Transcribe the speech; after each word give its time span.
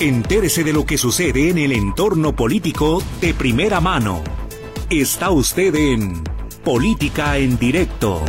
Entérese 0.00 0.64
de 0.64 0.72
lo 0.72 0.86
que 0.86 0.96
sucede 0.96 1.50
en 1.50 1.58
el 1.58 1.72
entorno 1.72 2.34
político 2.34 3.02
de 3.20 3.34
primera 3.34 3.82
mano. 3.82 4.24
Está 4.88 5.30
usted 5.30 5.74
en 5.74 6.24
Política 6.64 7.36
en 7.36 7.58
Directo. 7.58 8.24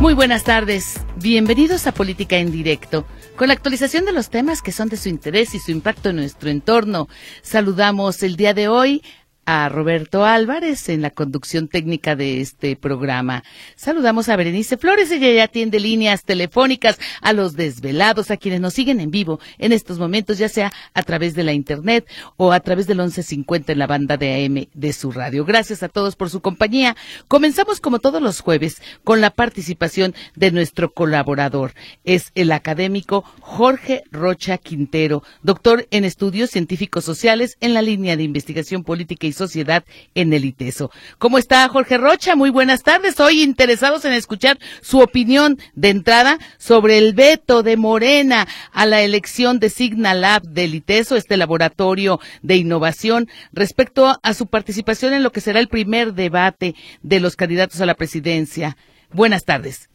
Muy 0.00 0.14
buenas 0.14 0.42
tardes. 0.42 1.00
Bienvenidos 1.14 1.86
a 1.86 1.92
Política 1.92 2.38
en 2.38 2.50
Directo, 2.50 3.06
con 3.36 3.46
la 3.46 3.54
actualización 3.54 4.04
de 4.04 4.10
los 4.10 4.30
temas 4.30 4.62
que 4.62 4.72
son 4.72 4.88
de 4.88 4.96
su 4.96 5.08
interés 5.08 5.54
y 5.54 5.60
su 5.60 5.70
impacto 5.70 6.08
en 6.08 6.16
nuestro 6.16 6.50
entorno. 6.50 7.08
Saludamos 7.42 8.24
el 8.24 8.34
día 8.34 8.52
de 8.52 8.66
hoy 8.66 9.02
a 9.46 9.68
Roberto 9.68 10.24
Álvarez 10.24 10.88
en 10.88 11.02
la 11.02 11.10
conducción 11.10 11.68
técnica 11.68 12.16
de 12.16 12.40
este 12.40 12.74
programa. 12.74 13.44
Saludamos 13.76 14.28
a 14.28 14.36
Berenice 14.36 14.76
Flores, 14.76 15.10
ella 15.12 15.30
ya 15.32 15.44
atiende 15.44 15.78
líneas 15.78 16.24
telefónicas 16.24 16.98
a 17.22 17.32
los 17.32 17.54
desvelados, 17.54 18.32
a 18.32 18.36
quienes 18.36 18.60
nos 18.60 18.74
siguen 18.74 19.00
en 19.00 19.12
vivo 19.12 19.38
en 19.58 19.72
estos 19.72 19.98
momentos, 19.98 20.38
ya 20.38 20.48
sea 20.48 20.72
a 20.94 21.02
través 21.04 21.34
de 21.34 21.44
la 21.44 21.52
internet 21.52 22.06
o 22.36 22.52
a 22.52 22.60
través 22.60 22.88
del 22.88 22.98
1150 22.98 23.72
en 23.72 23.78
la 23.78 23.86
banda 23.86 24.16
de 24.16 24.44
AM 24.44 24.66
de 24.74 24.92
su 24.92 25.12
radio. 25.12 25.44
Gracias 25.44 25.84
a 25.84 25.88
todos 25.88 26.16
por 26.16 26.28
su 26.28 26.40
compañía. 26.40 26.96
Comenzamos 27.28 27.80
como 27.80 28.00
todos 28.00 28.20
los 28.20 28.40
jueves 28.40 28.82
con 29.04 29.20
la 29.20 29.30
participación 29.30 30.14
de 30.34 30.50
nuestro 30.50 30.92
colaborador. 30.92 31.72
Es 32.04 32.32
el 32.34 32.50
académico 32.50 33.22
Jorge 33.40 34.02
Rocha 34.10 34.58
Quintero, 34.58 35.22
doctor 35.42 35.86
en 35.92 36.04
estudios 36.04 36.50
científicos 36.50 37.04
sociales 37.04 37.56
en 37.60 37.74
la 37.74 37.82
línea 37.82 38.16
de 38.16 38.24
investigación 38.24 38.82
política 38.82 39.28
y 39.28 39.35
Sociedad 39.36 39.84
en 40.14 40.32
el 40.32 40.44
ITESO. 40.44 40.90
¿Cómo 41.18 41.38
está 41.38 41.68
Jorge 41.68 41.98
Rocha? 41.98 42.34
Muy 42.34 42.50
buenas 42.50 42.82
tardes. 42.82 43.20
Hoy 43.20 43.42
interesados 43.42 44.04
en 44.04 44.12
escuchar 44.12 44.58
su 44.80 45.00
opinión 45.00 45.58
de 45.74 45.90
entrada 45.90 46.38
sobre 46.58 46.98
el 46.98 47.14
veto 47.14 47.62
de 47.62 47.76
Morena 47.76 48.46
a 48.72 48.86
la 48.86 49.02
elección 49.02 49.60
de 49.60 49.70
Signalab 49.70 50.42
del 50.42 50.74
ITESO, 50.74 51.16
este 51.16 51.36
laboratorio 51.36 52.18
de 52.42 52.56
innovación, 52.56 53.28
respecto 53.52 54.18
a 54.22 54.34
su 54.34 54.46
participación 54.46 55.12
en 55.12 55.22
lo 55.22 55.30
que 55.30 55.40
será 55.40 55.60
el 55.60 55.68
primer 55.68 56.14
debate 56.14 56.74
de 57.02 57.20
los 57.20 57.36
candidatos 57.36 57.80
a 57.80 57.86
la 57.86 57.94
presidencia. 57.94 58.76
Buenas 59.12 59.44
tardes. 59.44 59.88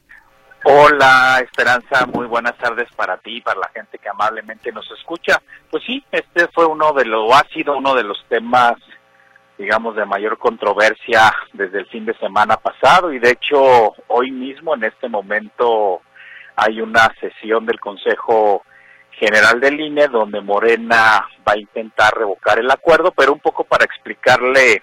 Hola 0.63 1.39
Esperanza, 1.43 2.05
muy 2.05 2.27
buenas 2.27 2.55
tardes 2.57 2.87
para 2.95 3.17
ti 3.17 3.37
y 3.37 3.41
para 3.41 3.59
la 3.59 3.69
gente 3.69 3.97
que 3.97 4.09
amablemente 4.09 4.71
nos 4.71 4.89
escucha. 4.91 5.41
Pues 5.71 5.83
sí, 5.85 6.03
este 6.11 6.47
fue 6.49 6.67
uno 6.67 6.93
de 6.93 7.05
los, 7.05 7.33
ha 7.33 7.43
sido 7.51 7.75
uno 7.75 7.95
de 7.95 8.03
los 8.03 8.23
temas 8.29 8.73
digamos, 9.61 9.95
de 9.95 10.05
mayor 10.05 10.39
controversia 10.39 11.31
desde 11.53 11.79
el 11.79 11.85
fin 11.85 12.03
de 12.03 12.15
semana 12.15 12.57
pasado. 12.57 13.13
Y 13.13 13.19
de 13.19 13.31
hecho 13.31 13.93
hoy 14.07 14.31
mismo, 14.31 14.73
en 14.73 14.85
este 14.85 15.07
momento, 15.07 16.01
hay 16.55 16.81
una 16.81 17.13
sesión 17.19 17.65
del 17.67 17.79
Consejo 17.79 18.63
General 19.11 19.59
del 19.59 19.79
INE 19.79 20.07
donde 20.07 20.41
Morena 20.41 21.27
va 21.47 21.53
a 21.53 21.59
intentar 21.59 22.11
revocar 22.17 22.57
el 22.57 22.71
acuerdo, 22.71 23.11
pero 23.11 23.33
un 23.33 23.39
poco 23.39 23.63
para 23.63 23.85
explicarle 23.85 24.81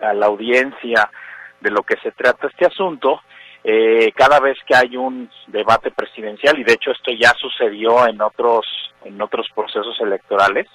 a 0.00 0.12
la 0.12 0.26
audiencia 0.26 1.10
de 1.60 1.70
lo 1.70 1.82
que 1.82 1.96
se 2.02 2.12
trata 2.12 2.48
este 2.48 2.66
asunto, 2.66 3.20
eh, 3.64 4.12
cada 4.14 4.38
vez 4.38 4.58
que 4.66 4.76
hay 4.76 4.96
un 4.96 5.30
debate 5.46 5.90
presidencial, 5.90 6.58
y 6.58 6.64
de 6.64 6.74
hecho 6.74 6.90
esto 6.90 7.10
ya 7.18 7.32
sucedió 7.38 8.06
en 8.06 8.20
otros, 8.20 8.66
en 9.04 9.20
otros 9.20 9.46
procesos 9.54 9.98
electorales, 10.00 10.66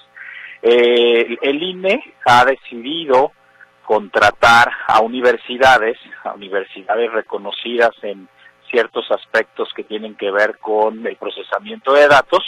eh, 0.62 1.36
el 1.42 1.62
INE 1.62 2.02
ha 2.24 2.44
decidido 2.44 3.32
contratar 3.84 4.70
a 4.88 5.00
universidades, 5.00 5.96
a 6.24 6.32
universidades 6.32 7.12
reconocidas 7.12 7.92
en 8.02 8.28
ciertos 8.70 9.08
aspectos 9.10 9.68
que 9.74 9.84
tienen 9.84 10.16
que 10.16 10.30
ver 10.30 10.58
con 10.58 11.06
el 11.06 11.16
procesamiento 11.16 11.92
de 11.92 12.08
datos, 12.08 12.42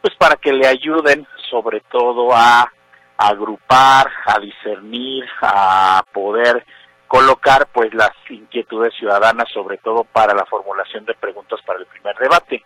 pues 0.00 0.14
para 0.16 0.36
que 0.36 0.52
le 0.52 0.66
ayuden 0.66 1.26
sobre 1.50 1.80
todo 1.80 2.30
a 2.34 2.70
agrupar, 3.16 4.10
a 4.26 4.38
discernir, 4.38 5.24
a 5.40 6.02
poder 6.12 6.64
colocar 7.06 7.68
pues 7.72 7.92
las 7.94 8.12
inquietudes 8.30 8.94
ciudadanas, 8.98 9.48
sobre 9.52 9.78
todo 9.78 10.04
para 10.04 10.34
la 10.34 10.46
formulación 10.46 11.04
de 11.04 11.14
preguntas 11.14 11.60
para 11.64 11.78
el 11.78 11.86
primer 11.86 12.16
debate. 12.16 12.64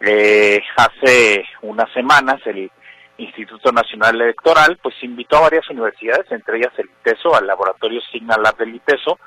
Eh, 0.00 0.62
hace 0.76 1.44
unas 1.62 1.92
semanas 1.92 2.40
el 2.46 2.70
Instituto 3.20 3.72
Nacional 3.72 4.20
Electoral, 4.20 4.78
pues 4.82 4.94
invitó 5.02 5.36
a 5.36 5.42
varias 5.42 5.68
universidades, 5.70 6.30
entre 6.30 6.58
ellas 6.58 6.72
el 6.78 6.86
ITESO, 6.86 7.34
al 7.34 7.46
laboratorio 7.46 8.00
Signal 8.12 8.42
Lab 8.42 8.56
del 8.56 8.74
ITESO, 8.74 9.18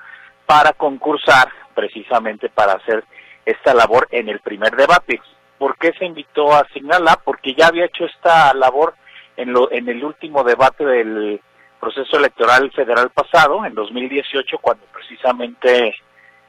para 0.45 0.73
concursar 0.73 1.49
precisamente 1.73 2.49
para 2.49 2.73
hacer 2.73 3.03
esta 3.45 3.73
labor 3.73 4.07
en 4.11 4.29
el 4.29 4.39
primer 4.39 4.75
debate. 4.75 5.21
¿Por 5.57 5.77
qué 5.77 5.93
se 5.97 6.05
invitó 6.05 6.53
a 6.53 6.67
Signal 6.73 7.03
Lab? 7.03 7.23
Porque 7.23 7.53
ya 7.53 7.67
había 7.67 7.85
hecho 7.85 8.05
esta 8.05 8.53
labor 8.53 8.95
en, 9.37 9.53
lo, 9.53 9.71
en 9.71 9.87
el 9.87 10.03
último 10.03 10.43
debate 10.43 10.85
del 10.85 11.39
proceso 11.79 12.17
electoral 12.17 12.71
federal 12.71 13.09
pasado, 13.11 13.65
en 13.65 13.73
2018, 13.73 14.57
cuando 14.59 14.85
precisamente 14.93 15.95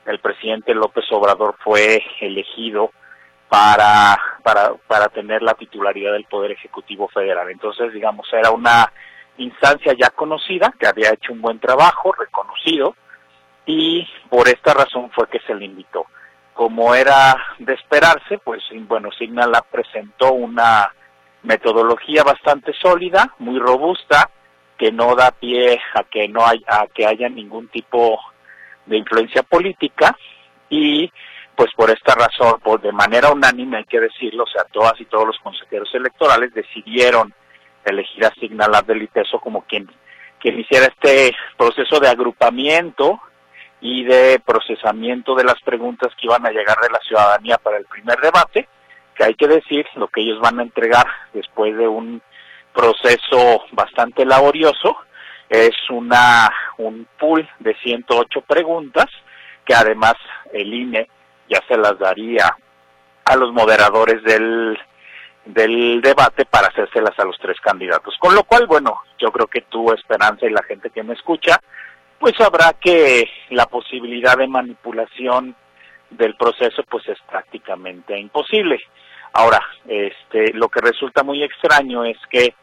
el 0.06 0.18
presidente 0.18 0.74
López 0.74 1.04
Obrador 1.10 1.56
fue 1.62 2.02
elegido 2.20 2.90
para, 3.54 4.20
para, 4.42 4.74
para 4.88 5.08
tener 5.10 5.40
la 5.40 5.54
titularidad 5.54 6.12
del 6.12 6.24
Poder 6.24 6.50
Ejecutivo 6.50 7.06
Federal. 7.06 7.48
Entonces, 7.50 7.92
digamos, 7.92 8.26
era 8.32 8.50
una 8.50 8.92
instancia 9.36 9.94
ya 9.96 10.10
conocida, 10.10 10.74
que 10.76 10.88
había 10.88 11.12
hecho 11.12 11.32
un 11.32 11.40
buen 11.40 11.60
trabajo, 11.60 12.10
reconocido, 12.10 12.96
y 13.64 14.04
por 14.28 14.48
esta 14.48 14.74
razón 14.74 15.08
fue 15.12 15.28
que 15.28 15.38
se 15.46 15.54
le 15.54 15.66
invitó. 15.66 16.06
Como 16.52 16.96
era 16.96 17.36
de 17.60 17.74
esperarse, 17.74 18.38
pues 18.38 18.64
bueno, 18.88 19.10
Signala 19.12 19.62
presentó 19.70 20.32
una 20.32 20.92
metodología 21.44 22.24
bastante 22.24 22.72
sólida, 22.72 23.34
muy 23.38 23.60
robusta, 23.60 24.30
que 24.76 24.90
no 24.90 25.14
da 25.14 25.30
pie 25.30 25.80
a 25.94 26.02
que 26.02 26.26
no 26.26 26.44
hay, 26.44 26.60
a 26.66 26.88
que 26.88 27.06
haya 27.06 27.28
ningún 27.28 27.68
tipo 27.68 28.18
de 28.86 28.96
influencia 28.96 29.44
política 29.44 30.16
y 30.68 31.08
pues 31.56 31.70
por 31.76 31.90
esta 31.90 32.14
razón, 32.14 32.60
pues 32.62 32.82
de 32.82 32.92
manera 32.92 33.30
unánime 33.30 33.78
hay 33.78 33.84
que 33.84 34.00
decirlo, 34.00 34.44
o 34.44 34.46
sea, 34.46 34.64
todas 34.64 35.00
y 35.00 35.04
todos 35.04 35.26
los 35.26 35.38
consejeros 35.38 35.88
electorales 35.94 36.52
decidieron 36.52 37.32
elegir 37.84 38.24
a 38.24 38.34
Signalab 38.34 38.86
del 38.86 39.02
ITESO 39.02 39.38
como 39.40 39.62
quien, 39.62 39.88
quien 40.40 40.58
hiciera 40.58 40.86
este 40.86 41.34
proceso 41.56 42.00
de 42.00 42.08
agrupamiento 42.08 43.20
y 43.80 44.04
de 44.04 44.40
procesamiento 44.44 45.34
de 45.34 45.44
las 45.44 45.60
preguntas 45.62 46.12
que 46.16 46.26
iban 46.26 46.46
a 46.46 46.50
llegar 46.50 46.78
de 46.80 46.90
la 46.90 46.98
ciudadanía 47.06 47.58
para 47.58 47.76
el 47.76 47.84
primer 47.84 48.18
debate, 48.18 48.68
que 49.14 49.24
hay 49.24 49.34
que 49.34 49.46
decir, 49.46 49.86
lo 49.94 50.08
que 50.08 50.22
ellos 50.22 50.40
van 50.40 50.58
a 50.58 50.62
entregar 50.62 51.06
después 51.32 51.76
de 51.76 51.86
un 51.86 52.20
proceso 52.72 53.62
bastante 53.72 54.24
laborioso, 54.24 54.96
es 55.48 55.74
una 55.90 56.50
un 56.78 57.06
pool 57.18 57.48
de 57.60 57.76
108 57.76 58.40
preguntas 58.40 59.06
que 59.64 59.74
además 59.74 60.14
el 60.52 60.72
INE 60.72 61.08
ya 61.48 61.60
se 61.68 61.76
las 61.76 61.98
daría 61.98 62.56
a 63.24 63.36
los 63.36 63.52
moderadores 63.52 64.22
del, 64.22 64.78
del 65.44 66.00
debate 66.00 66.44
para 66.44 66.68
hacérselas 66.68 67.18
a 67.18 67.24
los 67.24 67.38
tres 67.38 67.58
candidatos. 67.60 68.16
Con 68.18 68.34
lo 68.34 68.44
cual, 68.44 68.66
bueno, 68.66 69.00
yo 69.18 69.30
creo 69.30 69.46
que 69.46 69.62
tu 69.62 69.92
Esperanza 69.92 70.46
y 70.46 70.50
la 70.50 70.62
gente 70.62 70.90
que 70.90 71.02
me 71.02 71.14
escucha, 71.14 71.58
pues 72.18 72.34
sabrá 72.36 72.74
que 72.80 73.28
la 73.50 73.66
posibilidad 73.66 74.36
de 74.36 74.46
manipulación 74.46 75.54
del 76.10 76.36
proceso 76.36 76.82
pues 76.88 77.08
es 77.08 77.18
prácticamente 77.28 78.18
imposible. 78.18 78.80
Ahora, 79.32 79.60
este, 79.86 80.52
lo 80.52 80.68
que 80.68 80.80
resulta 80.80 81.22
muy 81.22 81.42
extraño 81.42 82.04
es 82.04 82.18
que 82.30 82.54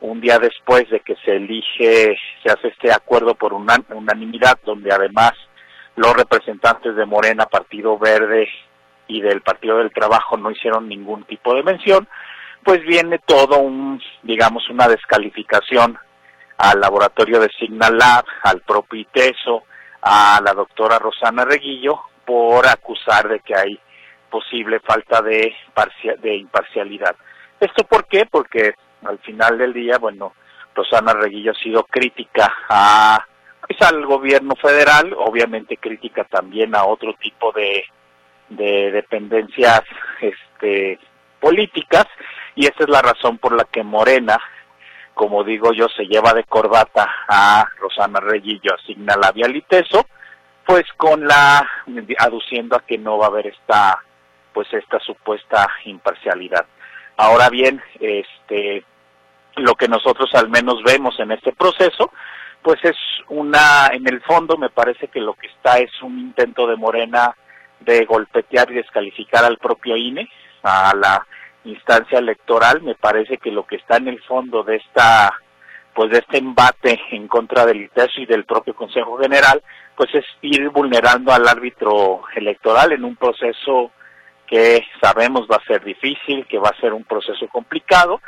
un 0.00 0.20
día 0.20 0.38
después 0.38 0.88
de 0.90 1.00
que 1.00 1.16
se 1.24 1.36
elige, 1.36 2.16
se 2.42 2.50
hace 2.50 2.68
este 2.68 2.92
acuerdo 2.92 3.34
por 3.34 3.52
unanimidad, 3.52 4.58
donde 4.64 4.92
además 4.92 5.32
los 5.98 6.14
representantes 6.14 6.94
de 6.94 7.06
Morena, 7.06 7.46
Partido 7.46 7.98
Verde 7.98 8.48
y 9.08 9.20
del 9.20 9.42
Partido 9.42 9.78
del 9.78 9.92
Trabajo 9.92 10.36
no 10.36 10.50
hicieron 10.50 10.88
ningún 10.88 11.24
tipo 11.24 11.54
de 11.54 11.64
mención, 11.64 12.08
pues 12.62 12.82
viene 12.82 13.18
todo 13.18 13.58
un, 13.58 14.00
digamos, 14.22 14.68
una 14.70 14.86
descalificación 14.86 15.98
al 16.56 16.80
laboratorio 16.80 17.40
de 17.40 17.50
Signal 17.58 17.98
Lab, 17.98 18.24
al 18.44 18.60
propio 18.60 19.00
ITESO, 19.00 19.64
a 20.02 20.40
la 20.42 20.52
doctora 20.52 20.98
Rosana 20.98 21.44
Reguillo, 21.44 22.00
por 22.24 22.66
acusar 22.68 23.28
de 23.28 23.40
que 23.40 23.56
hay 23.56 23.80
posible 24.30 24.80
falta 24.80 25.20
de, 25.22 25.52
de 26.20 26.36
imparcialidad. 26.36 27.16
¿Esto 27.58 27.84
por 27.84 28.06
qué? 28.06 28.26
Porque 28.26 28.74
al 29.04 29.18
final 29.18 29.58
del 29.58 29.72
día, 29.72 29.98
bueno, 29.98 30.34
Rosana 30.74 31.12
Reguillo 31.12 31.52
ha 31.52 31.62
sido 31.62 31.82
crítica 31.84 32.52
a 32.68 33.26
es 33.68 33.80
al 33.82 34.04
gobierno 34.06 34.54
federal, 34.56 35.14
obviamente 35.16 35.76
crítica 35.76 36.24
también 36.24 36.74
a 36.74 36.84
otro 36.84 37.14
tipo 37.14 37.52
de, 37.52 37.84
de 38.48 38.90
dependencias 38.90 39.82
este, 40.20 40.98
políticas, 41.40 42.06
y 42.54 42.66
esa 42.66 42.84
es 42.84 42.88
la 42.88 43.02
razón 43.02 43.38
por 43.38 43.54
la 43.54 43.64
que 43.64 43.82
Morena 43.82 44.40
como 45.18 45.42
digo 45.42 45.72
yo, 45.72 45.88
se 45.88 46.04
lleva 46.04 46.32
de 46.32 46.44
corbata 46.44 47.04
a 47.26 47.66
Rosana 47.80 48.20
Reyillo, 48.20 48.72
asigna 48.72 49.16
la 49.16 49.32
vialiteso, 49.32 50.06
pues 50.64 50.84
con 50.96 51.26
la, 51.26 51.68
aduciendo 52.18 52.76
a 52.76 52.86
que 52.86 52.98
no 52.98 53.18
va 53.18 53.26
a 53.26 53.28
haber 53.28 53.48
esta, 53.48 53.98
pues 54.54 54.72
esta 54.72 55.00
supuesta 55.00 55.68
imparcialidad. 55.86 56.64
Ahora 57.16 57.50
bien, 57.50 57.82
este, 57.98 58.84
lo 59.56 59.74
que 59.74 59.88
nosotros 59.88 60.30
al 60.34 60.48
menos 60.48 60.84
vemos 60.84 61.18
en 61.18 61.32
este 61.32 61.52
proceso, 61.52 62.12
pues 62.68 62.84
es 62.84 62.96
una, 63.30 63.88
en 63.94 64.06
el 64.06 64.20
fondo 64.20 64.58
me 64.58 64.68
parece 64.68 65.08
que 65.08 65.22
lo 65.22 65.32
que 65.32 65.46
está 65.46 65.78
es 65.78 65.90
un 66.02 66.18
intento 66.18 66.66
de 66.66 66.76
Morena 66.76 67.34
de 67.80 68.04
golpetear 68.04 68.70
y 68.70 68.74
descalificar 68.74 69.42
al 69.42 69.56
propio 69.56 69.96
INE, 69.96 70.28
a 70.62 70.94
la 70.94 71.26
instancia 71.64 72.18
electoral, 72.18 72.82
me 72.82 72.94
parece 72.94 73.38
que 73.38 73.50
lo 73.50 73.66
que 73.66 73.76
está 73.76 73.96
en 73.96 74.08
el 74.08 74.20
fondo 74.20 74.64
de 74.64 74.76
esta 74.76 75.32
pues 75.94 76.10
de 76.10 76.18
este 76.18 76.36
embate 76.36 77.00
en 77.10 77.26
contra 77.26 77.64
del 77.64 77.84
ITESO 77.84 78.20
y 78.20 78.26
del 78.26 78.44
propio 78.44 78.74
Consejo 78.74 79.16
General, 79.16 79.62
pues 79.96 80.14
es 80.14 80.26
ir 80.42 80.68
vulnerando 80.68 81.32
al 81.32 81.48
árbitro 81.48 82.20
electoral 82.36 82.92
en 82.92 83.02
un 83.02 83.16
proceso 83.16 83.92
que 84.46 84.84
sabemos 85.00 85.48
va 85.50 85.56
a 85.56 85.66
ser 85.66 85.82
difícil, 85.82 86.46
que 86.46 86.58
va 86.58 86.68
a 86.68 86.80
ser 86.82 86.92
un 86.92 87.04
proceso 87.04 87.48
complicado, 87.48 88.20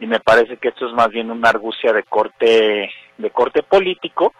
y 0.00 0.06
me 0.06 0.20
parece 0.20 0.56
que 0.56 0.68
esto 0.68 0.86
es 0.86 0.92
más 0.92 1.08
bien 1.08 1.30
una 1.30 1.50
argucia 1.50 1.92
de 1.92 2.02
corte 2.04 2.90
de 3.18 3.30
corte 3.30 3.62
político, 3.62 4.34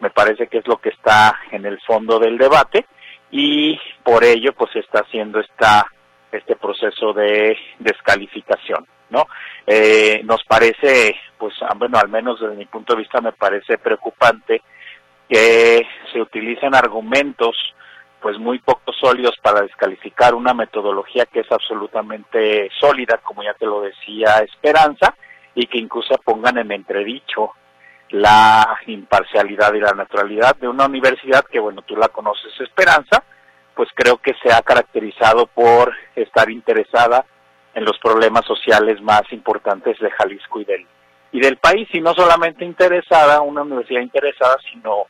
me 0.00 0.10
parece 0.10 0.46
que 0.46 0.58
es 0.58 0.68
lo 0.68 0.76
que 0.76 0.90
está 0.90 1.40
en 1.50 1.66
el 1.66 1.80
fondo 1.80 2.18
del 2.18 2.38
debate 2.38 2.86
y 3.30 3.78
por 4.02 4.24
ello 4.24 4.52
pues 4.52 4.74
está 4.76 5.00
haciendo 5.00 5.40
esta 5.40 5.86
este 6.32 6.56
proceso 6.56 7.12
de 7.12 7.56
descalificación, 7.78 8.86
¿no? 9.10 9.26
Eh, 9.66 10.20
nos 10.24 10.44
parece, 10.44 11.16
pues, 11.38 11.54
ah, 11.62 11.74
bueno, 11.76 11.98
al 11.98 12.08
menos 12.08 12.40
desde 12.40 12.56
mi 12.56 12.66
punto 12.66 12.94
de 12.94 13.00
vista 13.00 13.20
me 13.20 13.32
parece 13.32 13.78
preocupante 13.78 14.62
que 15.28 15.86
se 16.12 16.20
utilicen 16.20 16.74
argumentos, 16.74 17.56
pues, 18.20 18.38
muy 18.38 18.58
poco 18.58 18.92
sólidos 18.92 19.36
para 19.42 19.62
descalificar 19.62 20.34
una 20.34 20.54
metodología 20.54 21.26
que 21.26 21.40
es 21.40 21.52
absolutamente 21.52 22.68
sólida, 22.80 23.18
como 23.22 23.42
ya 23.42 23.54
te 23.54 23.66
lo 23.66 23.80
decía 23.80 24.38
Esperanza, 24.38 25.14
y 25.54 25.66
que 25.66 25.78
incluso 25.78 26.14
pongan 26.24 26.58
en 26.58 26.72
entredicho 26.72 27.52
la 28.10 28.78
imparcialidad 28.86 29.74
y 29.74 29.80
la 29.80 29.92
naturalidad 29.92 30.56
de 30.56 30.68
una 30.68 30.86
universidad 30.86 31.44
que, 31.44 31.60
bueno, 31.60 31.82
tú 31.82 31.96
la 31.96 32.08
conoces, 32.08 32.52
Esperanza, 32.60 33.22
pues 33.74 33.88
creo 33.94 34.16
que 34.16 34.34
se 34.42 34.52
ha 34.52 34.62
caracterizado 34.62 35.46
por 35.46 35.94
estar 36.16 36.50
interesada 36.50 37.24
en 37.74 37.84
los 37.84 37.98
problemas 37.98 38.44
sociales 38.44 39.00
más 39.02 39.22
importantes 39.30 39.98
de 40.00 40.10
Jalisco 40.10 40.60
y 40.60 40.64
del, 40.64 40.86
y 41.32 41.40
del 41.40 41.58
país, 41.58 41.88
y 41.92 42.00
no 42.00 42.14
solamente 42.14 42.64
interesada, 42.64 43.40
una 43.40 43.62
universidad 43.62 44.00
interesada, 44.00 44.56
sino 44.72 45.06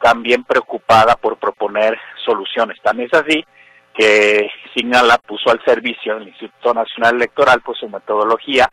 también 0.00 0.44
preocupada 0.44 1.16
por 1.16 1.36
proponer 1.36 1.98
soluciones. 2.24 2.80
Tan 2.82 3.00
es 3.00 3.12
así 3.14 3.44
que 3.94 4.50
Signala 4.74 5.18
puso 5.18 5.50
al 5.50 5.62
servicio 5.64 6.14
del 6.14 6.28
Instituto 6.28 6.74
Nacional 6.74 7.16
Electoral 7.16 7.60
pues 7.60 7.78
su 7.78 7.88
metodología 7.88 8.68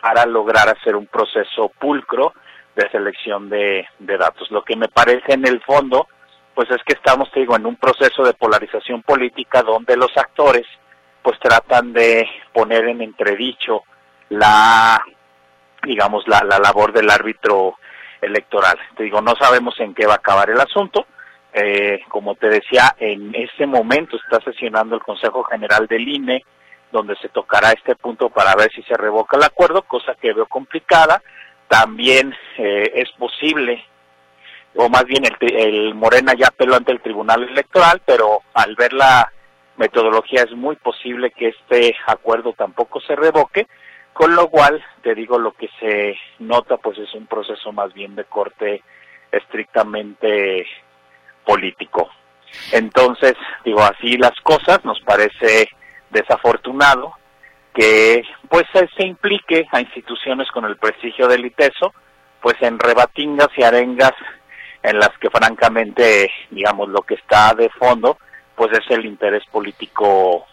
para 0.00 0.26
lograr 0.26 0.68
hacer 0.68 0.96
un 0.96 1.06
proceso 1.06 1.70
pulcro 1.78 2.32
de 2.74 2.88
selección 2.90 3.48
de, 3.48 3.86
de 3.98 4.18
datos. 4.18 4.50
Lo 4.50 4.62
que 4.62 4.76
me 4.76 4.88
parece 4.88 5.32
en 5.32 5.46
el 5.46 5.62
fondo 5.62 6.08
pues 6.54 6.70
es 6.70 6.82
que 6.84 6.94
estamos, 6.94 7.30
te 7.32 7.40
digo, 7.40 7.54
en 7.54 7.66
un 7.66 7.76
proceso 7.76 8.22
de 8.24 8.32
polarización 8.32 9.02
política 9.02 9.62
donde 9.62 9.96
los 9.96 10.16
actores 10.16 10.66
pues 11.22 11.38
tratan 11.38 11.92
de 11.92 12.26
poner 12.52 12.86
en 12.88 13.02
entredicho 13.02 13.82
la, 14.30 15.02
digamos, 15.82 16.26
la, 16.26 16.42
la 16.44 16.58
labor 16.58 16.92
del 16.92 17.10
árbitro 17.10 17.74
electoral. 18.20 18.78
Te 18.96 19.04
digo, 19.04 19.20
no 19.20 19.34
sabemos 19.36 19.78
en 19.80 19.94
qué 19.94 20.06
va 20.06 20.14
a 20.14 20.16
acabar 20.16 20.50
el 20.50 20.60
asunto. 20.60 21.06
Eh, 21.52 22.00
como 22.08 22.34
te 22.34 22.48
decía, 22.48 22.94
en 22.98 23.34
este 23.34 23.66
momento 23.66 24.16
está 24.16 24.40
sesionando 24.44 24.94
el 24.94 25.02
Consejo 25.02 25.42
General 25.44 25.86
del 25.86 26.06
INE, 26.06 26.44
donde 26.92 27.16
se 27.16 27.28
tocará 27.28 27.72
este 27.72 27.96
punto 27.96 28.28
para 28.30 28.54
ver 28.54 28.70
si 28.72 28.82
se 28.82 28.94
revoca 28.94 29.36
el 29.36 29.44
acuerdo, 29.44 29.82
cosa 29.82 30.14
que 30.20 30.32
veo 30.32 30.46
complicada. 30.46 31.22
También 31.68 32.34
eh, 32.58 32.92
es 32.94 33.10
posible 33.12 33.84
o 34.76 34.88
más 34.88 35.04
bien 35.04 35.22
el, 35.40 35.94
Morena 35.94 36.34
ya 36.34 36.48
apeló 36.48 36.76
ante 36.76 36.92
el 36.92 37.00
Tribunal 37.00 37.42
Electoral, 37.44 38.02
pero 38.04 38.42
al 38.54 38.74
ver 38.76 38.92
la 38.92 39.32
metodología 39.76 40.42
es 40.42 40.52
muy 40.52 40.76
posible 40.76 41.30
que 41.30 41.48
este 41.48 41.94
acuerdo 42.06 42.52
tampoco 42.52 43.00
se 43.00 43.16
revoque, 43.16 43.66
con 44.16 44.34
lo 44.34 44.48
cual, 44.48 44.82
te 45.02 45.14
digo, 45.14 45.38
lo 45.38 45.52
que 45.52 45.68
se 45.78 46.16
nota 46.38 46.78
pues 46.78 46.96
es 46.96 47.12
un 47.12 47.26
proceso 47.26 47.70
más 47.70 47.92
bien 47.92 48.16
de 48.16 48.24
corte 48.24 48.82
estrictamente 49.30 50.66
político. 51.44 52.08
Entonces, 52.72 53.34
digo, 53.62 53.82
así 53.82 54.16
las 54.16 54.34
cosas, 54.42 54.82
nos 54.86 54.98
parece 55.02 55.68
desafortunado 56.08 57.12
que 57.74 58.22
pues 58.48 58.64
se 58.96 59.06
implique 59.06 59.66
a 59.70 59.82
instituciones 59.82 60.50
con 60.50 60.64
el 60.64 60.78
prestigio 60.78 61.28
del 61.28 61.44
ITESO, 61.44 61.92
pues 62.40 62.56
en 62.62 62.78
rebatingas 62.78 63.50
y 63.58 63.64
arengas 63.64 64.14
en 64.82 64.98
las 64.98 65.10
que 65.20 65.28
francamente, 65.28 66.30
digamos, 66.50 66.88
lo 66.88 67.02
que 67.02 67.16
está 67.16 67.52
de 67.52 67.68
fondo, 67.68 68.16
pues 68.54 68.72
es 68.72 68.90
el 68.96 69.04
interés 69.04 69.44
político 69.52 70.45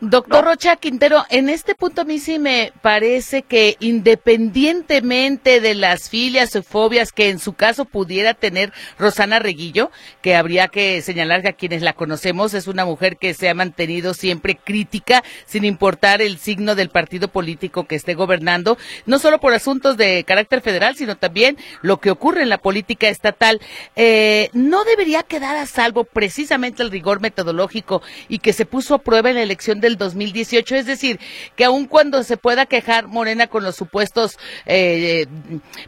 Doctor 0.00 0.44
Rocha 0.44 0.76
Quintero, 0.76 1.24
en 1.28 1.50
este 1.50 1.74
punto 1.74 2.00
a 2.00 2.04
mí 2.04 2.18
sí 2.18 2.38
me 2.38 2.72
parece 2.80 3.42
que 3.42 3.76
independientemente 3.78 5.60
de 5.60 5.74
las 5.74 6.08
filias 6.08 6.56
o 6.56 6.62
fobias 6.62 7.12
que 7.12 7.28
en 7.28 7.38
su 7.38 7.52
caso 7.52 7.84
pudiera 7.84 8.32
tener 8.32 8.72
Rosana 8.98 9.38
Reguillo, 9.38 9.90
que 10.22 10.34
habría 10.34 10.68
que 10.68 11.02
señalar 11.02 11.42
que 11.42 11.48
a 11.48 11.52
quienes 11.52 11.82
la 11.82 11.92
conocemos 11.92 12.54
es 12.54 12.66
una 12.66 12.86
mujer 12.86 13.18
que 13.18 13.34
se 13.34 13.50
ha 13.50 13.54
mantenido 13.54 14.14
siempre 14.14 14.56
crítica 14.56 15.22
sin 15.44 15.64
importar 15.64 16.22
el 16.22 16.38
signo 16.38 16.74
del 16.74 16.88
partido 16.88 17.28
político 17.28 17.84
que 17.84 17.96
esté 17.96 18.14
gobernando, 18.14 18.78
no 19.04 19.18
solo 19.18 19.40
por 19.40 19.52
asuntos 19.52 19.98
de 19.98 20.24
carácter 20.24 20.62
federal, 20.62 20.96
sino 20.96 21.16
también 21.16 21.58
lo 21.82 21.98
que 21.98 22.10
ocurre 22.10 22.42
en 22.42 22.48
la 22.48 22.58
política 22.58 23.08
estatal. 23.08 23.60
Eh, 23.94 24.48
no 24.54 24.84
debería 24.84 25.22
quedar 25.22 25.56
a 25.56 25.66
salvo 25.66 26.04
precisamente 26.04 26.82
el 26.82 26.90
rigor 26.90 27.20
metodológico 27.20 28.00
y 28.28 28.38
que 28.38 28.54
se 28.54 28.64
puso 28.64 28.94
a 28.94 28.98
prueba 28.98 29.17
en 29.26 29.36
la 29.36 29.42
elección 29.42 29.80
del 29.80 29.96
2018. 29.96 30.76
Es 30.76 30.86
decir, 30.86 31.18
que 31.56 31.64
aun 31.64 31.86
cuando 31.86 32.22
se 32.22 32.36
pueda 32.36 32.66
quejar 32.66 33.08
Morena 33.08 33.46
con 33.48 33.64
los 33.64 33.76
supuestos 33.76 34.38
eh, 34.66 35.26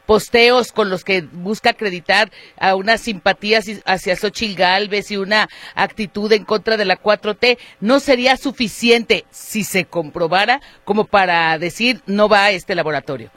posteos 0.06 0.72
con 0.72 0.90
los 0.90 1.04
que 1.04 1.22
busca 1.22 1.70
acreditar 1.70 2.30
a 2.58 2.74
unas 2.74 3.00
simpatías 3.00 3.66
hacia 3.84 4.16
Xochitl 4.16 4.56
Galvez 4.56 5.10
y 5.10 5.16
una 5.16 5.48
actitud 5.74 6.32
en 6.32 6.44
contra 6.44 6.76
de 6.76 6.84
la 6.84 7.00
4T, 7.00 7.58
no 7.80 8.00
sería 8.00 8.36
suficiente 8.36 9.24
si 9.30 9.64
se 9.64 9.84
comprobara 9.84 10.60
como 10.84 11.04
para 11.04 11.56
decir 11.58 12.00
no 12.06 12.28
va 12.28 12.44
a 12.44 12.50
este 12.50 12.74
laboratorio. 12.74 13.30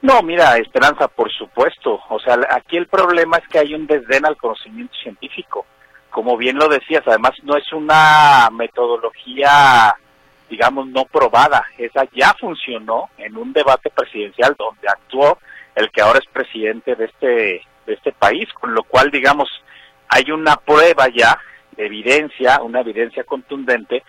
No, 0.00 0.22
mira, 0.22 0.56
Esperanza, 0.56 1.08
por 1.08 1.30
supuesto. 1.32 2.00
O 2.08 2.20
sea, 2.20 2.38
aquí 2.50 2.76
el 2.76 2.86
problema 2.86 3.38
es 3.38 3.48
que 3.48 3.58
hay 3.58 3.74
un 3.74 3.86
desdén 3.86 4.24
al 4.26 4.36
conocimiento 4.36 4.94
científico 5.02 5.66
como 6.10 6.36
bien 6.36 6.56
lo 6.56 6.68
decías, 6.68 7.02
además 7.06 7.32
no 7.42 7.56
es 7.56 7.72
una 7.72 8.48
metodología, 8.52 9.94
digamos, 10.48 10.86
no 10.88 11.04
probada. 11.04 11.64
Esa 11.76 12.04
ya 12.12 12.34
funcionó 12.38 13.10
en 13.18 13.36
un 13.36 13.52
debate 13.52 13.90
presidencial 13.90 14.54
donde 14.58 14.88
actuó 14.88 15.38
el 15.74 15.90
que 15.90 16.00
ahora 16.00 16.18
es 16.18 16.28
presidente 16.32 16.96
de 16.96 17.04
este, 17.04 17.62
de 17.86 17.94
este 17.94 18.12
país, 18.12 18.48
con 18.54 18.74
lo 18.74 18.82
cual, 18.82 19.10
digamos, 19.10 19.48
hay 20.08 20.30
una 20.30 20.56
prueba 20.56 21.08
ya, 21.08 21.38
de 21.76 21.86
evidencia, 21.86 22.60
una 22.62 22.80
evidencia 22.80 23.24
contundente 23.24 24.02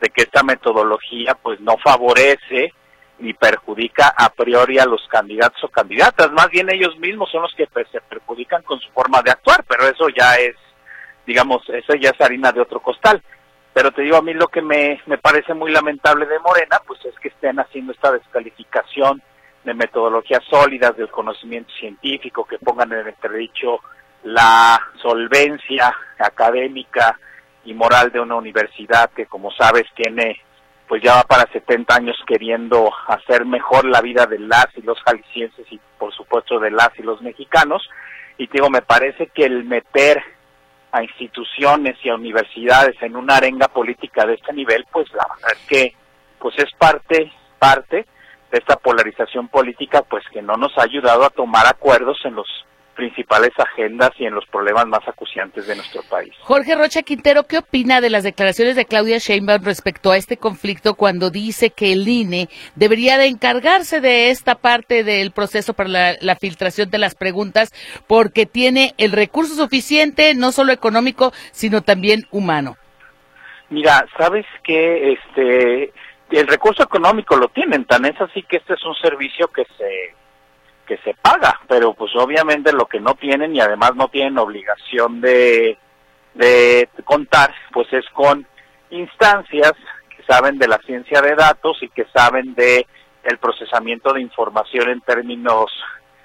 de 0.00 0.08
que 0.10 0.22
esta 0.22 0.42
metodología 0.42 1.34
pues 1.34 1.58
no 1.60 1.76
favorece 1.78 2.72
ni 3.18 3.32
perjudica 3.32 4.12
a 4.16 4.28
priori 4.28 4.78
a 4.78 4.84
los 4.84 5.00
candidatos 5.08 5.64
o 5.64 5.68
candidatas, 5.68 6.30
más 6.32 6.50
bien 6.50 6.70
ellos 6.70 6.98
mismos 6.98 7.30
son 7.30 7.42
los 7.42 7.54
que 7.54 7.66
pues, 7.66 7.88
se 7.90 8.00
perjudican 8.02 8.62
con 8.62 8.78
su 8.78 8.90
forma 8.90 9.22
de 9.22 9.30
actuar, 9.30 9.64
pero 9.66 9.88
eso 9.88 10.08
ya 10.10 10.34
es 10.34 10.54
digamos, 11.26 11.68
eso 11.68 11.94
ya 11.94 12.10
es 12.10 12.20
harina 12.20 12.52
de 12.52 12.60
otro 12.60 12.80
costal. 12.80 13.22
Pero 13.72 13.90
te 13.90 14.02
digo, 14.02 14.16
a 14.16 14.22
mí 14.22 14.32
lo 14.32 14.48
que 14.48 14.62
me, 14.62 15.00
me 15.06 15.18
parece 15.18 15.52
muy 15.52 15.70
lamentable 15.70 16.26
de 16.26 16.38
Morena, 16.38 16.80
pues 16.86 17.04
es 17.04 17.14
que 17.18 17.28
estén 17.28 17.58
haciendo 17.58 17.92
esta 17.92 18.10
descalificación 18.12 19.22
de 19.64 19.74
metodologías 19.74 20.42
sólidas 20.48 20.96
del 20.96 21.10
conocimiento 21.10 21.70
científico, 21.78 22.46
que 22.46 22.58
pongan 22.58 22.92
en 22.92 23.08
entredicho 23.08 23.80
la 24.22 24.80
solvencia 25.02 25.94
académica 26.18 27.18
y 27.64 27.74
moral 27.74 28.10
de 28.12 28.20
una 28.20 28.36
universidad 28.36 29.10
que, 29.10 29.26
como 29.26 29.50
sabes, 29.50 29.84
tiene 29.94 30.40
pues 30.88 31.02
ya 31.02 31.16
va 31.16 31.22
para 31.22 31.50
70 31.52 31.94
años 31.96 32.16
queriendo 32.26 32.90
hacer 33.08 33.44
mejor 33.44 33.84
la 33.86 34.00
vida 34.00 34.26
de 34.26 34.38
las 34.38 34.66
y 34.76 34.82
los 34.82 34.98
jaliscienses 35.02 35.66
y 35.70 35.80
por 35.98 36.14
supuesto 36.14 36.60
de 36.60 36.70
las 36.70 36.90
y 36.96 37.02
los 37.02 37.20
mexicanos. 37.22 37.82
Y 38.38 38.46
digo, 38.48 38.70
me 38.70 38.82
parece 38.82 39.28
que 39.28 39.44
el 39.44 39.64
meter 39.64 40.22
a 40.92 41.02
instituciones 41.02 41.96
y 42.02 42.08
a 42.08 42.14
universidades 42.14 42.96
en 43.02 43.16
una 43.16 43.36
arenga 43.36 43.68
política 43.68 44.24
de 44.24 44.34
este 44.34 44.52
nivel, 44.52 44.84
pues 44.92 45.08
la 45.12 45.26
verdad 45.34 45.52
es 45.52 45.66
que 45.68 45.94
pues 46.38 46.58
es 46.58 46.72
parte, 46.78 47.32
parte 47.58 48.06
de 48.50 48.58
esta 48.58 48.76
polarización 48.76 49.48
política, 49.48 50.02
pues 50.02 50.24
que 50.32 50.42
no 50.42 50.54
nos 50.56 50.76
ha 50.78 50.82
ayudado 50.82 51.24
a 51.24 51.30
tomar 51.30 51.66
acuerdos 51.66 52.18
en 52.24 52.34
los 52.34 52.46
principales 52.96 53.52
agendas 53.56 54.10
y 54.18 54.24
en 54.24 54.34
los 54.34 54.44
problemas 54.46 54.86
más 54.86 55.06
acuciantes 55.06 55.66
de 55.66 55.76
nuestro 55.76 56.02
país. 56.10 56.32
Jorge 56.40 56.74
Rocha 56.74 57.02
Quintero, 57.02 57.44
¿qué 57.44 57.58
opina 57.58 58.00
de 58.00 58.10
las 58.10 58.24
declaraciones 58.24 58.74
de 58.74 58.86
Claudia 58.86 59.18
Sheinbaum 59.18 59.62
respecto 59.62 60.10
a 60.10 60.16
este 60.16 60.36
conflicto 60.36 60.94
cuando 60.94 61.30
dice 61.30 61.70
que 61.70 61.92
el 61.92 62.08
INE 62.08 62.48
debería 62.74 63.18
de 63.18 63.26
encargarse 63.26 64.00
de 64.00 64.30
esta 64.30 64.56
parte 64.56 65.04
del 65.04 65.30
proceso 65.30 65.74
para 65.74 65.88
la, 65.88 66.14
la 66.20 66.36
filtración 66.36 66.90
de 66.90 66.98
las 66.98 67.14
preguntas 67.14 67.72
porque 68.08 68.46
tiene 68.46 68.94
el 68.98 69.12
recurso 69.12 69.54
suficiente, 69.54 70.34
no 70.34 70.50
solo 70.50 70.72
económico, 70.72 71.32
sino 71.52 71.82
también 71.82 72.26
humano? 72.30 72.76
Mira, 73.68 74.06
sabes 74.16 74.46
que 74.62 75.12
este 75.12 75.92
el 76.30 76.46
recurso 76.48 76.82
económico 76.82 77.36
lo 77.36 77.48
tienen, 77.48 77.84
tan 77.84 78.04
es 78.04 78.20
así 78.20 78.42
que 78.42 78.56
este 78.56 78.74
es 78.74 78.84
un 78.84 78.94
servicio 78.96 79.48
que 79.48 79.64
se 79.76 80.14
que 80.86 80.96
se 80.98 81.14
paga, 81.14 81.55
pero 81.68 81.94
pues 81.94 82.12
obviamente 82.16 82.72
lo 82.72 82.86
que 82.86 83.00
no 83.00 83.14
tienen 83.14 83.54
y 83.54 83.60
además 83.60 83.94
no 83.94 84.08
tienen 84.08 84.38
obligación 84.38 85.20
de, 85.20 85.78
de 86.34 86.88
contar, 87.04 87.54
pues 87.72 87.92
es 87.92 88.04
con 88.12 88.46
instancias 88.90 89.72
que 90.08 90.22
saben 90.24 90.58
de 90.58 90.68
la 90.68 90.78
ciencia 90.78 91.20
de 91.20 91.34
datos 91.34 91.78
y 91.82 91.88
que 91.88 92.06
saben 92.14 92.54
de 92.54 92.86
el 93.24 93.38
procesamiento 93.38 94.12
de 94.12 94.20
información 94.20 94.88
en 94.88 95.00
términos 95.00 95.70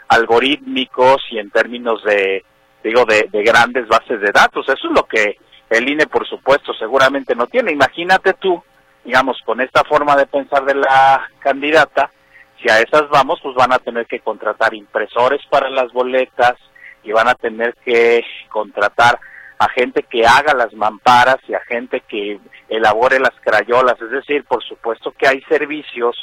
algorítmicos 0.07 1.23
y 1.31 1.39
en 1.39 1.49
términos 1.49 2.03
de 2.03 2.43
digo 2.83 3.05
de, 3.05 3.27
de 3.31 3.43
grandes 3.43 3.87
bases 3.87 4.19
de 4.21 4.31
datos. 4.31 4.67
Eso 4.67 4.87
es 4.87 4.93
lo 4.93 5.05
que 5.05 5.37
el 5.69 5.87
INE, 5.87 6.07
por 6.07 6.27
supuesto, 6.27 6.73
seguramente 6.73 7.35
no 7.35 7.47
tiene. 7.47 7.71
Imagínate 7.71 8.33
tú, 8.33 8.61
digamos, 9.03 9.37
con 9.45 9.61
esta 9.61 9.83
forma 9.83 10.15
de 10.15 10.25
pensar 10.25 10.65
de 10.65 10.75
la 10.75 11.29
candidata, 11.39 12.11
si 12.61 12.69
a 12.69 12.79
esas 12.79 13.09
vamos, 13.09 13.39
pues 13.41 13.55
van 13.55 13.73
a 13.73 13.79
tener 13.79 14.05
que 14.05 14.19
contratar 14.19 14.73
impresores 14.73 15.41
para 15.49 15.69
las 15.69 15.91
boletas 15.91 16.55
y 17.03 17.11
van 17.11 17.27
a 17.27 17.35
tener 17.35 17.75
que 17.83 18.23
contratar 18.49 19.19
a 19.57 19.69
gente 19.69 20.03
que 20.03 20.25
haga 20.25 20.53
las 20.53 20.73
mamparas 20.73 21.37
y 21.47 21.53
a 21.53 21.59
gente 21.61 22.01
que 22.01 22.39
elabore 22.69 23.19
las 23.19 23.33
crayolas. 23.41 23.99
Es 24.01 24.11
decir, 24.11 24.43
por 24.45 24.63
supuesto 24.63 25.11
que 25.11 25.27
hay 25.27 25.41
servicios 25.43 26.15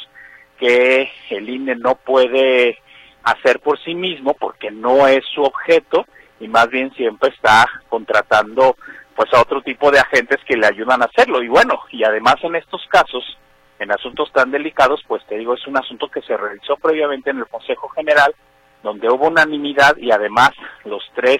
que 0.57 1.09
el 1.29 1.49
INE 1.49 1.75
no 1.75 1.95
puede 1.95 2.77
hacer 3.23 3.59
por 3.59 3.79
sí 3.83 3.95
mismo 3.95 4.33
porque 4.33 4.71
no 4.71 5.07
es 5.07 5.23
su 5.33 5.41
objeto 5.41 6.05
y 6.39 6.47
más 6.47 6.69
bien 6.69 6.91
siempre 6.93 7.29
está 7.29 7.65
contratando 7.89 8.75
pues 9.15 9.33
a 9.33 9.41
otro 9.41 9.61
tipo 9.61 9.91
de 9.91 9.99
agentes 9.99 10.37
que 10.45 10.55
le 10.55 10.67
ayudan 10.67 11.01
a 11.01 11.05
hacerlo. 11.05 11.43
Y 11.43 11.47
bueno, 11.49 11.81
y 11.91 12.03
además 12.03 12.35
en 12.43 12.55
estos 12.55 12.85
casos 12.87 13.37
en 13.79 13.91
asuntos 13.91 14.31
tan 14.33 14.51
delicados, 14.51 15.01
pues 15.07 15.25
te 15.25 15.37
digo, 15.37 15.53
es 15.53 15.65
un 15.65 15.77
asunto 15.77 16.09
que 16.09 16.21
se 16.21 16.35
realizó 16.35 16.75
previamente 16.75 17.29
en 17.29 17.39
el 17.39 17.47
Consejo 17.47 17.87
General, 17.89 18.35
donde 18.83 19.09
hubo 19.09 19.27
unanimidad 19.27 19.97
y 19.97 20.11
además 20.11 20.51
los 20.85 21.03
tres 21.15 21.39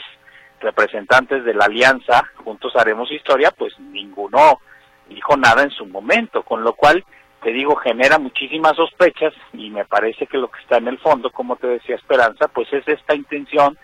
representantes 0.60 1.43
de 1.43 1.53
la 1.53 1.65
alianza, 1.65 2.24
Juntos 2.43 2.75
Haremos 2.75 3.12
Historia, 3.12 3.51
pues 3.51 3.77
ninguno 3.79 4.60
dijo 5.08 5.36
nada 5.38 5.63
en 5.63 5.72
su 5.72 5.86
momento, 5.86 6.43
con 6.43 6.63
lo 6.63 6.74
cual, 6.74 7.03
te 7.41 7.51
digo, 7.51 7.75
genera 7.75 8.19
muchísimas 8.19 8.75
sospechas 8.75 9.34
y 9.53 9.69
me 9.69 9.86
parece 9.86 10.27
que 10.27 10.38
lo 10.38 10.50
que 10.50 10.62
está 10.62 10.77
en 10.77 10.88
el 10.88 11.00
fondo, 11.00 11.31
como 11.31 11.55
te 11.55 11.67
decía 11.67 11.96
Esperanza, 11.96 12.48
pues 12.48 12.72
es 12.74 12.88
esta 12.88 13.15
intención 13.15 13.77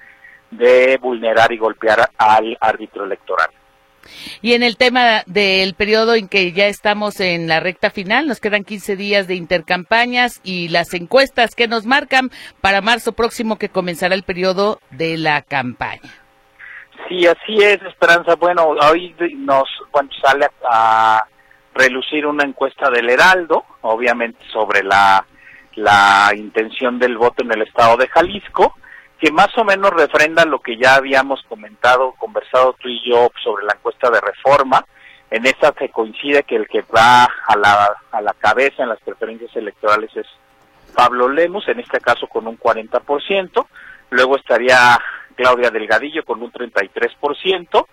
de 0.51 0.97
vulnerar 1.01 1.51
y 1.51 1.57
golpear 1.57 2.09
al 2.17 2.57
árbitro 2.59 3.05
electoral. 3.05 3.50
Y 4.41 4.53
en 4.53 4.63
el 4.63 4.77
tema 4.77 5.24
del 5.25 5.74
periodo 5.74 6.15
en 6.15 6.27
que 6.27 6.51
ya 6.51 6.67
estamos 6.67 7.19
en 7.19 7.47
la 7.47 7.59
recta 7.59 7.89
final, 7.89 8.27
nos 8.27 8.39
quedan 8.39 8.63
15 8.63 8.95
días 8.95 9.27
de 9.27 9.35
intercampañas 9.35 10.41
y 10.43 10.69
las 10.69 10.93
encuestas 10.93 11.55
que 11.55 11.67
nos 11.67 11.85
marcan 11.85 12.29
para 12.62 12.81
marzo 12.81 13.13
próximo 13.13 13.57
que 13.57 13.69
comenzará 13.69 14.15
el 14.15 14.24
periodo 14.24 14.79
de 14.91 15.17
la 15.17 15.41
campaña. 15.41 16.01
Sí, 17.07 17.27
así 17.27 17.57
es, 17.57 17.81
Esperanza. 17.83 18.35
Bueno, 18.35 18.69
hoy 18.89 19.15
nos 19.38 19.65
bueno, 19.91 20.09
sale 20.24 20.47
a 20.69 21.25
relucir 21.74 22.25
una 22.25 22.45
encuesta 22.45 22.89
del 22.89 23.09
Heraldo, 23.09 23.65
obviamente 23.81 24.39
sobre 24.51 24.81
la, 24.83 25.25
la 25.75 26.31
intención 26.35 26.97
del 26.97 27.17
voto 27.17 27.43
en 27.43 27.51
el 27.51 27.62
estado 27.63 27.97
de 27.97 28.07
Jalisco 28.07 28.74
que 29.25 29.32
más 29.32 29.58
o 29.58 29.63
menos 29.63 29.89
refrenda 29.89 30.46
lo 30.46 30.60
que 30.60 30.77
ya 30.77 30.94
habíamos 30.94 31.41
comentado, 31.50 32.13
conversado 32.20 32.75
tú 32.79 32.89
y 32.89 33.10
yo 33.10 33.32
sobre 33.44 33.65
la 33.65 33.74
encuesta 33.74 34.12
de 34.12 34.22
reforma. 34.22 34.86
En 35.32 35.48
esta 35.48 35.74
se 35.79 35.89
coincide 35.89 36.44
que 36.44 36.55
el 36.55 36.67
que 36.67 36.84
va 36.96 37.24
a 37.24 37.58
la, 37.58 37.96
a 38.12 38.22
la 38.22 38.34
cabeza 38.36 38.84
en 38.84 38.89
las 38.89 39.00
preferencias 39.00 39.50
electorales 39.55 40.15
es 40.15 40.27
Pablo 40.94 41.27
Lemus, 41.27 41.67
en 41.70 41.79
este 41.79 42.00
caso 42.01 42.27
con 42.27 42.46
un 42.46 42.60
40%, 42.60 43.65
luego 44.12 44.38
estaría 44.38 45.01
Claudia 45.36 45.72
Delgadillo 45.72 46.24
con 46.24 46.44
un 46.44 46.51
33% 46.51 47.84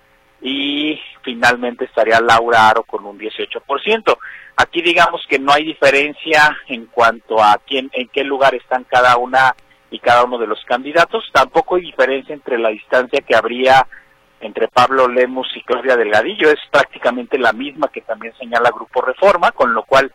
y 0.43 1.01
finalmente 1.23 1.87
estaría 1.87 2.21
Laura 2.21 2.69
Aro 2.69 2.83
con 2.83 3.07
un 3.07 3.19
18%. 3.19 4.19
Aquí 4.57 4.83
digamos 4.83 5.25
que 5.27 5.39
no 5.39 5.51
hay 5.51 5.65
diferencia 5.65 6.59
en 6.69 6.85
cuanto 6.89 7.43
a 7.43 7.59
quién, 7.67 7.89
en 7.95 8.09
qué 8.09 8.23
lugar 8.23 8.55
están 8.55 8.85
cada 8.85 9.17
una 9.17 9.55
y 9.93 9.99
cada 9.99 10.25
uno 10.25 10.39
de 10.39 10.47
los 10.47 10.65
candidatos. 10.65 11.25
Tampoco 11.33 11.77
hay 11.77 11.83
diferencia 11.83 12.35
entre 12.35 12.59
la 12.59 12.71
distancia 12.71 13.21
que 13.21 13.37
habría 13.37 13.87
entre 14.41 14.67
Pablo 14.67 15.07
Lemus 15.07 15.49
y 15.55 15.63
Claudia 15.63 15.97
Delgadillo. 15.97 16.51
Es 16.51 16.61
prácticamente 16.71 17.39
la 17.39 17.53
misma 17.53 17.89
que 17.89 18.01
también 18.01 18.35
señala 18.39 18.71
Grupo 18.71 19.03
Reforma, 19.03 19.53
con 19.53 19.75
lo 19.75 19.85
cual 19.85 20.13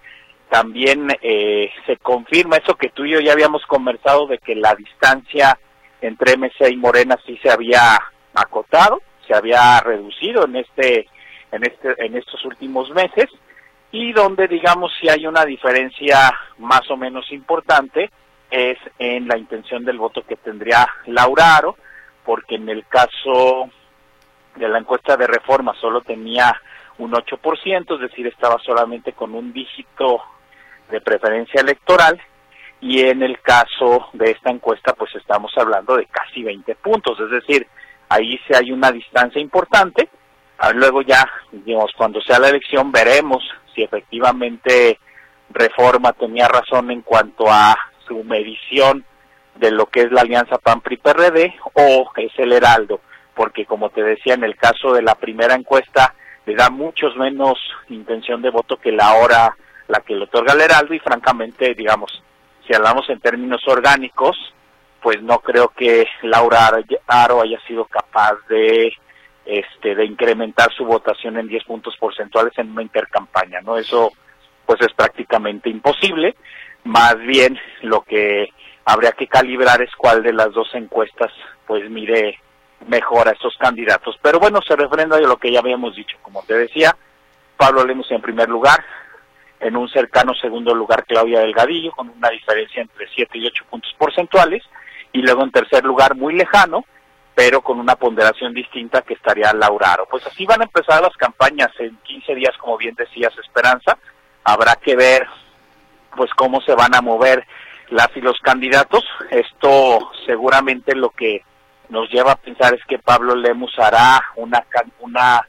también 0.49 1.07
eh, 1.21 1.69
se 1.85 1.97
confirma 1.97 2.57
eso 2.57 2.75
que 2.75 2.89
tú 2.89 3.05
y 3.05 3.11
yo 3.11 3.19
ya 3.19 3.33
habíamos 3.33 3.65
conversado 3.67 4.27
de 4.27 4.39
que 4.39 4.55
la 4.55 4.73
distancia 4.75 5.57
entre 6.01 6.37
MC 6.37 6.71
y 6.71 6.77
Morena 6.77 7.17
sí 7.25 7.37
se 7.43 7.51
había 7.51 7.99
acotado, 8.33 9.01
se 9.27 9.35
había 9.35 9.79
reducido 9.81 10.45
en 10.45 10.57
este 10.57 11.07
en 11.51 11.63
este 11.63 11.93
en 12.05 12.15
estos 12.15 12.43
últimos 12.45 12.89
meses 12.91 13.27
y 13.91 14.11
donde 14.13 14.47
digamos 14.47 14.91
si 14.99 15.09
hay 15.09 15.25
una 15.25 15.45
diferencia 15.45 16.31
más 16.57 16.89
o 16.89 16.97
menos 16.97 17.31
importante 17.31 18.09
es 18.49 18.77
en 18.99 19.27
la 19.27 19.37
intención 19.37 19.83
del 19.83 19.97
voto 19.97 20.23
que 20.23 20.35
tendría 20.35 20.87
Laura 21.05 21.57
Aro, 21.57 21.77
porque 22.25 22.55
en 22.55 22.69
el 22.69 22.85
caso 22.87 23.69
de 24.55 24.67
la 24.67 24.79
encuesta 24.79 25.15
de 25.17 25.27
reforma 25.27 25.73
solo 25.79 26.01
tenía 26.01 26.59
un 26.97 27.11
8%, 27.11 27.95
es 27.95 28.01
decir, 28.01 28.27
estaba 28.27 28.57
solamente 28.59 29.13
con 29.13 29.35
un 29.35 29.53
dígito 29.53 30.21
de 30.89 31.01
preferencia 31.01 31.61
electoral, 31.61 32.19
y 32.79 33.01
en 33.01 33.23
el 33.23 33.39
caso 33.41 34.09
de 34.13 34.31
esta 34.31 34.51
encuesta 34.51 34.93
pues 34.93 35.13
estamos 35.15 35.51
hablando 35.57 35.95
de 35.95 36.05
casi 36.05 36.43
20 36.43 36.75
puntos, 36.75 37.19
es 37.19 37.29
decir, 37.29 37.67
ahí 38.09 38.39
sí 38.47 38.53
hay 38.53 38.71
una 38.71 38.91
distancia 38.91 39.41
importante, 39.41 40.09
ah, 40.59 40.71
luego 40.71 41.01
ya, 41.01 41.25
digamos, 41.51 41.91
cuando 41.97 42.21
sea 42.21 42.39
la 42.39 42.49
elección 42.49 42.91
veremos 42.91 43.43
si 43.73 43.83
efectivamente 43.83 44.99
Reforma 45.49 46.13
tenía 46.13 46.47
razón 46.47 46.91
en 46.91 47.01
cuanto 47.01 47.49
a 47.49 47.75
su 48.07 48.23
medición 48.23 49.05
de 49.55 49.71
lo 49.71 49.87
que 49.87 50.01
es 50.01 50.11
la 50.11 50.21
alianza 50.21 50.57
PAN-PRI-PRD 50.57 51.55
o 51.73 52.11
es 52.15 52.31
el 52.37 52.53
Heraldo, 52.53 53.01
porque 53.35 53.65
como 53.65 53.89
te 53.89 54.03
decía, 54.03 54.33
en 54.35 54.43
el 54.43 54.55
caso 54.55 54.93
de 54.93 55.01
la 55.01 55.15
primera 55.15 55.55
encuesta 55.55 56.13
le 56.45 56.55
da 56.55 56.69
muchos 56.69 57.15
menos 57.17 57.57
intención 57.89 58.41
de 58.41 58.49
voto 58.49 58.77
que 58.77 58.91
la 58.91 59.15
hora 59.15 59.55
la 59.87 60.01
que 60.01 60.15
le 60.15 60.25
otorga 60.25 60.53
el 60.53 60.61
Heraldo 60.61 60.93
y 60.93 60.99
francamente, 60.99 61.73
digamos, 61.73 62.21
si 62.65 62.73
hablamos 62.73 63.09
en 63.09 63.19
términos 63.19 63.61
orgánicos, 63.67 64.35
pues 65.01 65.21
no 65.21 65.39
creo 65.39 65.69
que 65.69 66.05
Laura 66.23 66.69
Aro 67.07 67.41
haya 67.41 67.59
sido 67.67 67.85
capaz 67.85 68.33
de 68.49 68.91
este 69.45 69.95
de 69.95 70.05
incrementar 70.05 70.73
su 70.73 70.83
votación 70.83 71.37
en 71.37 71.47
10 71.47 71.63
puntos 71.63 71.95
porcentuales 71.97 72.51
en 72.57 72.71
una 72.71 72.81
intercampaña, 72.81 73.61
¿no? 73.61 73.77
Eso 73.77 74.11
pues 74.65 74.81
es 74.81 74.93
prácticamente 74.93 75.69
imposible 75.69 76.35
más 76.87 77.17
bien 77.19 77.59
lo 77.81 78.01
que 78.01 78.49
habría 78.85 79.11
que 79.11 79.27
calibrar 79.27 79.81
es 79.81 79.93
cuál 79.95 80.23
de 80.23 80.33
las 80.33 80.51
dos 80.53 80.69
encuestas 80.73 81.31
pues 81.65 81.89
mire 81.89 82.39
mejor 82.87 83.27
a 83.27 83.31
estos 83.31 83.55
candidatos. 83.57 84.17
Pero 84.21 84.39
bueno, 84.39 84.61
se 84.65 84.75
refrenda 84.75 85.17
de 85.17 85.27
lo 85.27 85.37
que 85.37 85.51
ya 85.51 85.59
habíamos 85.59 85.95
dicho. 85.95 86.17
Como 86.21 86.43
te 86.43 86.53
decía, 86.53 86.95
Pablo 87.57 87.85
Lemos 87.85 88.09
en 88.11 88.21
primer 88.21 88.47
lugar, 88.47 88.83
en 89.59 89.75
un 89.75 89.89
cercano 89.89 90.33
segundo 90.35 90.73
lugar 90.73 91.03
Claudia 91.05 91.41
Delgadillo, 91.41 91.91
con 91.91 92.09
una 92.09 92.29
diferencia 92.29 92.81
entre 92.81 93.07
7 93.13 93.37
y 93.37 93.47
8 93.47 93.65
puntos 93.69 93.93
porcentuales, 93.97 94.63
y 95.11 95.21
luego 95.21 95.43
en 95.43 95.51
tercer 95.51 95.83
lugar, 95.83 96.15
muy 96.15 96.35
lejano, 96.35 96.85
pero 97.35 97.61
con 97.61 97.79
una 97.79 97.95
ponderación 97.95 98.53
distinta 98.53 99.01
que 99.01 99.15
estaría 99.15 99.53
Lauraro. 99.53 100.07
Pues 100.09 100.25
así 100.25 100.45
van 100.45 100.61
a 100.61 100.65
empezar 100.65 101.01
las 101.01 101.15
campañas 101.17 101.71
en 101.79 101.97
15 102.03 102.35
días, 102.35 102.55
como 102.57 102.77
bien 102.77 102.95
decías, 102.95 103.33
Esperanza. 103.37 103.97
Habrá 104.43 104.75
que 104.75 104.95
ver 104.95 105.27
pues 106.17 106.31
cómo 106.35 106.59
se 106.61 106.75
van 106.75 106.93
a 106.93 107.01
mover 107.01 107.47
las 107.89 108.09
y 108.15 108.21
los 108.21 108.37
candidatos. 108.41 109.05
Esto 109.31 110.11
seguramente 110.25 110.95
lo 110.95 111.11
que 111.11 111.43
nos 111.89 112.09
lleva 112.09 112.33
a 112.33 112.37
pensar 112.37 112.73
es 112.73 112.81
que 112.85 112.99
Pablo 112.99 113.35
Lemus 113.35 113.77
hará 113.79 114.21
una 114.35 114.65
una 114.99 115.47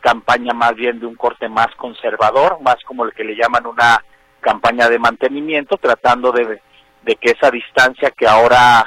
campaña 0.00 0.52
más 0.54 0.74
bien 0.76 1.00
de 1.00 1.06
un 1.06 1.16
corte 1.16 1.48
más 1.48 1.68
conservador, 1.76 2.60
más 2.62 2.76
como 2.86 3.04
el 3.04 3.12
que 3.12 3.24
le 3.24 3.34
llaman 3.34 3.66
una 3.66 4.02
campaña 4.40 4.88
de 4.88 4.98
mantenimiento, 4.98 5.76
tratando 5.76 6.32
de, 6.32 6.60
de 7.02 7.16
que 7.16 7.32
esa 7.32 7.50
distancia 7.50 8.10
que 8.12 8.26
ahora 8.26 8.86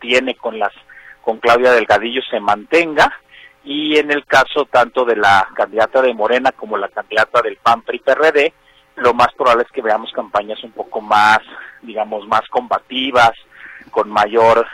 tiene 0.00 0.34
con 0.34 0.58
las 0.58 0.72
con 1.22 1.38
Claudia 1.38 1.72
Delgadillo 1.72 2.20
se 2.30 2.40
mantenga 2.40 3.10
y 3.64 3.96
en 3.96 4.10
el 4.10 4.26
caso 4.26 4.66
tanto 4.70 5.04
de 5.04 5.16
la 5.16 5.48
candidata 5.54 6.02
de 6.02 6.12
Morena 6.12 6.50
como 6.52 6.76
la 6.76 6.88
candidata 6.88 7.40
del 7.42 7.56
PAN 7.56 7.82
PRI 7.82 8.00
PRD 8.00 8.52
lo 8.96 9.14
más 9.14 9.28
probable 9.36 9.64
es 9.64 9.72
que 9.72 9.82
veamos 9.82 10.12
campañas 10.12 10.62
un 10.64 10.72
poco 10.72 11.00
más 11.00 11.38
digamos 11.82 12.26
más 12.26 12.42
combativas 12.48 13.32
con 13.90 14.10
mayor 14.10 14.66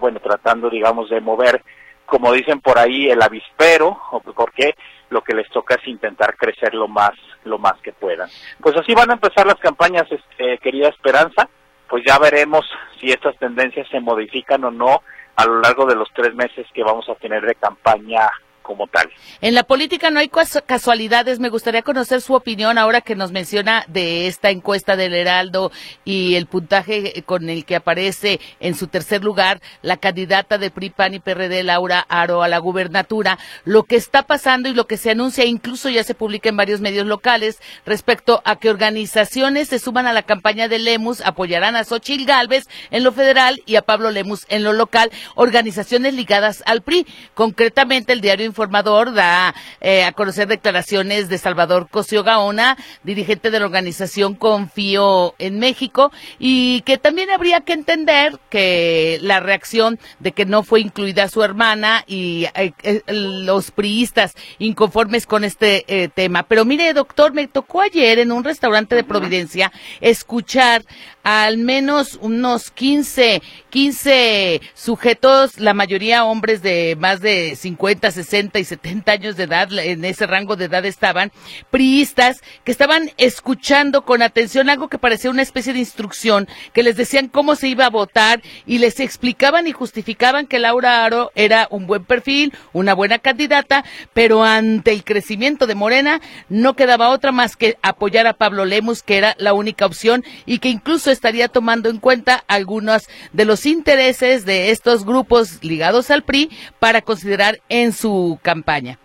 bueno 0.00 0.20
tratando 0.20 0.70
digamos 0.70 1.10
de 1.10 1.20
mover 1.20 1.62
como 2.06 2.32
dicen 2.32 2.60
por 2.60 2.78
ahí 2.78 3.10
el 3.10 3.20
avispero 3.20 4.00
porque 4.34 4.74
lo 5.10 5.22
que 5.22 5.34
les 5.34 5.48
toca 5.50 5.74
es 5.74 5.86
intentar 5.86 6.36
crecer 6.36 6.74
lo 6.74 6.88
más 6.88 7.12
lo 7.44 7.58
más 7.58 7.74
que 7.82 7.92
puedan. 7.92 8.28
Pues 8.60 8.76
así 8.76 8.94
van 8.94 9.10
a 9.10 9.14
empezar 9.14 9.46
las 9.46 9.56
campañas 9.56 10.06
este, 10.10 10.58
querida 10.58 10.88
Esperanza. 10.88 11.48
Pues 11.88 12.04
ya 12.06 12.18
veremos 12.18 12.66
si 13.00 13.10
estas 13.10 13.36
tendencias 13.38 13.88
se 13.88 14.00
modifican 14.00 14.64
o 14.64 14.70
no 14.70 15.02
a 15.36 15.46
lo 15.46 15.60
largo 15.60 15.86
de 15.86 15.94
los 15.94 16.08
tres 16.12 16.34
meses 16.34 16.66
que 16.74 16.82
vamos 16.82 17.08
a 17.08 17.14
tener 17.14 17.44
de 17.46 17.54
campaña 17.54 18.28
como 18.68 18.86
tal. 18.86 19.08
En 19.40 19.54
la 19.54 19.62
política 19.62 20.10
no 20.10 20.20
hay 20.20 20.28
casualidades. 20.28 21.40
Me 21.40 21.48
gustaría 21.48 21.80
conocer 21.80 22.20
su 22.20 22.34
opinión 22.34 22.76
ahora 22.76 23.00
que 23.00 23.16
nos 23.16 23.32
menciona 23.32 23.86
de 23.88 24.26
esta 24.26 24.50
encuesta 24.50 24.94
del 24.94 25.14
Heraldo 25.14 25.72
y 26.04 26.34
el 26.34 26.44
puntaje 26.44 27.22
con 27.24 27.48
el 27.48 27.64
que 27.64 27.76
aparece 27.76 28.40
en 28.60 28.74
su 28.74 28.86
tercer 28.88 29.24
lugar 29.24 29.62
la 29.80 29.96
candidata 29.96 30.58
de 30.58 30.70
PRI, 30.70 30.90
PAN 30.90 31.14
y 31.14 31.18
PRD, 31.18 31.62
Laura 31.62 32.04
Aro, 32.10 32.42
a 32.42 32.48
la 32.48 32.58
gubernatura. 32.58 33.38
Lo 33.64 33.84
que 33.84 33.96
está 33.96 34.24
pasando 34.24 34.68
y 34.68 34.74
lo 34.74 34.86
que 34.86 34.98
se 34.98 35.12
anuncia, 35.12 35.46
incluso 35.46 35.88
ya 35.88 36.04
se 36.04 36.14
publica 36.14 36.50
en 36.50 36.58
varios 36.58 36.82
medios 36.82 37.06
locales, 37.06 37.62
respecto 37.86 38.42
a 38.44 38.56
que 38.56 38.68
organizaciones 38.68 39.68
se 39.68 39.78
suman 39.78 40.06
a 40.06 40.12
la 40.12 40.24
campaña 40.24 40.68
de 40.68 40.78
Lemus, 40.78 41.22
apoyarán 41.22 41.74
a 41.74 41.84
Xochil 41.84 42.26
Gálvez 42.26 42.68
en 42.90 43.02
lo 43.02 43.12
federal 43.12 43.62
y 43.64 43.76
a 43.76 43.82
Pablo 43.82 44.10
Lemus 44.10 44.44
en 44.50 44.62
lo 44.62 44.74
local, 44.74 45.10
organizaciones 45.36 46.12
ligadas 46.12 46.62
al 46.66 46.82
PRI. 46.82 47.06
Concretamente, 47.32 48.12
el 48.12 48.20
diario 48.20 48.44
informador 48.58 49.14
da 49.14 49.54
eh, 49.80 50.02
a 50.02 50.10
conocer 50.10 50.48
declaraciones 50.48 51.28
de 51.28 51.38
Salvador 51.38 51.86
Cosio 51.88 52.24
Gaona, 52.24 52.76
dirigente 53.04 53.52
de 53.52 53.60
la 53.60 53.66
organización 53.66 54.34
Confío 54.34 55.36
en 55.38 55.60
México, 55.60 56.10
y 56.40 56.80
que 56.80 56.98
también 56.98 57.30
habría 57.30 57.60
que 57.60 57.72
entender 57.72 58.40
que 58.50 59.20
la 59.22 59.38
reacción 59.38 60.00
de 60.18 60.32
que 60.32 60.44
no 60.44 60.64
fue 60.64 60.80
incluida 60.80 61.28
su 61.28 61.44
hermana 61.44 62.02
y 62.08 62.46
eh, 62.56 62.72
eh, 62.82 63.02
los 63.06 63.70
priistas 63.70 64.34
inconformes 64.58 65.24
con 65.24 65.44
este 65.44 66.10
tema. 66.14 66.42
Pero 66.42 66.64
mire, 66.64 66.92
doctor, 66.92 67.32
me 67.32 67.46
tocó 67.46 67.82
ayer 67.82 68.18
en 68.18 68.32
un 68.32 68.42
restaurante 68.42 68.96
de 68.96 69.04
Providencia 69.04 69.70
escuchar 70.00 70.82
al 71.22 71.58
menos 71.58 72.18
unos 72.22 72.70
15, 72.70 73.42
15 73.68 74.60
sujetos, 74.72 75.60
la 75.60 75.74
mayoría 75.74 76.24
hombres 76.24 76.62
de 76.62 76.96
más 76.98 77.20
de 77.20 77.54
50, 77.54 78.10
60 78.10 78.47
y 78.54 78.64
70 78.64 79.12
años 79.12 79.36
de 79.36 79.44
edad, 79.44 79.68
en 79.78 80.04
ese 80.04 80.26
rango 80.26 80.56
de 80.56 80.66
edad 80.66 80.86
estaban, 80.86 81.32
priistas, 81.70 82.42
que 82.64 82.72
estaban 82.72 83.10
escuchando 83.16 84.04
con 84.04 84.22
atención 84.22 84.70
algo 84.70 84.88
que 84.88 84.98
parecía 84.98 85.30
una 85.30 85.42
especie 85.42 85.72
de 85.72 85.80
instrucción, 85.80 86.48
que 86.72 86.82
les 86.82 86.96
decían 86.96 87.28
cómo 87.28 87.56
se 87.56 87.68
iba 87.68 87.86
a 87.86 87.90
votar 87.90 88.40
y 88.66 88.78
les 88.78 89.00
explicaban 89.00 89.66
y 89.66 89.72
justificaban 89.72 90.46
que 90.46 90.58
Laura 90.58 91.04
Aro 91.04 91.32
era 91.34 91.68
un 91.70 91.86
buen 91.86 92.04
perfil, 92.04 92.52
una 92.72 92.94
buena 92.94 93.18
candidata, 93.18 93.84
pero 94.14 94.44
ante 94.44 94.92
el 94.92 95.04
crecimiento 95.04 95.66
de 95.66 95.74
Morena 95.74 96.20
no 96.48 96.74
quedaba 96.74 97.10
otra 97.10 97.32
más 97.32 97.56
que 97.56 97.76
apoyar 97.82 98.26
a 98.26 98.34
Pablo 98.34 98.64
Lemus, 98.64 99.02
que 99.02 99.18
era 99.18 99.34
la 99.38 99.52
única 99.52 99.86
opción 99.86 100.24
y 100.46 100.58
que 100.58 100.68
incluso 100.68 101.10
estaría 101.10 101.48
tomando 101.48 101.90
en 101.90 101.98
cuenta 101.98 102.44
algunos 102.46 103.08
de 103.32 103.44
los 103.44 103.66
intereses 103.66 104.44
de 104.44 104.70
estos 104.70 105.04
grupos 105.04 105.62
ligados 105.62 106.10
al 106.10 106.22
PRI 106.22 106.50
para 106.78 107.02
considerar 107.02 107.60
en 107.68 107.92
su 107.92 108.27
campaña. 108.36 108.98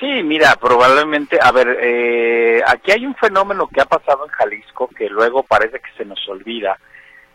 Sí, 0.00 0.22
mira, 0.22 0.56
probablemente, 0.56 1.38
a 1.40 1.52
ver, 1.52 1.78
eh, 1.80 2.60
aquí 2.66 2.92
hay 2.92 3.06
un 3.06 3.14
fenómeno 3.14 3.68
que 3.68 3.80
ha 3.80 3.86
pasado 3.86 4.24
en 4.26 4.30
Jalisco 4.30 4.88
que 4.88 5.08
luego 5.08 5.42
parece 5.42 5.80
que 5.80 5.90
se 5.96 6.04
nos 6.04 6.26
olvida, 6.28 6.78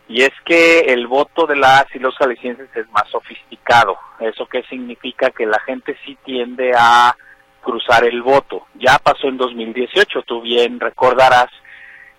y 0.08 0.24
es 0.24 0.32
que 0.46 0.82
el 0.82 1.08
voto 1.08 1.48
de 1.48 1.56
las 1.56 1.86
y 1.96 2.00
los 2.00 2.16
jaliscienses 2.18 2.68
es 2.76 2.90
más 2.92 3.08
sofisticado. 3.10 3.98
¿Eso 4.20 4.46
qué 4.46 4.62
significa? 4.64 5.32
Que 5.32 5.46
la 5.46 5.60
gente 5.62 5.96
sí 6.06 6.18
tiende 6.26 6.74
a 6.78 7.16
cruzar 7.62 8.04
el 8.04 8.22
voto. 8.22 8.68
Ya 8.76 9.00
pasó 9.00 9.28
en 9.28 9.38
2018, 9.38 10.24
tú 10.24 10.42
bien 10.42 10.82
recordarás 10.82 11.48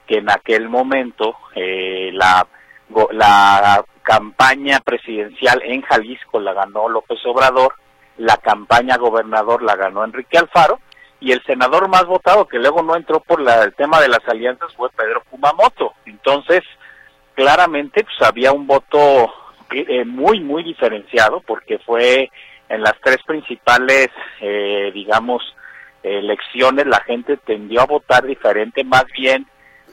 que 0.07 0.19
en 0.19 0.31
aquel 0.31 0.71
momento 0.71 1.37
eh, 1.55 2.11
la, 2.15 2.47
la 3.11 3.85
campaña 4.03 4.81
presidencial 4.81 5.61
en 5.63 5.83
Jalisco 5.83 6.41
la 6.41 6.55
ganó 6.55 6.89
López 6.89 7.19
Obrador, 7.27 7.75
la 8.19 8.37
campaña 8.37 8.97
gobernador 8.97 9.63
la 9.63 9.77
ganó 9.77 10.05
Enrique 10.05 10.39
Alfaro 10.39 10.79
y 11.21 11.33
el 11.33 11.43
senador 11.45 11.89
más 11.89 12.05
votado 12.07 12.47
que 12.47 12.59
luego 12.59 12.83
no 12.83 12.97
entró 12.97 13.21
por 13.21 13.41
la, 13.41 13.63
el 13.63 13.75
tema 13.75 14.01
de 14.01 14.09
las 14.09 14.27
alianzas 14.27 14.75
fue 14.75 14.91
Pedro 14.91 15.23
Kumamoto. 15.31 15.95
Entonces, 16.05 16.63
claramente 17.35 18.05
pues 18.05 18.29
había 18.29 18.53
un 18.53 18.67
voto 18.67 19.33
eh, 19.71 20.05
muy 20.05 20.41
muy 20.41 20.63
diferenciado 20.63 21.41
porque 21.41 21.79
fue 21.79 22.31
en 22.69 22.83
las 22.83 22.95
tres 23.03 23.19
principales 23.27 24.09
eh, 24.41 24.91
digamos 24.93 25.43
elecciones 26.03 26.87
la 26.87 27.01
gente 27.01 27.37
tendió 27.39 27.83
a 27.83 27.87
votar 27.87 28.27
diferente 28.27 28.85
más 28.85 29.05
bien 29.17 29.47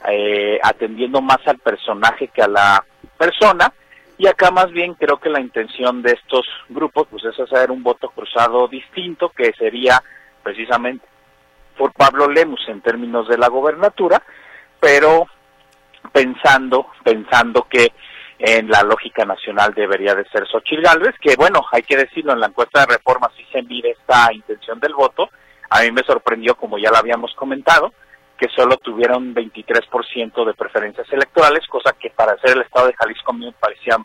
eh, 0.08 0.58
atendiendo 0.62 1.20
más 1.20 1.38
al 1.46 1.58
personaje 1.58 2.28
que 2.28 2.42
a 2.42 2.48
la 2.48 2.84
persona. 3.18 3.72
Y 4.20 4.26
acá 4.26 4.50
más 4.50 4.70
bien 4.70 4.92
creo 4.92 5.18
que 5.18 5.30
la 5.30 5.40
intención 5.40 6.02
de 6.02 6.12
estos 6.12 6.46
grupos 6.68 7.06
pues 7.10 7.24
es 7.24 7.40
hacer 7.40 7.70
un 7.70 7.82
voto 7.82 8.10
cruzado 8.10 8.68
distinto 8.68 9.30
que 9.30 9.50
sería 9.54 10.02
precisamente 10.42 11.06
por 11.78 11.94
Pablo 11.94 12.28
Lemus 12.28 12.60
en 12.68 12.82
términos 12.82 13.26
de 13.28 13.38
la 13.38 13.48
gobernatura, 13.48 14.22
pero 14.78 15.26
pensando, 16.12 16.88
pensando 17.02 17.66
que 17.66 17.94
en 18.38 18.68
la 18.68 18.82
lógica 18.82 19.24
nacional 19.24 19.72
debería 19.72 20.14
de 20.14 20.28
ser 20.28 20.46
Xochitl 20.46 20.82
Gálvez, 20.82 21.14
que 21.18 21.34
bueno, 21.36 21.64
hay 21.72 21.80
que 21.80 21.96
decirlo, 21.96 22.34
en 22.34 22.40
la 22.40 22.48
encuesta 22.48 22.80
de 22.80 22.96
reforma 22.96 23.30
sí 23.38 23.46
se 23.50 23.62
mide 23.62 23.92
esta 23.92 24.30
intención 24.34 24.78
del 24.80 24.92
voto, 24.92 25.30
a 25.70 25.80
mí 25.80 25.92
me 25.92 26.02
sorprendió, 26.02 26.56
como 26.56 26.76
ya 26.76 26.90
lo 26.90 26.98
habíamos 26.98 27.34
comentado, 27.34 27.94
que 28.40 28.48
solo 28.56 28.78
tuviera 28.78 29.18
un 29.18 29.34
23% 29.34 30.46
de 30.46 30.54
preferencias 30.54 31.06
electorales, 31.12 31.66
cosa 31.68 31.92
que 31.92 32.08
para 32.08 32.38
ser 32.38 32.56
el 32.56 32.62
estado 32.62 32.86
de 32.86 32.94
Jalisco 32.94 33.32
a 33.32 33.34
mí 33.34 33.44
me 33.44 33.52
parecía 33.52 33.98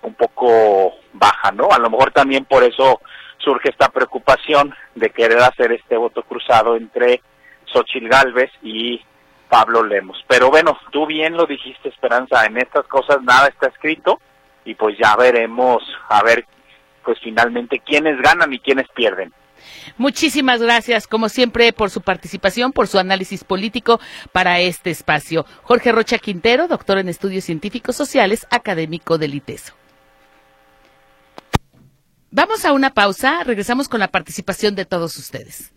un 0.00 0.14
poco 0.14 0.94
baja, 1.12 1.52
¿no? 1.52 1.68
A 1.70 1.78
lo 1.78 1.90
mejor 1.90 2.10
también 2.10 2.46
por 2.46 2.64
eso 2.64 3.02
surge 3.36 3.68
esta 3.68 3.90
preocupación 3.90 4.74
de 4.94 5.10
querer 5.10 5.40
hacer 5.40 5.72
este 5.72 5.98
voto 5.98 6.22
cruzado 6.22 6.74
entre 6.74 7.20
Xochil 7.66 8.08
Gálvez 8.08 8.50
y 8.62 8.98
Pablo 9.50 9.84
Lemos. 9.84 10.24
Pero 10.26 10.48
bueno, 10.48 10.78
tú 10.90 11.04
bien 11.04 11.36
lo 11.36 11.44
dijiste, 11.44 11.90
Esperanza, 11.90 12.46
en 12.46 12.56
estas 12.56 12.86
cosas 12.86 13.22
nada 13.22 13.48
está 13.48 13.66
escrito 13.66 14.18
y 14.64 14.74
pues 14.74 14.96
ya 14.96 15.14
veremos 15.16 15.82
a 16.08 16.22
ver 16.22 16.46
pues 17.04 17.18
finalmente 17.22 17.80
quiénes 17.80 18.18
ganan 18.22 18.54
y 18.54 18.58
quiénes 18.58 18.88
pierden. 18.94 19.34
Muchísimas 19.98 20.60
gracias, 20.60 21.06
como 21.06 21.28
siempre, 21.28 21.72
por 21.72 21.90
su 21.90 22.00
participación, 22.00 22.72
por 22.72 22.88
su 22.88 22.98
análisis 22.98 23.44
político 23.44 24.00
para 24.32 24.60
este 24.60 24.90
espacio. 24.90 25.46
Jorge 25.62 25.92
Rocha 25.92 26.18
Quintero, 26.18 26.68
doctor 26.68 26.98
en 26.98 27.08
estudios 27.08 27.44
científicos 27.44 27.96
sociales, 27.96 28.46
académico 28.50 29.18
del 29.18 29.34
ITESO. 29.34 29.74
Vamos 32.30 32.64
a 32.64 32.72
una 32.72 32.94
pausa, 32.94 33.44
regresamos 33.44 33.88
con 33.88 34.00
la 34.00 34.08
participación 34.08 34.74
de 34.74 34.86
todos 34.86 35.16
ustedes. 35.18 35.72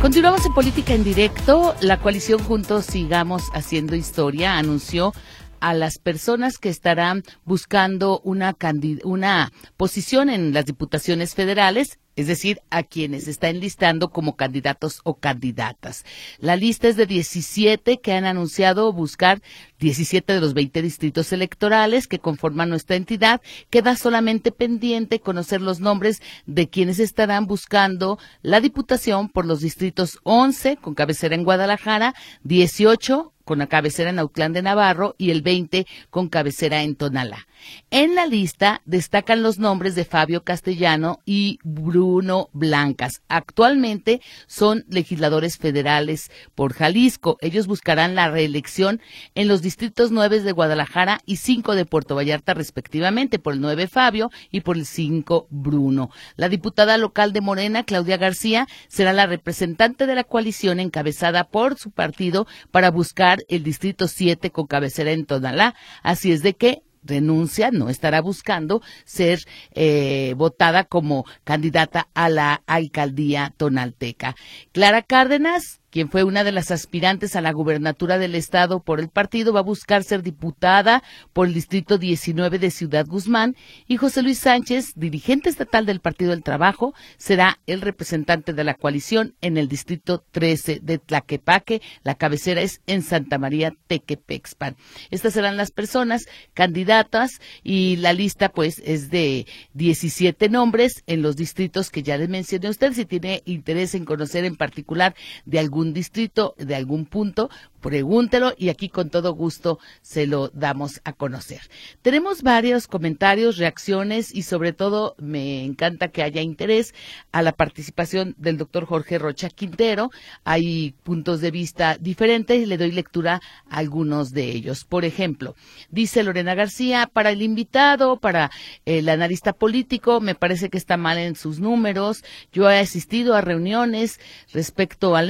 Continuamos 0.00 0.44
en 0.44 0.52
Política 0.52 0.94
en 0.94 1.04
Directo. 1.04 1.74
La 1.80 1.98
coalición 1.98 2.38
Juntos 2.38 2.84
Sigamos 2.84 3.42
Haciendo 3.54 3.96
Historia 3.96 4.58
anunció 4.58 5.12
a 5.60 5.74
las 5.74 5.98
personas 5.98 6.58
que 6.58 6.68
estarán 6.68 7.22
buscando 7.44 8.20
una, 8.20 8.56
una 9.04 9.52
posición 9.76 10.28
en 10.30 10.52
las 10.52 10.66
diputaciones 10.66 11.34
federales 11.34 11.98
es 12.16 12.26
decir, 12.26 12.60
a 12.70 12.82
quienes 12.82 13.28
está 13.28 13.50
enlistando 13.50 14.10
como 14.10 14.36
candidatos 14.36 15.00
o 15.04 15.18
candidatas. 15.18 16.04
La 16.38 16.56
lista 16.56 16.88
es 16.88 16.96
de 16.96 17.06
17 17.06 18.00
que 18.00 18.12
han 18.12 18.24
anunciado 18.24 18.92
buscar 18.92 19.42
17 19.78 20.32
de 20.32 20.40
los 20.40 20.54
20 20.54 20.80
distritos 20.82 21.32
electorales 21.32 22.08
que 22.08 22.18
conforman 22.18 22.70
nuestra 22.70 22.96
entidad. 22.96 23.42
Queda 23.68 23.96
solamente 23.96 24.50
pendiente 24.50 25.20
conocer 25.20 25.60
los 25.60 25.80
nombres 25.80 26.22
de 26.46 26.68
quienes 26.68 26.98
estarán 26.98 27.46
buscando 27.46 28.18
la 28.42 28.60
diputación 28.60 29.28
por 29.28 29.44
los 29.44 29.60
distritos 29.60 30.18
11, 30.22 30.78
con 30.78 30.94
cabecera 30.94 31.34
en 31.34 31.44
Guadalajara, 31.44 32.14
18, 32.44 33.34
con 33.46 33.60
la 33.60 33.68
cabecera 33.68 34.10
en 34.10 34.18
Autlán 34.18 34.52
de 34.52 34.60
Navarro 34.60 35.14
y 35.18 35.30
el 35.30 35.40
20 35.40 35.86
con 36.10 36.28
cabecera 36.28 36.82
en 36.82 36.96
Tonalá. 36.96 37.46
En 37.90 38.14
la 38.14 38.26
lista 38.26 38.82
destacan 38.84 39.42
los 39.42 39.58
nombres 39.58 39.94
de 39.94 40.04
Fabio 40.04 40.44
Castellano 40.44 41.20
y 41.24 41.58
Bruno 41.62 42.48
Blancas. 42.52 43.22
Actualmente 43.28 44.20
son 44.46 44.84
legisladores 44.88 45.58
federales 45.58 46.30
por 46.54 46.72
Jalisco. 46.72 47.38
Ellos 47.40 47.66
buscarán 47.66 48.14
la 48.14 48.30
reelección 48.30 49.00
en 49.34 49.48
los 49.48 49.62
distritos 49.62 50.10
9 50.10 50.40
de 50.40 50.52
Guadalajara 50.52 51.20
y 51.26 51.36
5 51.36 51.74
de 51.74 51.86
Puerto 51.86 52.14
Vallarta 52.14 52.54
respectivamente, 52.54 53.38
por 53.38 53.54
el 53.54 53.60
9 53.60 53.86
Fabio 53.86 54.30
y 54.50 54.60
por 54.60 54.76
el 54.76 54.86
5 54.86 55.48
Bruno. 55.50 56.10
La 56.36 56.48
diputada 56.48 56.98
local 56.98 57.32
de 57.32 57.40
Morena, 57.40 57.84
Claudia 57.84 58.16
García, 58.16 58.66
será 58.88 59.12
la 59.12 59.26
representante 59.26 60.06
de 60.06 60.14
la 60.14 60.24
coalición 60.24 60.80
encabezada 60.80 61.44
por 61.44 61.78
su 61.78 61.90
partido 61.90 62.46
para 62.70 62.90
buscar 62.90 63.40
el 63.48 63.62
distrito 63.62 64.08
7 64.08 64.50
con 64.50 64.66
cabecera 64.66 65.12
en 65.12 65.26
Tonalá. 65.26 65.74
Así 66.02 66.32
es 66.32 66.42
de 66.42 66.54
que 66.54 66.82
renuncia, 67.06 67.70
no 67.70 67.88
estará 67.88 68.20
buscando 68.20 68.82
ser 69.04 69.40
eh, 69.72 70.34
votada 70.36 70.84
como 70.84 71.24
candidata 71.44 72.08
a 72.14 72.28
la 72.28 72.62
alcaldía 72.66 73.54
tonalteca. 73.56 74.36
Clara 74.72 75.02
Cárdenas 75.02 75.80
quien 75.90 76.10
fue 76.10 76.24
una 76.24 76.44
de 76.44 76.52
las 76.52 76.70
aspirantes 76.70 77.36
a 77.36 77.40
la 77.40 77.52
gubernatura 77.52 78.18
del 78.18 78.34
estado 78.34 78.80
por 78.80 79.00
el 79.00 79.08
partido, 79.08 79.52
va 79.52 79.60
a 79.60 79.62
buscar 79.62 80.04
ser 80.04 80.22
diputada 80.22 81.02
por 81.32 81.46
el 81.46 81.54
distrito 81.54 81.98
19 81.98 82.58
de 82.58 82.70
Ciudad 82.70 83.06
Guzmán 83.06 83.56
y 83.86 83.96
José 83.96 84.22
Luis 84.22 84.38
Sánchez, 84.38 84.92
dirigente 84.96 85.48
estatal 85.48 85.86
del 85.86 86.00
Partido 86.00 86.30
del 86.30 86.42
Trabajo, 86.42 86.94
será 87.16 87.58
el 87.66 87.80
representante 87.80 88.52
de 88.52 88.64
la 88.64 88.74
coalición 88.74 89.34
en 89.40 89.56
el 89.56 89.68
distrito 89.68 90.24
13 90.30 90.80
de 90.82 90.98
Tlaquepaque. 90.98 91.80
La 92.02 92.14
cabecera 92.14 92.60
es 92.60 92.80
en 92.86 93.02
Santa 93.02 93.38
María 93.38 93.74
Tequepexpan. 93.86 94.76
Estas 95.10 95.34
serán 95.34 95.56
las 95.56 95.70
personas 95.70 96.26
candidatas 96.54 97.40
y 97.62 97.96
la 97.96 98.12
lista 98.12 98.50
pues 98.50 98.82
es 98.84 99.10
de 99.10 99.46
17 99.74 100.48
nombres 100.48 101.02
en 101.06 101.22
los 101.22 101.36
distritos 101.36 101.90
que 101.90 102.02
ya 102.02 102.16
les 102.18 102.28
mencioné 102.28 102.68
a 102.68 102.70
usted. 102.70 102.92
Si 102.92 103.04
tiene 103.04 103.42
interés 103.44 103.94
en 103.94 104.04
conocer 104.04 104.44
en 104.44 104.56
particular 104.56 105.14
de 105.44 105.58
algún 105.58 105.75
distrito, 105.84 106.54
de 106.58 106.74
algún 106.74 107.06
punto, 107.06 107.50
pregúntelo 107.80 108.52
y 108.58 108.68
aquí 108.70 108.88
con 108.88 109.10
todo 109.10 109.32
gusto 109.34 109.78
se 110.02 110.26
lo 110.26 110.48
damos 110.48 111.00
a 111.04 111.12
conocer. 111.12 111.60
Tenemos 112.02 112.42
varios 112.42 112.88
comentarios, 112.88 113.58
reacciones 113.58 114.34
y 114.34 114.42
sobre 114.42 114.72
todo 114.72 115.14
me 115.18 115.64
encanta 115.64 116.08
que 116.08 116.24
haya 116.24 116.40
interés 116.40 116.94
a 117.30 117.42
la 117.42 117.52
participación 117.52 118.34
del 118.38 118.58
doctor 118.58 118.86
Jorge 118.86 119.18
Rocha 119.18 119.50
Quintero. 119.50 120.10
Hay 120.42 120.94
puntos 121.04 121.40
de 121.40 121.52
vista 121.52 121.96
diferentes 122.00 122.60
y 122.60 122.66
le 122.66 122.76
doy 122.76 122.90
lectura 122.90 123.40
a 123.70 123.76
algunos 123.76 124.32
de 124.32 124.50
ellos. 124.50 124.84
Por 124.84 125.04
ejemplo, 125.04 125.54
dice 125.90 126.24
Lorena 126.24 126.54
García, 126.56 127.08
para 127.12 127.30
el 127.30 127.40
invitado, 127.40 128.16
para 128.16 128.50
el 128.84 129.08
analista 129.08 129.52
político, 129.52 130.20
me 130.20 130.34
parece 130.34 130.70
que 130.70 130.78
está 130.78 130.96
mal 130.96 131.18
en 131.18 131.36
sus 131.36 131.60
números. 131.60 132.24
Yo 132.52 132.68
he 132.68 132.78
asistido 132.78 133.34
a 133.34 133.42
reuniones 133.42 134.18
respecto 134.52 135.14
a 135.14 135.22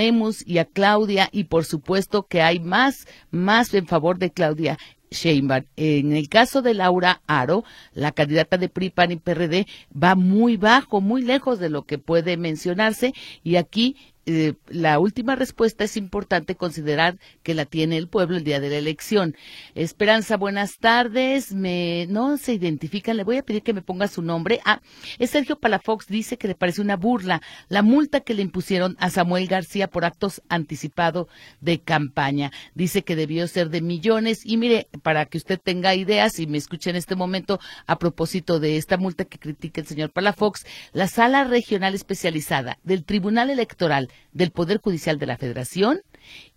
Y 0.46 0.58
a 0.58 0.64
Claudia 0.64 1.28
y 1.32 1.44
por 1.44 1.64
supuesto 1.64 2.26
que 2.26 2.42
hay 2.42 2.58
más, 2.60 3.06
más 3.30 3.72
en 3.74 3.86
favor 3.86 4.18
de 4.18 4.30
Claudia 4.32 4.78
Sheinbaum. 5.10 5.64
En 5.76 6.12
el 6.12 6.28
caso 6.28 6.62
de 6.62 6.74
Laura 6.74 7.22
Aro, 7.26 7.64
la 7.92 8.12
candidata 8.12 8.58
de 8.58 8.68
PRI, 8.68 8.90
PAN 8.90 9.12
y 9.12 9.16
PRD 9.16 9.66
va 9.90 10.14
muy 10.14 10.56
bajo, 10.56 11.00
muy 11.00 11.22
lejos 11.22 11.58
de 11.58 11.70
lo 11.70 11.84
que 11.84 11.98
puede 11.98 12.36
mencionarse 12.36 13.14
y 13.42 13.56
aquí 13.56 13.96
eh, 14.28 14.54
la 14.66 14.98
última 14.98 15.36
respuesta 15.36 15.84
es 15.84 15.96
importante 15.96 16.56
considerar 16.56 17.16
que 17.44 17.54
la 17.54 17.64
tiene 17.64 17.96
el 17.96 18.08
pueblo 18.08 18.36
el 18.36 18.42
día 18.42 18.58
de 18.58 18.70
la 18.70 18.76
elección. 18.76 19.36
Esperanza, 19.76 20.36
buenas 20.36 20.78
tardes. 20.78 21.54
Me, 21.54 22.06
no 22.08 22.36
se 22.36 22.54
identifican. 22.54 23.16
Le 23.16 23.22
voy 23.22 23.36
a 23.36 23.44
pedir 23.44 23.62
que 23.62 23.72
me 23.72 23.82
ponga 23.82 24.08
su 24.08 24.22
nombre. 24.22 24.60
Ah, 24.64 24.80
es 25.20 25.30
Sergio 25.30 25.60
Palafox. 25.60 26.08
Dice 26.08 26.38
que 26.38 26.48
le 26.48 26.56
parece 26.56 26.80
una 26.80 26.96
burla 26.96 27.40
la 27.68 27.82
multa 27.82 28.18
que 28.20 28.34
le 28.34 28.42
impusieron 28.42 28.96
a 28.98 29.10
Samuel 29.10 29.46
García 29.46 29.88
por 29.88 30.04
actos 30.04 30.42
anticipados 30.48 31.28
de 31.60 31.80
campaña. 31.80 32.50
Dice 32.74 33.04
que 33.04 33.14
debió 33.14 33.46
ser 33.46 33.70
de 33.70 33.80
millones. 33.80 34.44
Y 34.44 34.56
mire, 34.56 34.88
para 35.02 35.26
que 35.26 35.38
usted 35.38 35.60
tenga 35.62 35.94
ideas 35.94 36.40
y 36.40 36.48
me 36.48 36.58
escuche 36.58 36.90
en 36.90 36.96
este 36.96 37.14
momento 37.14 37.60
a 37.86 37.98
propósito 38.00 38.58
de 38.58 38.76
esta 38.76 38.96
multa 38.96 39.24
que 39.24 39.38
critica 39.38 39.80
el 39.80 39.86
señor 39.86 40.10
Palafox, 40.10 40.66
la 40.92 41.06
sala 41.06 41.44
regional 41.44 41.94
especializada 41.94 42.78
del 42.82 43.04
Tribunal 43.04 43.50
Electoral 43.50 44.10
del 44.32 44.50
Poder 44.50 44.78
Judicial 44.78 45.18
de 45.18 45.26
la 45.26 45.38
Federación 45.38 46.02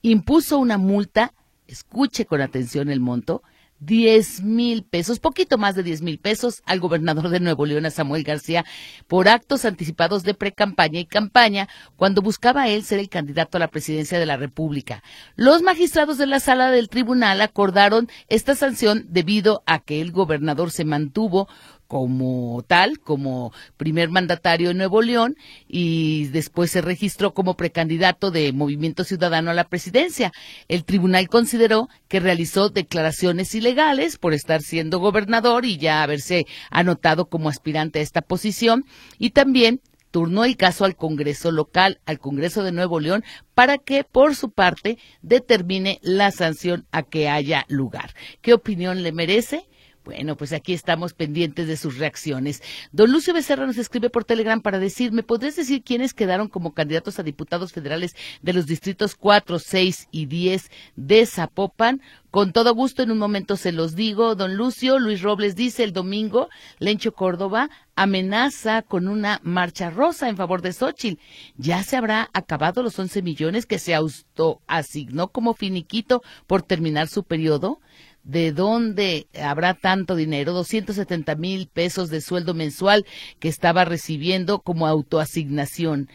impuso 0.01 0.59
una 0.59 0.77
multa, 0.77 1.33
escuche 1.67 2.25
con 2.25 2.41
atención 2.41 2.89
el 2.89 2.99
monto, 2.99 3.43
10 3.79 4.41
mil 4.43 4.83
pesos, 4.83 5.19
poquito 5.19 5.57
más 5.57 5.75
de 5.75 5.83
10 5.83 6.01
mil 6.01 6.19
pesos 6.19 6.61
al 6.65 6.79
gobernador 6.79 7.29
de 7.29 7.39
Nuevo 7.39 7.65
León, 7.65 7.89
Samuel 7.89 8.23
García, 8.23 8.65
por 9.07 9.29
actos 9.29 9.65
anticipados 9.65 10.23
de 10.23 10.33
precampaña 10.33 10.99
y 10.99 11.05
campaña 11.05 11.69
cuando 11.95 12.21
buscaba 12.21 12.67
él 12.67 12.83
ser 12.83 12.99
el 12.99 13.09
candidato 13.09 13.57
a 13.57 13.59
la 13.59 13.69
presidencia 13.69 14.19
de 14.19 14.25
la 14.25 14.37
República. 14.37 15.01
Los 15.35 15.61
magistrados 15.61 16.17
de 16.17 16.27
la 16.27 16.39
sala 16.39 16.71
del 16.71 16.89
tribunal 16.89 17.41
acordaron 17.41 18.09
esta 18.27 18.55
sanción 18.55 19.05
debido 19.09 19.63
a 19.65 19.79
que 19.79 20.01
el 20.01 20.11
gobernador 20.11 20.71
se 20.71 20.83
mantuvo 20.83 21.47
como 21.89 22.63
tal, 22.67 22.99
como 22.99 23.51
primer 23.75 24.09
mandatario 24.09 24.67
de 24.67 24.75
Nuevo 24.75 25.01
León 25.01 25.35
y 25.67 26.27
después 26.27 26.69
se 26.69 26.81
registró 26.81 27.33
como 27.33 27.57
precandidato 27.57 28.29
de 28.29 28.53
Movimiento 28.53 29.03
Ciudadano 29.03 29.49
a 29.49 29.55
la 29.55 29.67
presidencia. 29.67 30.31
El 30.67 30.85
tribunal 30.85 31.27
consideró 31.29 31.89
que 32.07 32.19
realizó 32.19 32.69
declaraciones 32.69 33.55
ilegales 33.55 34.19
por 34.19 34.35
estar 34.35 34.61
siendo 34.61 34.99
gobernador 34.99 35.65
y 35.65 35.77
ya 35.77 36.03
haberse 36.03 36.45
anotado 36.69 37.25
como 37.25 37.49
aspirante 37.49 37.97
a 37.97 38.03
esta 38.03 38.21
posición 38.21 38.85
y 39.17 39.31
también 39.31 39.81
turnó 40.11 40.45
el 40.45 40.57
caso 40.57 40.85
al 40.85 40.95
Congreso 40.95 41.51
local, 41.51 42.01
al 42.05 42.19
Congreso 42.19 42.61
de 42.61 42.71
Nuevo 42.71 42.99
León, 42.99 43.23
para 43.55 43.79
que, 43.79 44.03
por 44.03 44.35
su 44.35 44.51
parte, 44.51 44.99
determine 45.23 45.97
la 46.03 46.29
sanción 46.29 46.85
a 46.91 47.01
que 47.01 47.29
haya 47.29 47.65
lugar. 47.67 48.13
¿Qué 48.41 48.53
opinión 48.53 49.01
le 49.01 49.11
merece? 49.11 49.67
Bueno, 50.09 50.35
pues 50.35 50.53
aquí 50.53 50.73
estamos 50.73 51.13
pendientes 51.13 51.67
de 51.67 51.77
sus 51.77 51.99
reacciones. 51.99 52.63
Don 52.91 53.11
Lucio 53.11 53.31
Becerra 53.31 53.67
nos 53.67 53.77
escribe 53.77 54.09
por 54.09 54.25
Telegram 54.25 54.59
para 54.59 54.79
decir, 54.79 55.11
¿me 55.11 55.21
podrías 55.21 55.55
decir 55.55 55.83
quiénes 55.83 56.15
quedaron 56.15 56.47
como 56.47 56.73
candidatos 56.73 57.19
a 57.19 57.23
diputados 57.23 57.73
federales 57.73 58.15
de 58.41 58.53
los 58.53 58.65
distritos 58.65 59.13
4, 59.13 59.59
6 59.59 60.07
y 60.09 60.25
10 60.25 60.71
de 60.95 61.27
Zapopan? 61.27 62.01
Con 62.31 62.53
todo 62.53 62.73
gusto, 62.73 63.03
en 63.03 63.11
un 63.11 63.19
momento 63.19 63.55
se 63.55 63.71
los 63.71 63.95
digo. 63.95 64.33
Don 64.33 64.55
Lucio, 64.55 64.97
Luis 64.97 65.21
Robles 65.21 65.55
dice 65.55 65.83
el 65.83 65.93
domingo, 65.93 66.49
Lencho 66.79 67.13
Córdoba 67.13 67.69
amenaza 67.95 68.81
con 68.81 69.07
una 69.07 69.41
marcha 69.43 69.89
rosa 69.89 70.29
en 70.29 70.37
favor 70.37 70.61
de 70.61 70.73
Xochitl. 70.73 71.21
¿Ya 71.57 71.83
se 71.83 71.97
habrá 71.97 72.29
acabado 72.33 72.81
los 72.81 72.97
11 72.97 73.21
millones 73.21 73.65
que 73.65 73.77
se 73.77 73.93
autoasignó 73.93 75.27
como 75.27 75.53
finiquito 75.53 76.23
por 76.47 76.61
terminar 76.61 77.09
su 77.09 77.25
periodo? 77.25 77.79
De 78.23 78.51
dónde 78.51 79.27
habrá 79.41 79.73
tanto 79.73 80.15
dinero, 80.15 80.53
270 80.53 81.35
mil 81.35 81.67
pesos 81.67 82.09
de 82.09 82.21
sueldo 82.21 82.53
mensual 82.53 83.05
que 83.39 83.49
estaba 83.49 83.85
recibiendo 83.85 84.59
como 84.59 84.87
autoasignación. 84.87 86.09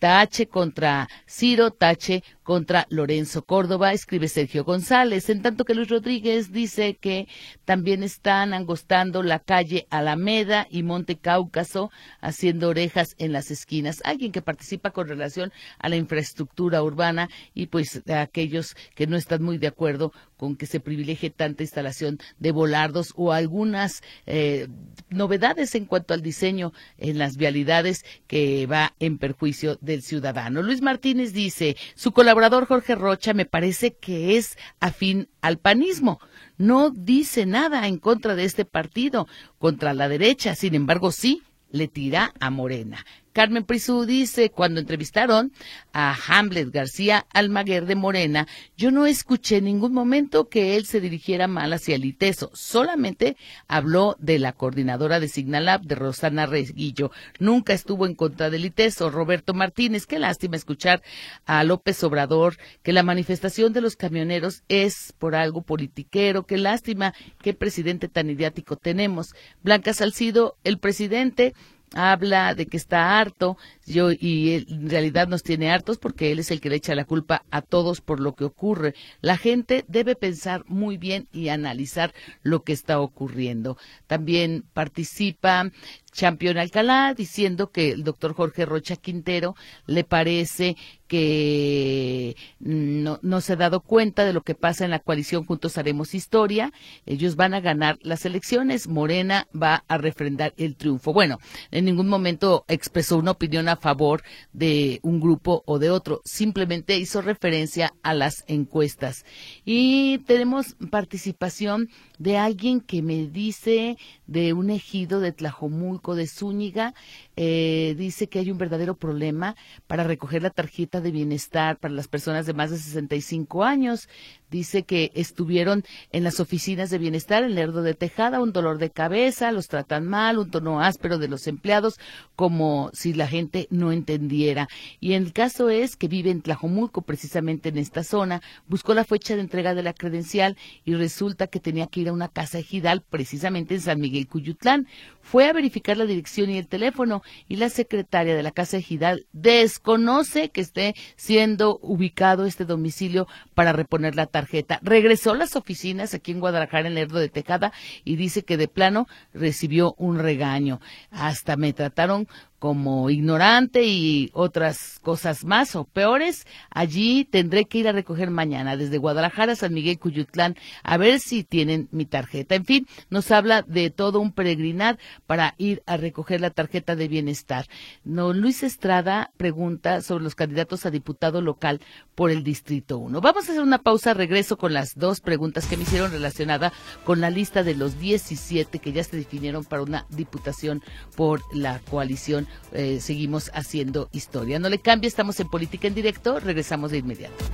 Tache 0.00 0.46
contra 0.46 1.08
Ciro, 1.28 1.70
Tache 1.72 2.24
contra 2.42 2.86
Lorenzo 2.88 3.44
Córdoba, 3.44 3.92
escribe 3.92 4.28
Sergio 4.28 4.64
González, 4.64 5.28
en 5.28 5.42
tanto 5.42 5.64
que 5.64 5.74
Luis 5.74 5.90
Rodríguez 5.90 6.50
dice 6.52 6.96
que 6.96 7.28
también 7.66 8.02
están 8.02 8.54
angostando 8.54 9.22
la 9.22 9.40
calle 9.40 9.86
Alameda 9.90 10.66
y 10.70 10.82
Monte 10.84 11.16
Cáucaso, 11.16 11.90
haciendo 12.22 12.70
orejas 12.70 13.14
en 13.18 13.32
las 13.32 13.50
esquinas. 13.50 14.00
Alguien 14.02 14.32
que 14.32 14.40
participa 14.40 14.90
con 14.90 15.06
relación 15.06 15.52
a 15.78 15.90
la 15.90 15.96
infraestructura 15.96 16.82
urbana 16.82 17.28
y 17.52 17.66
pues 17.66 18.02
a 18.08 18.22
aquellos 18.22 18.74
que 18.94 19.06
no 19.06 19.18
están 19.18 19.42
muy 19.42 19.58
de 19.58 19.66
acuerdo 19.66 20.14
con 20.40 20.56
que 20.56 20.66
se 20.66 20.80
privilegie 20.80 21.30
tanta 21.30 21.62
instalación 21.62 22.18
de 22.38 22.50
volardos 22.50 23.12
o 23.14 23.32
algunas 23.32 24.02
eh, 24.26 24.66
novedades 25.10 25.74
en 25.74 25.84
cuanto 25.84 26.14
al 26.14 26.22
diseño 26.22 26.72
en 26.98 27.18
las 27.18 27.36
vialidades 27.36 28.04
que 28.26 28.66
va 28.66 28.94
en 28.98 29.18
perjuicio 29.18 29.76
del 29.82 30.00
ciudadano. 30.00 30.62
Luis 30.62 30.80
Martínez 30.80 31.32
dice, 31.32 31.76
su 31.94 32.12
colaboración 32.12 32.40
Jorge 32.64 32.94
Rocha 32.94 33.34
me 33.34 33.44
parece 33.44 33.92
que 33.92 34.38
es 34.38 34.56
afín 34.80 35.28
al 35.42 35.58
panismo. 35.58 36.20
No 36.56 36.88
dice 36.88 37.44
nada 37.44 37.86
en 37.86 37.98
contra 37.98 38.34
de 38.34 38.44
este 38.44 38.64
partido, 38.64 39.28
contra 39.58 39.92
la 39.92 40.08
derecha, 40.08 40.54
sin 40.54 40.74
embargo 40.74 41.12
sí 41.12 41.42
le 41.70 41.86
tira 41.86 42.32
a 42.40 42.48
Morena. 42.48 43.04
Carmen 43.32 43.64
Prisú 43.64 44.06
dice, 44.06 44.50
cuando 44.50 44.80
entrevistaron 44.80 45.52
a 45.92 46.16
Hamlet 46.28 46.70
García 46.70 47.26
Almaguer 47.32 47.86
de 47.86 47.94
Morena, 47.94 48.48
yo 48.76 48.90
no 48.90 49.06
escuché 49.06 49.58
en 49.58 49.64
ningún 49.64 49.92
momento 49.92 50.48
que 50.48 50.76
él 50.76 50.84
se 50.84 51.00
dirigiera 51.00 51.46
mal 51.46 51.72
hacia 51.72 51.94
el 51.94 52.04
ITESO, 52.04 52.50
solamente 52.54 53.36
habló 53.68 54.16
de 54.18 54.38
la 54.38 54.52
coordinadora 54.52 55.20
de 55.20 55.28
Signalab, 55.28 55.82
de 55.82 55.94
Rosana 55.94 56.46
Reguillo. 56.46 57.12
Nunca 57.38 57.72
estuvo 57.72 58.06
en 58.06 58.14
contra 58.14 58.50
del 58.50 58.64
ITESO. 58.64 59.10
Roberto 59.10 59.54
Martínez, 59.54 60.06
qué 60.06 60.18
lástima 60.18 60.56
escuchar 60.56 61.02
a 61.46 61.62
López 61.64 62.02
Obrador 62.02 62.56
que 62.82 62.92
la 62.92 63.02
manifestación 63.02 63.72
de 63.72 63.80
los 63.80 63.96
camioneros 63.96 64.62
es 64.68 65.14
por 65.18 65.34
algo 65.34 65.62
politiquero, 65.62 66.46
qué 66.46 66.56
lástima, 66.56 67.14
qué 67.42 67.54
presidente 67.54 68.08
tan 68.08 68.28
idiático 68.30 68.76
tenemos. 68.76 69.34
Blanca 69.62 69.94
Salcido, 69.94 70.56
el 70.64 70.78
presidente 70.78 71.54
habla 71.94 72.54
de 72.54 72.66
que 72.66 72.76
está 72.76 73.18
harto 73.18 73.56
yo 73.90 74.10
y 74.12 74.64
en 74.68 74.90
realidad 74.90 75.28
nos 75.28 75.42
tiene 75.42 75.70
hartos 75.70 75.98
porque 75.98 76.32
él 76.32 76.38
es 76.38 76.50
el 76.50 76.60
que 76.60 76.70
le 76.70 76.76
echa 76.76 76.94
la 76.94 77.04
culpa 77.04 77.44
a 77.50 77.62
todos 77.62 78.00
por 78.00 78.20
lo 78.20 78.34
que 78.34 78.44
ocurre. 78.44 78.94
La 79.20 79.36
gente 79.36 79.84
debe 79.88 80.14
pensar 80.14 80.64
muy 80.66 80.96
bien 80.96 81.28
y 81.32 81.48
analizar 81.48 82.12
lo 82.42 82.62
que 82.62 82.72
está 82.72 83.00
ocurriendo. 83.00 83.76
También 84.06 84.64
participa 84.72 85.70
Champion 86.12 86.58
Alcalá 86.58 87.14
diciendo 87.14 87.70
que 87.70 87.90
el 87.90 88.04
doctor 88.04 88.34
Jorge 88.34 88.66
Rocha 88.66 88.96
Quintero 88.96 89.54
le 89.86 90.04
parece 90.04 90.76
que 91.06 92.36
no, 92.60 93.18
no, 93.22 93.40
se 93.40 93.54
ha 93.54 93.56
dado 93.56 93.80
cuenta 93.80 94.24
de 94.24 94.32
lo 94.32 94.42
que 94.42 94.54
pasa 94.54 94.84
en 94.84 94.92
la 94.92 95.00
coalición 95.00 95.44
Juntos 95.44 95.76
Haremos 95.76 96.14
Historia. 96.14 96.72
Ellos 97.04 97.34
van 97.34 97.52
a 97.52 97.60
ganar 97.60 97.98
las 98.02 98.24
elecciones. 98.24 98.86
Morena 98.86 99.48
va 99.60 99.84
a 99.88 99.98
refrendar 99.98 100.54
el 100.56 100.76
triunfo. 100.76 101.12
Bueno, 101.12 101.38
en 101.72 101.84
ningún 101.84 102.08
momento 102.08 102.64
expresó 102.68 103.16
una 103.16 103.32
opinión 103.32 103.68
a 103.68 103.76
favor 103.80 104.22
de 104.52 105.00
un 105.02 105.20
grupo 105.20 105.62
o 105.66 105.78
de 105.78 105.90
otro. 105.90 106.20
Simplemente 106.24 106.98
hizo 106.98 107.22
referencia 107.22 107.92
a 108.02 108.14
las 108.14 108.44
encuestas. 108.46 109.24
Y 109.64 110.18
tenemos 110.26 110.76
participación 110.90 111.88
de 112.18 112.36
alguien 112.36 112.80
que 112.80 113.02
me 113.02 113.26
dice 113.26 113.96
de 114.26 114.52
un 114.52 114.70
ejido 114.70 115.20
de 115.20 115.32
Tlajomulco 115.32 116.14
de 116.14 116.26
Zúñiga, 116.26 116.94
eh, 117.42 117.94
dice 117.96 118.28
que 118.28 118.38
hay 118.38 118.50
un 118.50 118.58
verdadero 118.58 118.96
problema 118.96 119.56
para 119.86 120.04
recoger 120.04 120.42
la 120.42 120.50
tarjeta 120.50 121.00
de 121.00 121.10
bienestar 121.10 121.78
para 121.78 121.94
las 121.94 122.06
personas 122.06 122.44
de 122.44 122.52
más 122.52 122.70
de 122.70 122.76
65 122.76 123.64
años. 123.64 124.10
Dice 124.50 124.82
que 124.82 125.10
estuvieron 125.14 125.84
en 126.12 126.22
las 126.22 126.38
oficinas 126.38 126.90
de 126.90 126.98
bienestar 126.98 127.42
en 127.42 127.54
Lerdo 127.54 127.80
de 127.80 127.94
Tejada, 127.94 128.42
un 128.42 128.52
dolor 128.52 128.76
de 128.76 128.90
cabeza, 128.90 129.52
los 129.52 129.68
tratan 129.68 130.06
mal, 130.06 130.38
un 130.38 130.50
tono 130.50 130.82
áspero 130.82 131.16
de 131.16 131.28
los 131.28 131.46
empleados, 131.46 131.98
como 132.36 132.90
si 132.92 133.14
la 133.14 133.26
gente 133.26 133.68
no 133.70 133.90
entendiera. 133.90 134.68
Y 134.98 135.14
el 135.14 135.32
caso 135.32 135.70
es 135.70 135.96
que 135.96 136.08
vive 136.08 136.30
en 136.30 136.42
Tlajomulco, 136.42 137.00
precisamente 137.00 137.70
en 137.70 137.78
esta 137.78 138.04
zona, 138.04 138.42
buscó 138.66 138.92
la 138.92 139.04
fecha 139.04 139.34
de 139.34 139.40
entrega 139.40 139.74
de 139.74 139.82
la 139.82 139.94
credencial 139.94 140.58
y 140.84 140.94
resulta 140.94 141.46
que 141.46 141.60
tenía 141.60 141.86
que 141.86 142.00
ir 142.00 142.08
a 142.08 142.12
una 142.12 142.28
casa 142.28 142.58
ejidal, 142.58 143.02
precisamente 143.08 143.76
en 143.76 143.80
San 143.80 143.98
Miguel 143.98 144.28
Cuyutlán. 144.28 144.88
Fue 145.22 145.48
a 145.48 145.52
verificar 145.52 145.96
la 145.96 146.06
dirección 146.06 146.50
y 146.50 146.58
el 146.58 146.66
teléfono 146.66 147.22
y 147.48 147.56
la 147.56 147.68
secretaria 147.68 148.34
de 148.34 148.42
la 148.42 148.50
casa 148.50 148.76
ejidal 148.76 149.26
desconoce 149.32 150.50
que 150.50 150.60
esté 150.60 150.94
siendo 151.16 151.78
ubicado 151.82 152.46
este 152.46 152.64
domicilio 152.64 153.26
para 153.54 153.72
reponer 153.72 154.14
la 154.14 154.26
tarjeta. 154.26 154.78
Regresó 154.82 155.32
a 155.32 155.36
las 155.36 155.56
oficinas 155.56 156.14
aquí 156.14 156.32
en 156.32 156.40
Guadalajara, 156.40 156.88
en 156.88 156.94
Lerdo 156.94 157.18
de 157.18 157.28
Tejada, 157.28 157.72
y 158.04 158.16
dice 158.16 158.42
que 158.42 158.56
de 158.56 158.68
plano 158.68 159.06
recibió 159.32 159.94
un 159.98 160.18
regaño. 160.18 160.80
Hasta 161.10 161.56
me 161.56 161.72
trataron 161.72 162.28
como 162.60 163.08
ignorante 163.08 163.84
y 163.84 164.30
otras 164.34 165.00
cosas 165.02 165.44
más 165.44 165.74
o 165.74 165.84
peores, 165.84 166.46
allí 166.68 167.24
tendré 167.24 167.64
que 167.64 167.78
ir 167.78 167.88
a 167.88 167.92
recoger 167.92 168.30
mañana 168.30 168.76
desde 168.76 168.98
Guadalajara, 168.98 169.56
San 169.56 169.72
Miguel, 169.72 169.98
Cuyutlán, 169.98 170.56
a 170.82 170.98
ver 170.98 171.20
si 171.20 171.42
tienen 171.42 171.88
mi 171.90 172.04
tarjeta. 172.04 172.54
En 172.54 172.66
fin, 172.66 172.86
nos 173.08 173.30
habla 173.30 173.62
de 173.62 173.88
todo 173.88 174.20
un 174.20 174.32
peregrinar 174.32 174.98
para 175.26 175.54
ir 175.56 175.82
a 175.86 175.96
recoger 175.96 176.42
la 176.42 176.50
tarjeta 176.50 176.96
de 176.96 177.08
bienestar. 177.08 177.66
No, 178.04 178.34
Luis 178.34 178.62
Estrada 178.62 179.32
pregunta 179.38 180.02
sobre 180.02 180.24
los 180.24 180.34
candidatos 180.34 180.84
a 180.84 180.90
diputado 180.90 181.40
local 181.40 181.80
por 182.14 182.30
el 182.30 182.44
Distrito 182.44 182.98
1. 182.98 183.22
Vamos 183.22 183.48
a 183.48 183.52
hacer 183.52 183.62
una 183.62 183.78
pausa, 183.78 184.12
regreso 184.12 184.58
con 184.58 184.74
las 184.74 184.96
dos 184.96 185.20
preguntas 185.20 185.66
que 185.66 185.78
me 185.78 185.84
hicieron 185.84 186.12
relacionada 186.12 186.74
con 187.04 187.22
la 187.22 187.30
lista 187.30 187.62
de 187.62 187.74
los 187.74 187.98
17 187.98 188.80
que 188.80 188.92
ya 188.92 189.02
se 189.02 189.16
definieron 189.16 189.64
para 189.64 189.82
una 189.82 190.04
diputación 190.10 190.82
por 191.16 191.40
la 191.54 191.80
coalición 191.90 192.46
eh, 192.72 192.98
seguimos 193.00 193.50
haciendo 193.54 194.08
historia. 194.12 194.58
No 194.58 194.68
le 194.68 194.78
cambie, 194.78 195.08
estamos 195.08 195.40
en 195.40 195.48
Política 195.48 195.88
en 195.88 195.94
Directo, 195.94 196.40
regresamos 196.40 196.90
de 196.90 196.98
inmediato. 196.98 197.44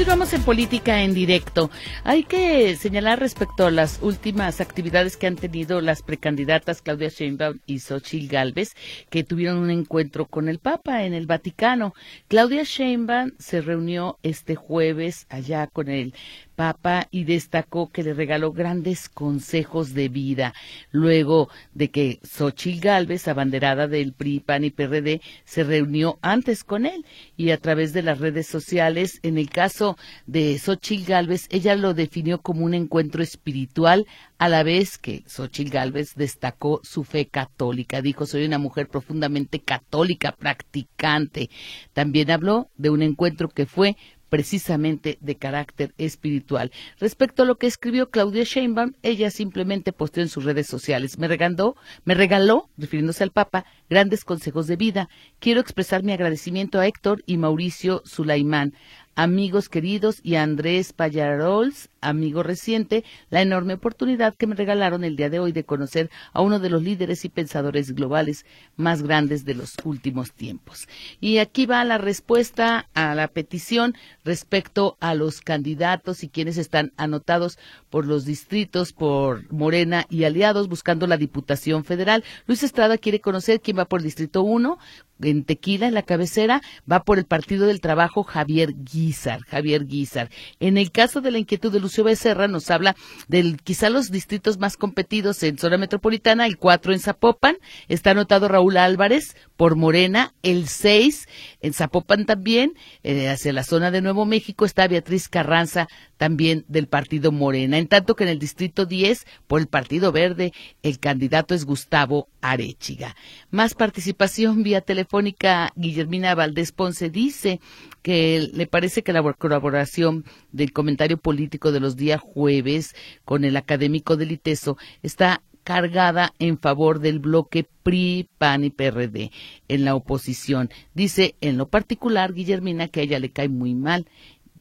Continuamos 0.00 0.32
en 0.32 0.42
política 0.44 1.02
en 1.02 1.12
directo. 1.12 1.70
Hay 2.04 2.24
que 2.24 2.74
señalar 2.76 3.20
respecto 3.20 3.66
a 3.66 3.70
las 3.70 3.98
últimas 4.00 4.62
actividades 4.62 5.18
que 5.18 5.26
han 5.26 5.36
tenido 5.36 5.82
las 5.82 6.00
precandidatas 6.00 6.80
Claudia 6.80 7.10
Sheinbaum 7.10 7.58
y 7.66 7.80
Xochitl 7.80 8.32
Galvez, 8.32 8.74
que 9.10 9.24
tuvieron 9.24 9.58
un 9.58 9.68
encuentro 9.68 10.24
con 10.24 10.48
el 10.48 10.58
Papa 10.58 11.04
en 11.04 11.12
el 11.12 11.26
Vaticano. 11.26 11.92
Claudia 12.28 12.62
Sheinbaum 12.62 13.32
se 13.38 13.60
reunió 13.60 14.18
este 14.22 14.54
jueves 14.54 15.26
allá 15.28 15.66
con 15.66 15.90
el 15.90 16.14
Papa 16.60 17.08
y 17.10 17.24
destacó 17.24 17.88
que 17.88 18.02
le 18.02 18.12
regaló 18.12 18.52
grandes 18.52 19.08
consejos 19.08 19.94
de 19.94 20.10
vida 20.10 20.52
luego 20.90 21.48
de 21.72 21.88
que 21.88 22.20
Xochil 22.22 22.80
Gálvez, 22.80 23.28
abanderada 23.28 23.88
del 23.88 24.12
PRI, 24.12 24.40
PAN 24.40 24.64
y 24.64 24.70
PRD, 24.70 25.22
se 25.46 25.64
reunió 25.64 26.18
antes 26.20 26.62
con 26.62 26.84
él 26.84 27.06
y 27.38 27.52
a 27.52 27.56
través 27.56 27.94
de 27.94 28.02
las 28.02 28.18
redes 28.18 28.46
sociales, 28.46 29.20
en 29.22 29.38
el 29.38 29.48
caso 29.48 29.96
de 30.26 30.58
Xochil 30.58 31.06
Gálvez, 31.06 31.46
ella 31.48 31.74
lo 31.76 31.94
definió 31.94 32.42
como 32.42 32.66
un 32.66 32.74
encuentro 32.74 33.22
espiritual 33.22 34.04
a 34.36 34.50
la 34.50 34.62
vez 34.62 34.98
que 34.98 35.22
Xochil 35.26 35.70
Gálvez 35.70 36.14
destacó 36.14 36.82
su 36.82 37.04
fe 37.04 37.26
católica. 37.26 38.02
Dijo, 38.02 38.26
soy 38.26 38.44
una 38.44 38.58
mujer 38.58 38.88
profundamente 38.88 39.60
católica, 39.60 40.32
practicante. 40.32 41.48
También 41.94 42.30
habló 42.30 42.68
de 42.76 42.90
un 42.90 43.00
encuentro 43.00 43.48
que 43.48 43.64
fue 43.64 43.96
precisamente 44.30 45.18
de 45.20 45.36
carácter 45.36 45.92
espiritual. 45.98 46.72
Respecto 46.98 47.42
a 47.42 47.46
lo 47.46 47.56
que 47.56 47.66
escribió 47.66 48.08
Claudia 48.10 48.44
Sheinbaum, 48.44 48.92
ella 49.02 49.30
simplemente 49.30 49.92
posteó 49.92 50.22
en 50.22 50.30
sus 50.30 50.44
redes 50.44 50.66
sociales. 50.66 51.18
Me 51.18 51.28
regaló, 51.28 51.76
me 52.04 52.14
regaló, 52.14 52.70
refiriéndose 52.78 53.24
al 53.24 53.32
Papa, 53.32 53.66
grandes 53.90 54.24
consejos 54.24 54.66
de 54.66 54.76
vida. 54.76 55.08
Quiero 55.40 55.60
expresar 55.60 56.02
mi 56.02 56.12
agradecimiento 56.12 56.78
a 56.78 56.86
Héctor 56.86 57.22
y 57.26 57.36
Mauricio 57.36 58.02
Sulaimán, 58.06 58.72
amigos 59.22 59.68
queridos 59.68 60.20
y 60.22 60.36
Andrés 60.36 60.94
Payarols, 60.94 61.90
amigo 62.00 62.42
reciente, 62.42 63.04
la 63.28 63.42
enorme 63.42 63.74
oportunidad 63.74 64.34
que 64.34 64.46
me 64.46 64.54
regalaron 64.54 65.04
el 65.04 65.14
día 65.14 65.28
de 65.28 65.38
hoy 65.38 65.52
de 65.52 65.64
conocer 65.64 66.10
a 66.32 66.40
uno 66.40 66.58
de 66.58 66.70
los 66.70 66.82
líderes 66.82 67.26
y 67.26 67.28
pensadores 67.28 67.92
globales 67.94 68.46
más 68.76 69.02
grandes 69.02 69.44
de 69.44 69.54
los 69.54 69.76
últimos 69.84 70.32
tiempos. 70.32 70.88
Y 71.20 71.36
aquí 71.36 71.66
va 71.66 71.84
la 71.84 71.98
respuesta 71.98 72.88
a 72.94 73.14
la 73.14 73.28
petición 73.28 73.94
respecto 74.24 74.96
a 75.00 75.14
los 75.14 75.42
candidatos 75.42 76.24
y 76.24 76.30
quienes 76.30 76.56
están 76.56 76.94
anotados 76.96 77.58
por 77.90 78.06
los 78.06 78.24
distritos, 78.24 78.94
por 78.94 79.52
Morena 79.52 80.06
y 80.08 80.24
aliados 80.24 80.66
buscando 80.66 81.06
la 81.06 81.18
Diputación 81.18 81.84
Federal. 81.84 82.24
Luis 82.46 82.62
Estrada 82.62 82.96
quiere 82.96 83.20
conocer 83.20 83.60
quién 83.60 83.78
va 83.78 83.84
por 83.84 84.00
Distrito 84.00 84.42
1, 84.42 84.78
en 85.22 85.44
Tequila, 85.44 85.86
en 85.86 85.94
la 85.94 86.02
cabecera, 86.02 86.62
va 86.90 87.04
por 87.04 87.18
el 87.18 87.24
Partido 87.24 87.66
del 87.66 87.80
Trabajo 87.80 88.22
Javier 88.22 88.74
Guizar. 88.76 89.40
Javier 89.42 89.86
Guizar. 89.86 90.30
En 90.60 90.78
el 90.78 90.90
caso 90.90 91.20
de 91.20 91.30
la 91.30 91.38
inquietud 91.38 91.72
de 91.72 91.80
Lucio 91.80 92.04
Becerra, 92.04 92.48
nos 92.48 92.70
habla 92.70 92.96
de 93.28 93.56
quizá 93.62 93.90
los 93.90 94.10
distritos 94.10 94.58
más 94.58 94.76
competidos 94.76 95.42
en 95.42 95.58
zona 95.58 95.78
metropolitana, 95.78 96.46
el 96.46 96.56
4 96.56 96.92
en 96.92 97.00
Zapopan, 97.00 97.56
está 97.88 98.10
anotado 98.10 98.48
Raúl 98.48 98.76
Álvarez 98.76 99.36
por 99.56 99.76
Morena, 99.76 100.34
el 100.42 100.68
6 100.68 101.28
en 101.60 101.72
Zapopan 101.72 102.26
también, 102.26 102.74
eh, 103.02 103.28
hacia 103.28 103.52
la 103.52 103.64
zona 103.64 103.90
de 103.90 104.00
Nuevo 104.00 104.26
México 104.26 104.64
está 104.64 104.88
Beatriz 104.88 105.28
Carranza 105.28 105.88
también 106.16 106.64
del 106.68 106.86
partido 106.86 107.32
Morena, 107.32 107.78
en 107.78 107.88
tanto 107.88 108.14
que 108.14 108.24
en 108.24 108.30
el 108.30 108.38
distrito 108.38 108.86
10 108.86 109.26
por 109.46 109.60
el 109.60 109.66
Partido 109.66 110.12
Verde 110.12 110.52
el 110.82 110.98
candidato 110.98 111.54
es 111.54 111.64
Gustavo 111.64 112.28
Arechiga. 112.40 113.16
Más 113.50 113.74
participación 113.74 114.62
vía 114.62 114.80
telefónica, 115.10 115.72
Guillermina 115.74 116.36
Valdés 116.36 116.70
Ponce 116.70 117.10
dice 117.10 117.60
que 118.00 118.48
le 118.54 118.68
parece 118.68 119.02
que 119.02 119.12
la 119.12 119.32
colaboración 119.32 120.24
del 120.52 120.72
comentario 120.72 121.18
político 121.18 121.72
de 121.72 121.80
los 121.80 121.96
días 121.96 122.20
jueves 122.20 122.94
con 123.24 123.44
el 123.44 123.56
académico 123.56 124.16
del 124.16 124.30
ITESO 124.30 124.76
está 125.02 125.42
cargada 125.64 126.32
en 126.38 126.58
favor 126.58 127.00
del 127.00 127.18
bloque 127.18 127.66
PRI, 127.82 128.28
PAN 128.38 128.62
y 128.62 128.70
PRD 128.70 129.32
en 129.66 129.84
la 129.84 129.96
oposición. 129.96 130.70
Dice 130.94 131.34
en 131.40 131.58
lo 131.58 131.66
particular 131.66 132.32
Guillermina 132.32 132.86
que 132.86 133.00
a 133.00 133.02
ella 133.02 133.18
le 133.18 133.30
cae 133.30 133.48
muy 133.48 133.74
mal 133.74 134.06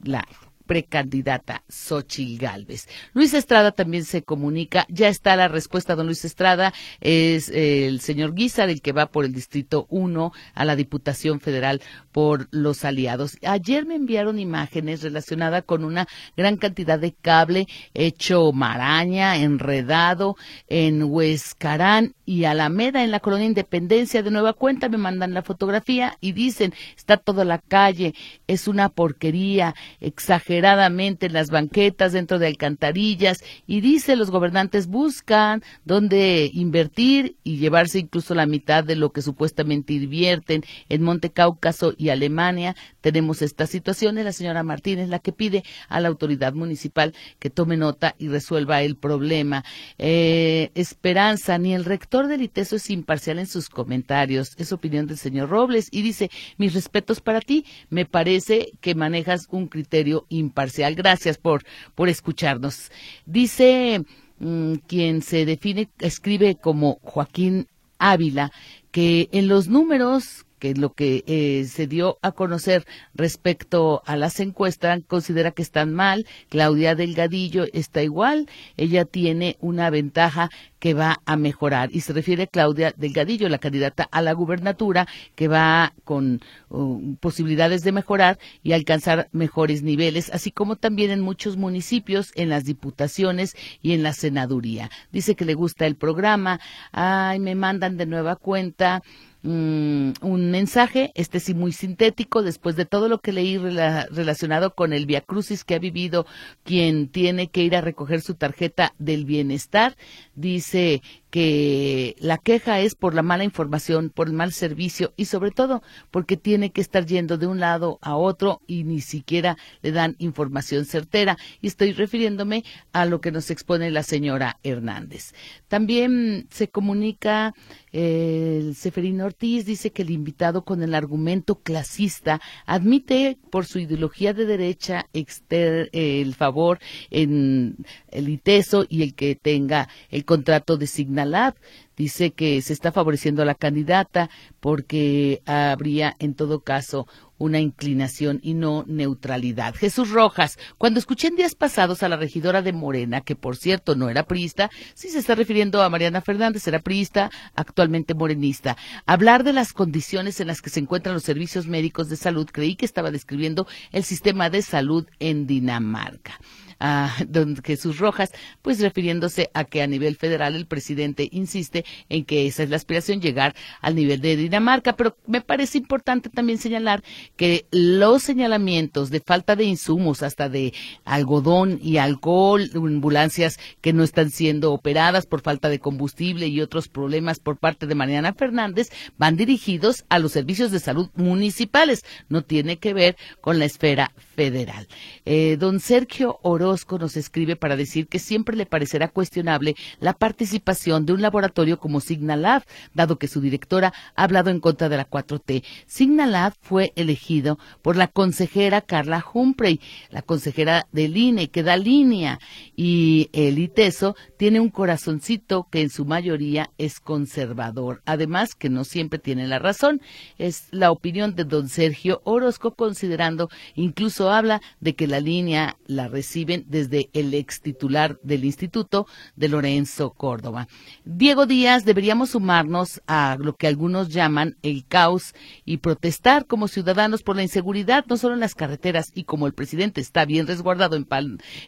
la 0.04 0.28
precandidata 0.70 1.64
Xochil 1.68 2.38
Gálvez. 2.38 2.88
Luis 3.14 3.34
Estrada 3.34 3.72
también 3.72 4.06
se 4.06 4.22
comunica, 4.22 4.86
ya 4.88 5.08
está 5.08 5.36
la 5.36 5.48
respuesta, 5.48 5.96
don 5.96 6.06
Luis 6.06 6.26
Estrada, 6.26 6.76
es 7.02 7.50
el 7.50 8.02
señor 8.02 8.36
Guizar, 8.36 8.70
el 8.70 8.84
que 8.84 8.92
va 8.92 9.08
por 9.08 9.26
el 9.26 9.34
Distrito 9.34 9.88
1 9.90 10.32
a 10.54 10.66
la 10.66 10.76
Diputación 10.76 11.40
Federal 11.40 11.82
por 12.12 12.50
los 12.52 12.86
aliados. 12.86 13.40
Ayer 13.42 13.88
me 13.88 13.96
enviaron 13.96 14.38
imágenes 14.38 15.02
relacionadas 15.02 15.64
con 15.64 15.84
una 15.84 16.08
gran 16.38 16.58
cantidad 16.58 17.00
de 17.00 17.14
cable 17.14 17.68
hecho 17.96 18.52
maraña, 18.52 19.38
enredado 19.38 20.36
en 20.68 21.02
Huescarán 21.02 22.14
y 22.28 22.44
Alameda, 22.44 23.04
en 23.04 23.10
la 23.10 23.22
colonia 23.22 23.48
Independencia. 23.48 24.22
De 24.22 24.30
nueva 24.30 24.54
cuenta 24.54 24.88
me 24.88 25.00
mandan 25.00 25.34
la 25.34 25.42
fotografía 25.42 26.16
y 26.22 26.34
dicen, 26.34 26.76
está 26.96 27.18
toda 27.18 27.44
la 27.44 27.58
calle, 27.58 28.14
es 28.46 28.68
una 28.68 28.90
porquería, 28.90 29.74
exagerada 30.00 30.59
en 30.60 31.34
las 31.34 31.50
banquetas, 31.50 32.14
dentro 32.14 32.40
de 32.40 32.48
alcantarillas, 32.48 33.44
y 33.66 33.82
dice 33.82 34.16
los 34.16 34.32
gobernantes 34.32 34.88
buscan 34.88 35.64
dónde 35.86 36.50
invertir 36.54 37.36
y 37.44 37.58
llevarse 37.58 38.00
incluso 38.00 38.36
la 38.36 38.46
mitad 38.46 38.84
de 38.84 38.96
lo 38.96 39.12
que 39.12 39.22
supuestamente 39.22 39.94
invierten 39.94 40.64
en 40.90 41.02
Monte 41.02 41.30
Cáucaso 41.32 41.94
y 41.98 42.10
Alemania. 42.10 42.76
Tenemos 43.02 43.42
esta 43.42 43.68
situación 43.68 44.18
y 44.18 44.24
la 44.24 44.34
señora 44.34 44.64
Martínez 44.64 45.10
la 45.10 45.20
que 45.20 45.32
pide 45.32 45.64
a 45.88 46.00
la 46.00 46.10
autoridad 46.10 46.54
municipal 46.54 47.14
que 47.40 47.50
tome 47.50 47.78
nota 47.78 48.16
y 48.18 48.28
resuelva 48.28 48.82
el 48.82 48.96
problema. 48.96 49.64
Eh, 49.98 50.72
Esperanza, 50.76 51.58
ni 51.58 51.74
el 51.74 51.86
rector 51.86 52.28
del 52.28 52.42
ITESO 52.42 52.76
es 52.76 52.90
imparcial 52.90 53.40
en 53.40 53.48
sus 53.48 53.70
comentarios. 53.70 54.54
Es 54.58 54.72
opinión 54.72 55.08
del 55.08 55.18
señor 55.18 55.50
Robles 55.50 55.88
y 55.92 56.02
dice, 56.02 56.30
mis 56.58 56.74
respetos 56.74 57.22
para 57.22 57.42
ti, 57.42 57.66
me 57.90 58.06
parece 58.06 58.72
que 58.82 58.96
manejas 58.96 59.48
un 59.50 59.68
criterio 59.68 60.26
imparcial 60.30 60.49
imparcial. 60.50 60.96
Gracias 60.96 61.38
por, 61.38 61.64
por 61.96 62.10
escucharnos. 62.10 62.92
Dice 63.26 64.04
mm, 64.40 64.74
quien 64.88 65.22
se 65.22 65.46
define, 65.46 65.90
escribe 66.00 66.56
como 66.56 67.00
Joaquín 67.02 67.68
Ávila, 68.00 68.52
que 68.92 69.30
en 69.32 69.48
los 69.48 69.68
números 69.68 70.46
que 70.60 70.74
lo 70.76 70.94
que 70.94 71.24
eh, 71.28 71.66
se 71.66 71.88
dio 71.88 72.20
a 72.22 72.32
conocer 72.34 72.86
respecto 73.14 74.04
a 74.06 74.16
las 74.16 74.40
encuestas 74.40 75.02
considera 75.08 75.52
que 75.52 75.62
están 75.62 75.94
mal. 75.94 76.26
Claudia 76.50 76.96
Delgadillo 76.96 77.66
está 77.74 78.04
igual. 78.04 78.48
Ella 78.78 79.06
tiene 79.06 79.58
una 79.60 79.90
ventaja 79.90 80.50
que 80.80 80.94
va 80.94 81.22
a 81.26 81.36
mejorar. 81.36 81.90
Y 81.92 82.02
se 82.02 82.14
refiere 82.14 82.44
a 82.44 82.48
Claudia 82.48 82.94
Delgadillo, 82.96 83.50
la 83.50 83.58
candidata 83.58 84.08
a 84.12 84.22
la 84.22 84.34
gubernatura, 84.34 85.08
que 85.36 85.48
va 85.48 85.94
con 86.04 86.42
uh, 86.70 87.16
posibilidades 87.18 87.84
de 87.84 87.92
mejorar 87.92 88.40
y 88.64 88.74
alcanzar 88.74 89.30
mejores 89.32 89.84
niveles, 89.84 90.30
así 90.34 90.52
como 90.52 90.78
también 90.78 91.12
en 91.12 91.22
muchos 91.22 91.58
municipios, 91.58 92.32
en 92.36 92.50
las 92.50 92.64
diputaciones 92.64 93.56
y 93.82 93.94
en 93.94 94.04
la 94.04 94.14
senaduría. 94.14 94.90
Dice 95.12 95.36
que 95.36 95.46
le 95.46 95.54
gusta 95.54 95.86
el 95.86 95.96
programa. 95.96 96.60
Ay, 96.92 97.40
me 97.40 97.56
mandan 97.56 97.98
de 97.98 98.06
nueva 98.06 98.36
cuenta 98.36 99.02
Mm, 99.42 100.12
un 100.22 100.52
mensaje, 100.52 101.12
este 101.16 101.40
sí 101.40 101.54
muy 101.54 101.72
sintético, 101.72 102.44
después 102.44 102.76
de 102.76 102.86
todo 102.86 103.08
lo 103.08 103.20
que 103.20 103.32
leí 103.32 103.58
relacionado 103.58 104.76
con 104.76 104.92
el 104.92 105.06
Via 105.06 105.22
Crucis 105.22 105.64
que 105.64 105.76
ha 105.76 105.80
vivido 105.80 106.26
quien 106.64 107.08
tiene 107.08 107.48
que 107.48 107.64
ir 107.64 107.74
a 107.76 107.82
recoger 107.82 108.22
su 108.22 108.36
tarjeta 108.36 108.94
del 109.00 109.24
bienestar. 109.24 109.96
Dice 110.36 111.02
que 111.30 112.16
la 112.20 112.38
queja 112.38 112.80
es 112.80 112.96
por 112.96 113.14
la 113.14 113.22
mala 113.22 113.44
información, 113.44 114.10
por 114.10 114.28
el 114.28 114.34
mal 114.34 114.52
servicio 114.52 115.14
y 115.16 115.26
sobre 115.26 115.52
todo 115.52 115.84
porque 116.12 116.38
tiene 116.38 116.72
que 116.72 116.82
estar 116.82 117.06
yendo 117.06 117.38
de 117.38 117.48
un 117.48 117.60
lado 117.60 118.00
a 118.02 118.16
otro 118.16 118.62
y 118.68 118.84
ni 118.84 119.02
siquiera 119.02 119.58
le 119.82 119.92
dan 119.92 120.16
información 120.20 120.86
certera. 120.86 121.38
Y 121.62 121.68
estoy 121.68 121.94
refiriéndome 121.94 122.64
a 122.94 123.06
lo 123.06 123.22
que 123.22 123.32
nos 123.32 123.52
expone 123.52 123.92
la 123.92 124.04
señora 124.04 124.58
Hernández. 124.64 125.34
También 125.68 126.48
se 126.50 126.70
comunica 126.70 127.54
eh, 127.92 128.60
el 128.62 128.76
Seferino 128.76 129.26
Ortiz, 129.26 129.66
dice 129.66 129.92
que 129.92 130.02
el 130.04 130.12
invitado 130.12 130.64
con 130.64 130.84
el 130.84 130.94
argumento 130.94 131.56
clasista 131.56 132.40
admite 132.66 133.38
por 133.50 133.66
su 133.66 133.80
ideología 133.80 134.34
de 134.34 134.46
derecha 134.46 135.08
el 135.14 136.36
favor 136.36 136.80
en 137.10 137.78
el 138.10 138.30
ITESO 138.30 138.86
y 138.88 139.04
el 139.04 139.16
que 139.16 139.36
tenga 139.36 139.90
el 140.10 140.26
contrato 140.26 140.78
de 140.78 140.88
Signalab. 141.20 141.56
Dice 141.98 142.32
que 142.32 142.62
se 142.62 142.72
está 142.72 142.94
favoreciendo 142.94 143.42
a 143.42 143.46
la 143.46 143.56
candidata 143.56 144.30
porque 144.62 145.42
habría 145.46 146.16
en 146.20 146.34
todo 146.34 146.62
caso 146.62 147.08
una 147.38 147.60
inclinación 147.60 148.40
y 148.42 148.54
no 148.54 148.86
neutralidad. 148.88 149.76
Jesús 149.76 150.10
Rojas, 150.10 150.58
cuando 150.78 151.00
escuché 151.00 151.28
en 151.28 151.36
días 151.36 151.56
pasados 151.56 152.02
a 152.02 152.10
la 152.10 152.16
regidora 152.16 152.62
de 152.62 152.72
Morena, 152.72 153.20
que 153.22 153.36
por 153.36 153.58
cierto 153.58 153.96
no 153.96 154.10
era 154.10 154.24
priista, 154.24 154.70
sí 154.94 155.10
se 155.10 155.20
está 155.20 155.36
refiriendo 155.36 155.82
a 155.82 155.90
Mariana 155.90 156.22
Fernández, 156.22 156.68
era 156.68 156.80
priista, 156.80 157.32
actualmente 157.54 158.14
morenista, 158.14 158.78
hablar 159.06 159.44
de 159.44 159.54
las 159.54 159.74
condiciones 159.74 160.40
en 160.40 160.48
las 160.48 160.62
que 160.62 160.70
se 160.70 160.80
encuentran 160.80 161.16
los 161.16 161.24
servicios 161.24 161.68
médicos 161.68 162.08
de 162.08 162.16
salud, 162.16 162.48
creí 162.52 162.76
que 162.76 162.86
estaba 162.86 163.12
describiendo 163.12 163.68
el 163.92 164.04
sistema 164.04 164.50
de 164.50 164.62
salud 164.62 165.06
en 165.20 165.48
Dinamarca 165.48 166.40
a 166.80 167.14
don 167.28 167.56
Jesús 167.64 168.00
Rojas, 168.00 168.32
pues 168.62 168.80
refiriéndose 168.80 169.50
a 169.54 169.66
que 169.66 169.82
a 169.82 169.88
nivel 169.88 170.16
federal 170.16 170.56
el 170.56 170.66
presidente 170.66 171.30
insiste 171.32 171.86
en 172.10 172.26
que 172.26 172.48
esa 172.48 172.64
es 172.64 172.70
la 172.70 172.76
aspiración, 172.76 173.22
llegar 173.22 173.56
al 173.82 173.96
nivel 173.96 174.22
de 174.22 174.36
Dinamarca, 174.36 174.96
pero 174.96 175.18
me 175.28 175.42
parece 175.42 175.78
importante 175.78 176.30
también 176.30 176.58
señalar 176.58 177.04
que 177.36 177.66
los 177.72 178.24
señalamientos 178.24 179.10
de 179.10 179.20
falta 179.20 179.56
de 179.56 179.66
insumos, 179.66 180.24
hasta 180.24 180.50
de 180.50 180.74
algodón 181.06 181.80
y 181.82 181.98
alcohol, 181.98 182.70
ambulancias 182.74 183.60
que 183.82 183.94
no 183.94 184.04
están 184.04 184.30
siendo 184.30 184.74
operadas 184.74 185.26
por 185.26 185.42
falta 185.42 185.70
de 185.70 185.80
combustible 185.80 186.48
y 186.48 186.62
otros 186.62 186.88
problemas 186.88 187.40
por 187.40 187.58
parte 187.58 187.88
de 187.88 187.96
Mariana 187.96 188.34
Fernández, 188.34 188.90
van 189.18 189.36
dirigidos 189.36 190.06
a 190.10 190.20
los 190.20 190.32
servicios 190.32 190.72
de 190.72 190.80
salud 190.80 191.10
municipales, 191.16 192.06
no 192.30 192.44
tiene 192.44 192.78
que 192.78 192.94
ver 192.94 193.18
con 193.42 193.60
la 193.60 193.66
esfera 193.66 194.12
federal. 194.36 194.88
Eh, 195.26 195.58
don 195.60 195.80
Sergio 195.80 196.40
Orozco 196.70 197.00
nos 197.00 197.18
escribe 197.18 197.56
para 197.56 197.76
decir 197.76 198.08
que 198.08 198.20
siempre 198.20 198.56
le 198.56 198.66
parecerá 198.66 199.08
cuestionable 199.08 199.76
la 200.00 200.14
participación 200.14 201.06
de 201.06 201.14
un 201.14 201.22
laboratorio 201.22 201.80
como 201.80 202.00
Signalab, 202.00 202.64
dado 202.94 203.18
que 203.18 203.28
su 203.28 203.42
directora 203.42 203.94
ha 204.16 204.24
hablado 204.24 204.50
en 204.50 204.60
contra 204.60 204.88
de 204.88 204.98
la 204.98 205.10
4T. 205.10 205.64
Signalab 205.88 206.54
fue 206.62 206.94
elegido 206.96 207.58
por 207.82 207.96
la 207.96 208.08
consejera 208.08 208.82
Carla 208.82 209.26
Humphrey, 209.34 209.80
la 210.12 210.22
consejera 210.22 210.88
del 210.92 211.18
INE, 211.18 211.50
que 211.50 211.64
da 211.64 211.76
línea, 211.76 212.40
y 212.76 213.30
el 213.34 213.58
ITESO 213.58 214.16
tiene 214.38 214.60
un 214.60 214.70
corazoncito 214.70 215.68
que 215.72 215.82
en 215.82 215.90
su 215.90 216.06
mayoría 216.06 216.70
es 216.78 217.00
conservador. 217.00 218.02
Además, 218.06 218.56
que 218.56 218.70
no 218.70 218.84
siempre 218.84 219.20
tiene 219.20 219.48
la 219.48 219.60
razón. 219.60 220.02
Es 220.38 220.68
la 220.72 220.92
opinión 220.92 221.36
de 221.36 221.46
don 221.46 221.68
Sergio 221.70 222.22
Orozco, 222.24 222.76
considerando 222.76 223.50
incluso 223.76 224.32
habla 224.32 224.62
de 224.80 224.96
que 224.96 225.08
la 225.08 225.20
línea 225.20 225.78
la 225.88 226.08
reciben 226.08 226.59
desde 226.68 227.10
el 227.14 227.34
ex 227.34 227.62
titular 227.62 228.20
del 228.24 228.46
instituto 228.46 229.08
de 229.36 229.50
Lorenzo 229.50 230.12
Córdoba. 230.12 230.68
Diego 231.06 231.46
Díaz, 231.46 231.86
deberíamos 231.86 232.32
sumarnos 232.32 233.02
a 233.08 233.38
lo 233.40 233.56
que 233.56 233.68
algunos 233.68 234.10
llaman 234.10 234.58
el 234.62 234.86
caos 234.86 235.34
y 235.66 235.78
protestar 235.78 236.46
como 236.46 236.68
ciudadanos 236.68 237.24
por 237.24 237.36
la 237.36 237.44
inseguridad, 237.44 238.06
no 238.08 238.18
solo 238.18 238.34
en 238.34 238.40
las 238.40 238.56
carreteras 238.56 239.12
y 239.14 239.24
como 239.24 239.48
el 239.48 239.54
presidente 239.54 240.02
está 240.02 240.26
bien 240.26 240.48
resguardado 240.48 240.96
en, 240.96 241.08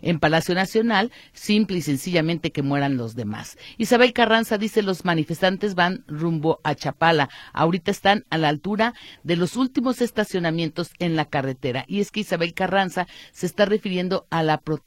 en 0.02 0.20
Palacio 0.20 0.56
Nacional, 0.56 1.12
simple 1.34 1.78
y 1.78 1.82
sencillamente 1.82 2.52
que 2.52 2.62
mueran 2.62 2.98
los 2.98 3.16
demás. 3.16 3.58
Isabel 3.78 4.14
Carranza 4.14 4.58
dice 4.58 4.82
los 4.82 5.06
manifestantes 5.06 5.76
van 5.76 6.04
rumbo 6.08 6.60
a 6.64 6.76
Chapala. 6.76 7.30
Ahorita 7.54 7.92
están 7.92 8.26
a 8.30 8.38
la 8.38 8.50
altura 8.50 8.94
de 9.24 9.36
los 9.36 9.56
últimos 9.56 10.02
estacionamientos 10.02 10.92
en 11.00 11.16
la 11.16 11.26
carretera. 11.26 11.86
Y 11.88 12.00
es 12.00 12.12
que 12.12 12.22
Isabel 12.22 12.54
Carranza 12.54 13.08
se 13.32 13.46
está 13.46 13.66
refiriendo 13.66 14.28
a 14.30 14.44
la 14.44 14.58
protesta 14.60 14.81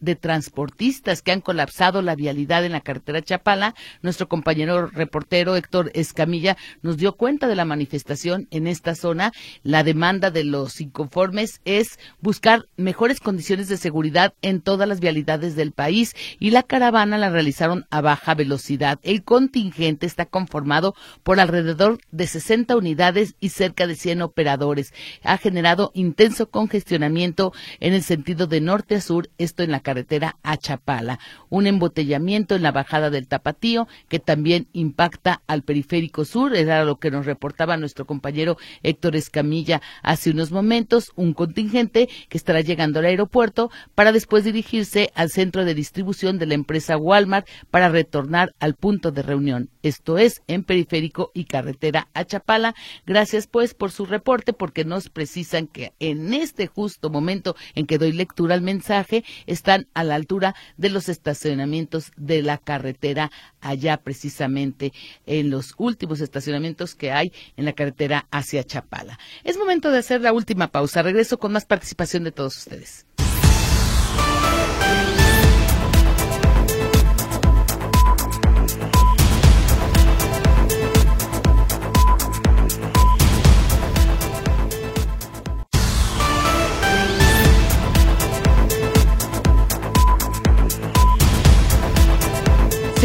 de 0.00 0.16
transportistas 0.16 1.20
que 1.20 1.32
han 1.32 1.40
colapsado 1.40 2.00
la 2.00 2.14
vialidad 2.14 2.64
en 2.64 2.72
la 2.72 2.80
carretera 2.80 3.20
Chapala. 3.20 3.74
Nuestro 4.00 4.28
compañero 4.28 4.86
reportero 4.86 5.56
Héctor 5.56 5.90
Escamilla 5.94 6.56
nos 6.80 6.96
dio 6.96 7.16
cuenta 7.16 7.48
de 7.48 7.56
la 7.56 7.64
manifestación 7.64 8.48
en 8.50 8.66
esta 8.66 8.94
zona. 8.94 9.32
La 9.62 9.84
demanda 9.84 10.30
de 10.30 10.44
los 10.44 10.80
inconformes 10.80 11.60
es 11.64 11.98
buscar 12.20 12.66
mejores 12.76 13.20
condiciones 13.20 13.68
de 13.68 13.76
seguridad 13.76 14.32
en 14.42 14.62
todas 14.62 14.88
las 14.88 15.00
vialidades 15.00 15.54
del 15.54 15.72
país 15.72 16.14
y 16.38 16.50
la 16.50 16.62
caravana 16.62 17.18
la 17.18 17.28
realizaron 17.28 17.84
a 17.90 18.00
baja 18.00 18.34
velocidad. 18.34 19.00
El 19.02 19.22
contingente 19.22 20.06
está 20.06 20.24
conformado 20.24 20.94
por 21.22 21.40
alrededor 21.40 21.98
de 22.10 22.26
60 22.26 22.74
unidades 22.76 23.34
y 23.38 23.50
cerca 23.50 23.86
de 23.86 23.96
100 23.96 24.22
operadores. 24.22 24.94
Ha 25.24 25.36
generado 25.36 25.90
intenso 25.94 26.48
congestionamiento 26.48 27.52
en 27.80 27.92
el 27.92 28.02
sentido 28.02 28.46
de 28.46 28.60
norte 28.60 28.94
a 28.94 29.00
sur, 29.00 29.28
esto 29.38 29.62
en 29.62 29.70
la 29.70 29.80
carretera 29.80 30.36
a 30.42 30.56
Chapala. 30.56 31.18
Un 31.48 31.66
embotellamiento 31.66 32.54
en 32.54 32.62
la 32.62 32.72
bajada 32.72 33.10
del 33.10 33.28
Tapatío 33.28 33.88
que 34.08 34.18
también 34.18 34.68
impacta 34.72 35.42
al 35.46 35.62
periférico 35.62 36.24
sur, 36.24 36.54
era 36.54 36.84
lo 36.84 36.96
que 36.96 37.10
nos 37.10 37.26
reportaba 37.26 37.76
nuestro 37.76 38.06
compañero 38.06 38.56
Héctor 38.82 39.16
Escamilla 39.16 39.80
hace 40.02 40.30
unos 40.30 40.50
momentos, 40.50 41.12
un 41.16 41.34
contingente 41.34 42.08
que 42.28 42.38
estará 42.38 42.60
llegando 42.60 42.98
al 42.98 43.06
aeropuerto 43.06 43.70
para 43.94 44.12
después 44.12 44.44
dirigirse 44.44 45.10
al 45.14 45.30
centro 45.30 45.64
de 45.64 45.74
distribución 45.74 46.38
de 46.38 46.46
la 46.46 46.54
empresa 46.54 46.96
Walmart 46.96 47.46
para 47.70 47.88
retornar 47.88 48.54
al 48.60 48.74
punto 48.74 49.10
de 49.10 49.22
reunión, 49.22 49.70
esto 49.82 50.18
es 50.18 50.42
en 50.46 50.64
periférico 50.64 51.30
y 51.34 51.44
carretera 51.44 52.08
a 52.14 52.24
Chapala. 52.24 52.74
Gracias 53.06 53.46
pues 53.46 53.74
por 53.74 53.90
su 53.90 54.06
reporte 54.06 54.52
porque 54.52 54.84
nos 54.84 55.08
precisan 55.08 55.66
que 55.66 55.92
en 55.98 56.32
este 56.32 56.66
justo 56.66 57.10
momento 57.10 57.56
en 57.74 57.86
que 57.86 57.98
doy 57.98 58.12
lectura 58.12 58.54
al 58.54 58.62
mensaje 58.62 59.21
están 59.46 59.88
a 59.94 60.04
la 60.04 60.14
altura 60.14 60.54
de 60.76 60.90
los 60.90 61.08
estacionamientos 61.08 62.12
de 62.16 62.42
la 62.42 62.58
carretera 62.58 63.30
allá 63.60 63.96
precisamente 63.96 64.92
en 65.26 65.50
los 65.50 65.74
últimos 65.78 66.20
estacionamientos 66.20 66.94
que 66.94 67.12
hay 67.12 67.32
en 67.56 67.64
la 67.64 67.72
carretera 67.72 68.26
hacia 68.30 68.64
Chapala. 68.64 69.18
Es 69.44 69.56
momento 69.56 69.90
de 69.90 69.98
hacer 69.98 70.20
la 70.20 70.32
última 70.32 70.68
pausa. 70.68 71.02
Regreso 71.02 71.38
con 71.38 71.52
más 71.52 71.64
participación 71.64 72.24
de 72.24 72.32
todos 72.32 72.56
ustedes. 72.56 73.06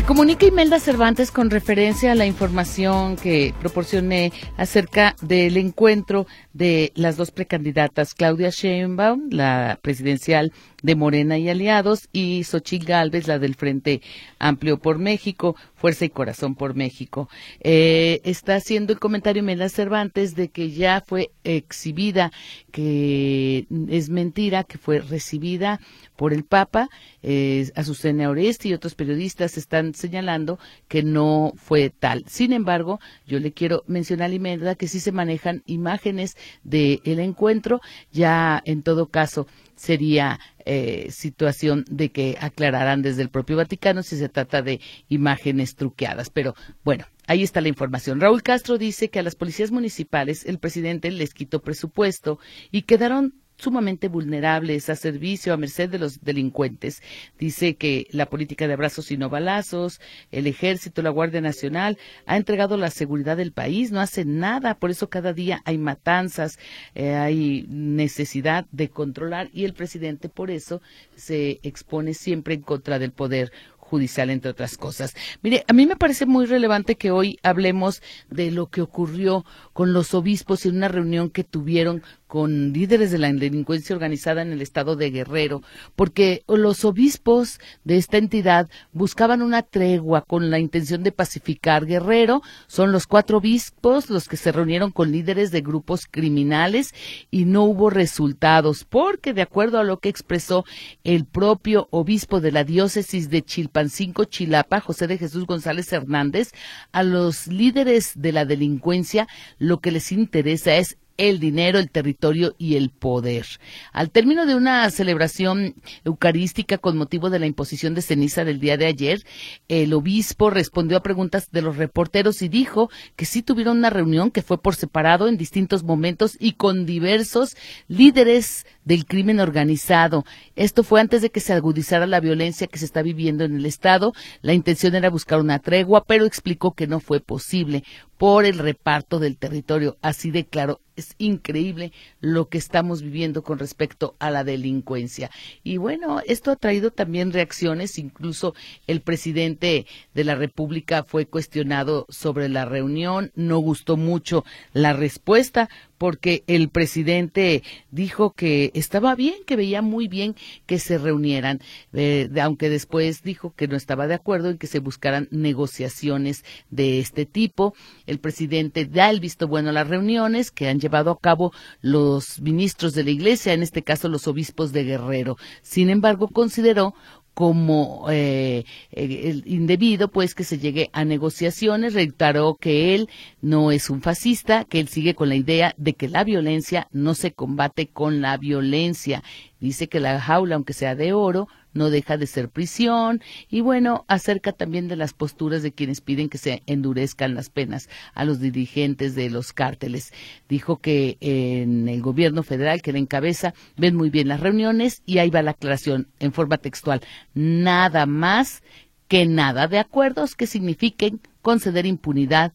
Comunica 0.08 0.46
Imelda 0.46 0.80
Cervantes 0.80 1.32
con 1.32 1.50
referencia 1.50 2.14
a 2.14 2.16
la 2.16 2.26
información 2.26 3.18
que 3.18 3.54
proporcioné 3.60 4.32
acerca 4.56 5.18
del 5.22 5.58
encuentro 5.58 6.28
de 6.54 6.94
las 6.96 7.18
dos 7.18 7.32
precandidatas, 7.32 8.14
Claudia 8.14 8.50
Sheinbaum, 8.50 9.28
la 9.32 9.80
presidencial 9.82 10.54
de 10.84 10.96
Morena 10.96 11.38
y 11.38 11.50
Aliados, 11.50 12.08
y 12.14 12.44
Xochitl 12.44 12.86
Gálvez, 12.86 13.28
la 13.28 13.40
del 13.40 13.56
Frente 13.56 14.02
Amplio 14.38 14.78
por 14.78 15.00
México, 15.00 15.56
Fuerza 15.76 16.06
y 16.06 16.10
Corazón 16.10 16.56
por 16.56 16.76
México. 16.76 17.30
Eh, 17.62 18.22
está 18.24 18.56
haciendo 18.56 18.94
el 18.94 19.00
comentario 19.00 19.42
Imelda 19.42 19.70
Cervantes 19.70 20.36
de 20.36 20.50
que 20.50 20.72
ya 20.72 21.04
fue 21.06 21.32
exhibida, 21.44 22.32
que 22.72 23.66
es 23.90 24.10
mentira, 24.10 24.64
que 24.64 24.78
fue 24.78 25.00
recibida 25.00 25.80
por 26.16 26.34
el 26.34 26.44
Papa. 26.44 26.90
Eh, 27.24 27.70
Azucena 27.76 28.30
Oresti 28.30 28.70
y 28.70 28.74
otros 28.74 28.96
periodistas 28.96 29.58
están 29.58 29.94
señalando 29.94 30.60
que 30.88 31.04
no 31.04 31.54
fue 31.56 31.90
tal. 31.90 32.24
Sin 32.28 32.54
embargo, 32.54 33.00
yo 33.26 33.40
le 33.40 33.52
quiero 33.52 33.84
mencionar 33.88 34.30
a 34.30 34.34
Imelda 34.34 34.76
que 34.76 34.88
sí 34.88 35.00
se 35.00 35.12
manejan 35.12 35.64
imágenes 35.66 36.38
del 36.64 37.20
encuentro. 37.20 37.82
Ya 38.12 38.62
en 38.66 38.84
todo 38.84 39.08
caso 39.08 39.48
sería 39.78 40.40
eh, 40.66 41.08
situación 41.12 41.86
de 41.90 42.12
que 42.12 42.38
aclararan 42.42 43.02
desde 43.02 43.22
el 43.22 43.30
propio 43.30 43.56
Vaticano 43.56 44.04
si 44.04 44.18
se 44.18 44.28
trata 44.28 44.62
de 44.62 44.82
imágenes 45.08 45.76
truqueadas. 45.76 46.30
Pero 46.30 46.56
bueno, 46.84 47.06
Ahí 47.30 47.44
está 47.44 47.60
la 47.60 47.68
información. 47.68 48.22
Raúl 48.22 48.42
Castro 48.42 48.78
dice 48.78 49.10
que 49.10 49.20
a 49.20 49.24
las 49.24 49.36
policías 49.36 49.70
municipales 49.70 50.46
el 50.46 50.60
presidente 50.60 51.12
les 51.12 51.34
quitó 51.34 51.62
presupuesto 51.62 52.40
y 52.72 52.84
quedaron 52.84 53.34
sumamente 53.58 54.08
vulnerables 54.08 54.90
a 54.90 54.96
servicio, 54.96 55.54
a 55.54 55.58
merced 55.58 55.90
de 55.90 56.00
los 56.00 56.24
delincuentes. 56.24 57.02
Dice 57.38 57.76
que 57.76 58.08
la 58.12 58.28
política 58.28 58.68
de 58.68 58.74
abrazos 58.74 59.12
y 59.12 59.18
no 59.18 59.30
balazos, 59.30 60.00
el 60.32 60.48
ejército, 60.48 61.02
la 61.02 61.10
Guardia 61.10 61.42
Nacional, 61.42 61.98
ha 62.26 62.38
entregado 62.38 62.78
la 62.78 62.92
seguridad 62.92 63.38
del 63.38 63.52
país, 63.52 63.92
no 63.92 64.00
hace 64.00 64.26
nada, 64.26 64.76
por 64.76 64.92
eso 64.92 65.10
cada 65.10 65.34
día 65.34 65.62
hay 65.66 65.78
matanzas, 65.78 66.60
eh, 66.96 67.16
hay 67.16 67.66
necesidad 67.68 68.66
de 68.72 68.90
controlar 68.90 69.50
y 69.54 69.66
el 69.66 69.74
presidente 69.74 70.30
por 70.30 70.52
eso 70.52 70.82
se 71.16 71.60
expone 71.64 72.14
siempre 72.14 72.54
en 72.54 72.62
contra 72.62 73.00
del 73.00 73.12
poder 73.12 73.52
judicial, 73.88 74.30
entre 74.30 74.52
otras 74.52 74.78
cosas. 74.78 75.16
Mire, 75.42 75.64
a 75.68 75.74
mí 75.74 75.86
me 75.86 75.96
parece 75.96 76.26
muy 76.26 76.46
relevante 76.46 76.96
que 76.96 77.12
hoy 77.12 77.40
hablemos 77.42 78.02
de 78.30 78.52
lo 78.52 78.68
que 78.68 78.82
ocurrió 78.82 79.46
con 79.74 79.94
los 79.94 80.14
obispos 80.14 80.66
en 80.66 80.76
una 80.76 80.90
reunión 80.90 81.30
que 81.30 81.44
tuvieron 81.44 82.04
con 82.28 82.74
líderes 82.74 83.12
de 83.12 83.18
la 83.18 83.32
delincuencia 83.32 83.96
organizada 83.96 84.42
en 84.42 84.52
el 84.52 84.62
estado 84.62 84.96
de 84.96 85.10
Guerrero, 85.10 85.64
porque 85.96 86.44
los 86.48 86.86
obispos 86.86 87.60
de 87.84 87.98
esta 87.98 88.18
entidad 88.18 88.70
buscaban 88.92 89.42
una 89.42 89.64
tregua 89.64 90.22
con 90.22 90.50
la 90.50 90.60
intención 90.60 91.04
de 91.04 91.12
pacificar 91.12 91.86
Guerrero. 91.86 92.42
Son 92.68 92.92
los 92.92 93.08
cuatro 93.08 93.38
obispos 93.38 94.10
los 94.10 94.28
que 94.28 94.38
se 94.38 94.52
reunieron 94.52 94.92
con 94.92 95.12
líderes 95.12 95.52
de 95.52 95.62
grupos 95.62 96.06
criminales 96.06 96.94
y 97.32 97.46
no 97.46 97.64
hubo 97.64 97.90
resultados, 97.90 98.84
porque 98.84 99.34
de 99.34 99.42
acuerdo 99.42 99.80
a 99.80 99.84
lo 99.84 100.00
que 100.00 100.10
expresó 100.10 100.66
el 101.04 101.26
propio 101.26 101.88
obispo 101.92 102.42
de 102.42 102.52
la 102.52 102.64
diócesis 102.64 103.30
de 103.30 103.42
Chilpancingo, 103.42 104.26
Chilapa, 104.26 104.82
José 104.82 105.08
de 105.08 105.18
Jesús 105.18 105.46
González 105.46 105.92
Hernández, 105.94 106.52
a 106.92 107.04
los 107.04 107.48
líderes 107.48 108.12
de 108.16 108.32
la 108.32 108.46
delincuencia 108.46 109.28
lo 109.58 109.80
que 109.80 109.92
les 109.92 110.12
interesa 110.12 110.76
es 110.76 110.98
el 111.18 111.40
dinero, 111.40 111.80
el 111.80 111.90
territorio 111.90 112.56
y 112.58 112.76
el 112.76 112.90
poder. 112.90 113.46
Al 113.92 114.12
término 114.12 114.46
de 114.46 114.56
una 114.56 114.90
celebración 114.90 115.76
eucarística 116.06 116.78
con 116.78 116.98
motivo 116.98 117.30
de 117.30 117.40
la 117.40 117.48
imposición 117.48 117.94
de 117.94 118.02
ceniza 118.02 118.46
del 118.46 118.60
día 118.60 118.78
de 118.78 118.86
ayer, 118.86 119.24
el 119.68 119.94
obispo 119.94 120.50
respondió 120.50 120.98
a 120.98 121.04
preguntas 121.04 121.52
de 121.52 121.62
los 121.62 121.78
reporteros 121.78 122.42
y 122.42 122.48
dijo 122.50 122.90
que 123.16 123.26
sí 123.26 123.42
tuvieron 123.42 123.78
una 123.78 123.90
reunión 123.90 124.32
que 124.32 124.42
fue 124.42 124.62
por 124.62 124.76
separado 124.76 125.28
en 125.28 125.38
distintos 125.38 125.84
momentos 125.84 126.38
y 126.40 126.54
con 126.54 126.86
diversos 126.86 127.56
líderes 127.88 128.66
del 128.86 129.06
crimen 129.06 129.40
organizado. 129.40 130.24
Esto 130.56 130.84
fue 130.84 131.02
antes 131.02 131.22
de 131.22 131.30
que 131.30 131.40
se 131.40 131.54
agudizara 131.54 132.08
la 132.08 132.20
violencia 132.20 132.68
que 132.68 132.80
se 132.80 132.86
está 132.86 133.02
viviendo 133.02 133.44
en 133.44 133.56
el 133.56 133.66
Estado. 133.66 134.14
La 134.42 134.54
intención 134.54 134.96
era 134.96 135.10
buscar 135.10 135.40
una 135.40 135.60
tregua, 135.60 136.06
pero 136.06 136.26
explicó 136.26 136.72
que 136.72 136.88
no 136.88 137.00
fue 137.00 137.20
posible 137.20 137.84
por 138.18 138.46
el 138.46 138.58
reparto 138.58 139.20
del 139.20 139.38
territorio. 139.38 139.98
Así 140.02 140.32
declaró. 140.32 140.82
Es 140.96 141.14
increíble 141.20 141.92
lo 142.22 142.50
que 142.50 142.58
estamos 142.58 143.04
viviendo 143.04 143.44
con 143.44 143.60
respecto 143.60 144.16
a 144.18 144.32
la 144.32 144.44
delincuencia. 144.44 145.30
Y 145.64 145.78
bueno, 145.78 146.22
esto 146.26 146.50
ha 146.50 146.56
traído 146.56 146.90
también 146.90 147.32
reacciones. 147.32 148.00
Incluso 148.00 148.56
el 148.88 149.02
presidente 149.02 149.86
de 150.16 150.24
la 150.24 150.34
República 150.34 151.04
fue 151.04 151.28
cuestionado 151.28 152.08
sobre 152.10 152.50
la 152.50 152.66
reunión. 152.66 153.32
No 153.36 153.60
gustó 153.60 153.96
mucho 153.96 154.44
la 154.74 154.94
respuesta 154.94 155.70
porque 155.98 156.44
el 156.48 156.70
presidente 156.70 157.64
dijo 157.92 158.32
que 158.32 158.72
estaba 158.74 159.16
bien, 159.16 159.36
que 159.46 159.56
veía 159.56 159.82
muy 159.82 160.08
bien 160.08 160.36
que 160.66 160.80
se 160.80 160.98
reunieran, 160.98 161.60
eh, 161.94 162.30
aunque 162.42 162.70
después 162.70 163.24
dijo 163.24 163.54
que 163.56 163.68
no 163.68 163.76
estaba 163.76 164.08
de 164.08 164.14
acuerdo 164.14 164.50
en 164.50 164.58
que 164.58 164.68
se 164.68 164.80
buscaran 164.80 165.28
negociaciones 165.32 166.44
de 166.70 167.00
este 167.00 167.26
tipo. 167.26 167.74
El 168.06 168.20
presidente 168.20 168.86
da 168.86 169.10
el 169.10 169.20
visto 169.20 169.48
bueno 169.48 169.70
a 169.70 169.74
las 169.74 169.88
reuniones 169.88 170.52
que 170.52 170.68
han 170.68 170.80
llevado 170.80 171.12
a 171.12 171.20
cabo 171.20 171.54
los 171.82 172.42
ministros 172.42 172.94
de 172.94 173.04
la 173.04 173.12
Iglesia, 173.12 173.54
en 173.54 173.64
este 173.64 173.84
caso 173.84 174.10
los 174.10 174.28
obispos 174.28 174.72
de 174.72 174.84
Guerrero. 174.84 175.38
Sin 175.62 175.90
embargo, 175.90 176.28
consideró 176.28 176.94
como 177.38 178.08
eh, 178.10 178.66
el 178.90 179.44
indebido, 179.46 180.08
pues 180.08 180.34
que 180.34 180.44
se 180.44 180.58
llegue 180.58 180.90
a 180.92 181.06
negociaciones. 181.06 181.94
Reiteró 181.94 182.56
que 182.60 182.96
él 182.96 183.10
no 183.42 183.72
es 183.72 183.92
un 183.92 184.02
fascista, 184.02 184.64
que 184.64 184.80
él 184.80 184.88
sigue 184.88 185.14
con 185.14 185.30
la 185.30 185.36
idea 185.36 185.76
de 185.78 185.94
que 185.94 186.10
la 186.10 186.24
violencia 186.24 186.88
no 186.92 187.14
se 187.14 187.34
combate 187.34 187.90
con 187.90 188.22
la 188.22 188.38
violencia. 188.38 189.22
Dice 189.60 189.88
que 189.88 190.00
la 190.00 190.20
jaula, 190.20 190.56
aunque 190.56 190.74
sea 190.74 190.96
de 190.96 191.14
oro, 191.14 191.48
no 191.78 191.90
deja 191.90 192.18
de 192.18 192.28
ser 192.28 192.50
prisión 192.50 193.22
y 193.50 193.62
bueno, 193.62 194.04
acerca 194.08 194.52
también 194.52 194.88
de 194.88 194.96
las 194.96 195.14
posturas 195.14 195.64
de 195.64 195.72
quienes 195.72 196.02
piden 196.02 196.30
que 196.30 196.38
se 196.38 196.64
endurezcan 196.66 197.36
las 197.36 197.50
penas 197.50 197.90
a 198.14 198.26
los 198.26 198.40
dirigentes 198.40 199.16
de 199.16 199.30
los 199.30 199.54
cárteles. 199.54 200.12
Dijo 200.50 200.78
que 200.78 201.18
en 201.22 201.88
el 201.88 202.02
gobierno 202.02 202.44
federal 202.44 202.82
que 202.82 202.92
le 202.92 203.00
encabeza 203.00 203.54
ven 203.78 203.96
muy 203.96 204.10
bien 204.10 204.28
las 204.28 204.40
reuniones 204.40 205.02
y 205.06 205.20
ahí 205.20 205.30
va 205.30 205.42
la 205.42 205.52
aclaración 205.52 206.08
en 206.20 206.34
forma 206.34 206.58
textual. 206.58 207.02
Nada 207.34 208.06
más 208.06 208.64
que 209.08 209.26
nada 209.26 209.68
de 209.68 209.80
acuerdos 209.80 210.36
que 210.36 210.48
signifiquen 210.48 211.22
conceder 211.42 211.86
impunidad, 211.86 212.54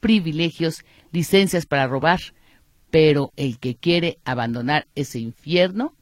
privilegios, 0.00 0.84
licencias 1.12 1.66
para 1.66 1.86
robar, 1.86 2.20
pero 2.90 3.32
el 3.36 3.58
que 3.58 3.74
quiere 3.74 4.18
abandonar 4.24 4.86
ese 4.94 5.18
infierno, 5.18 5.94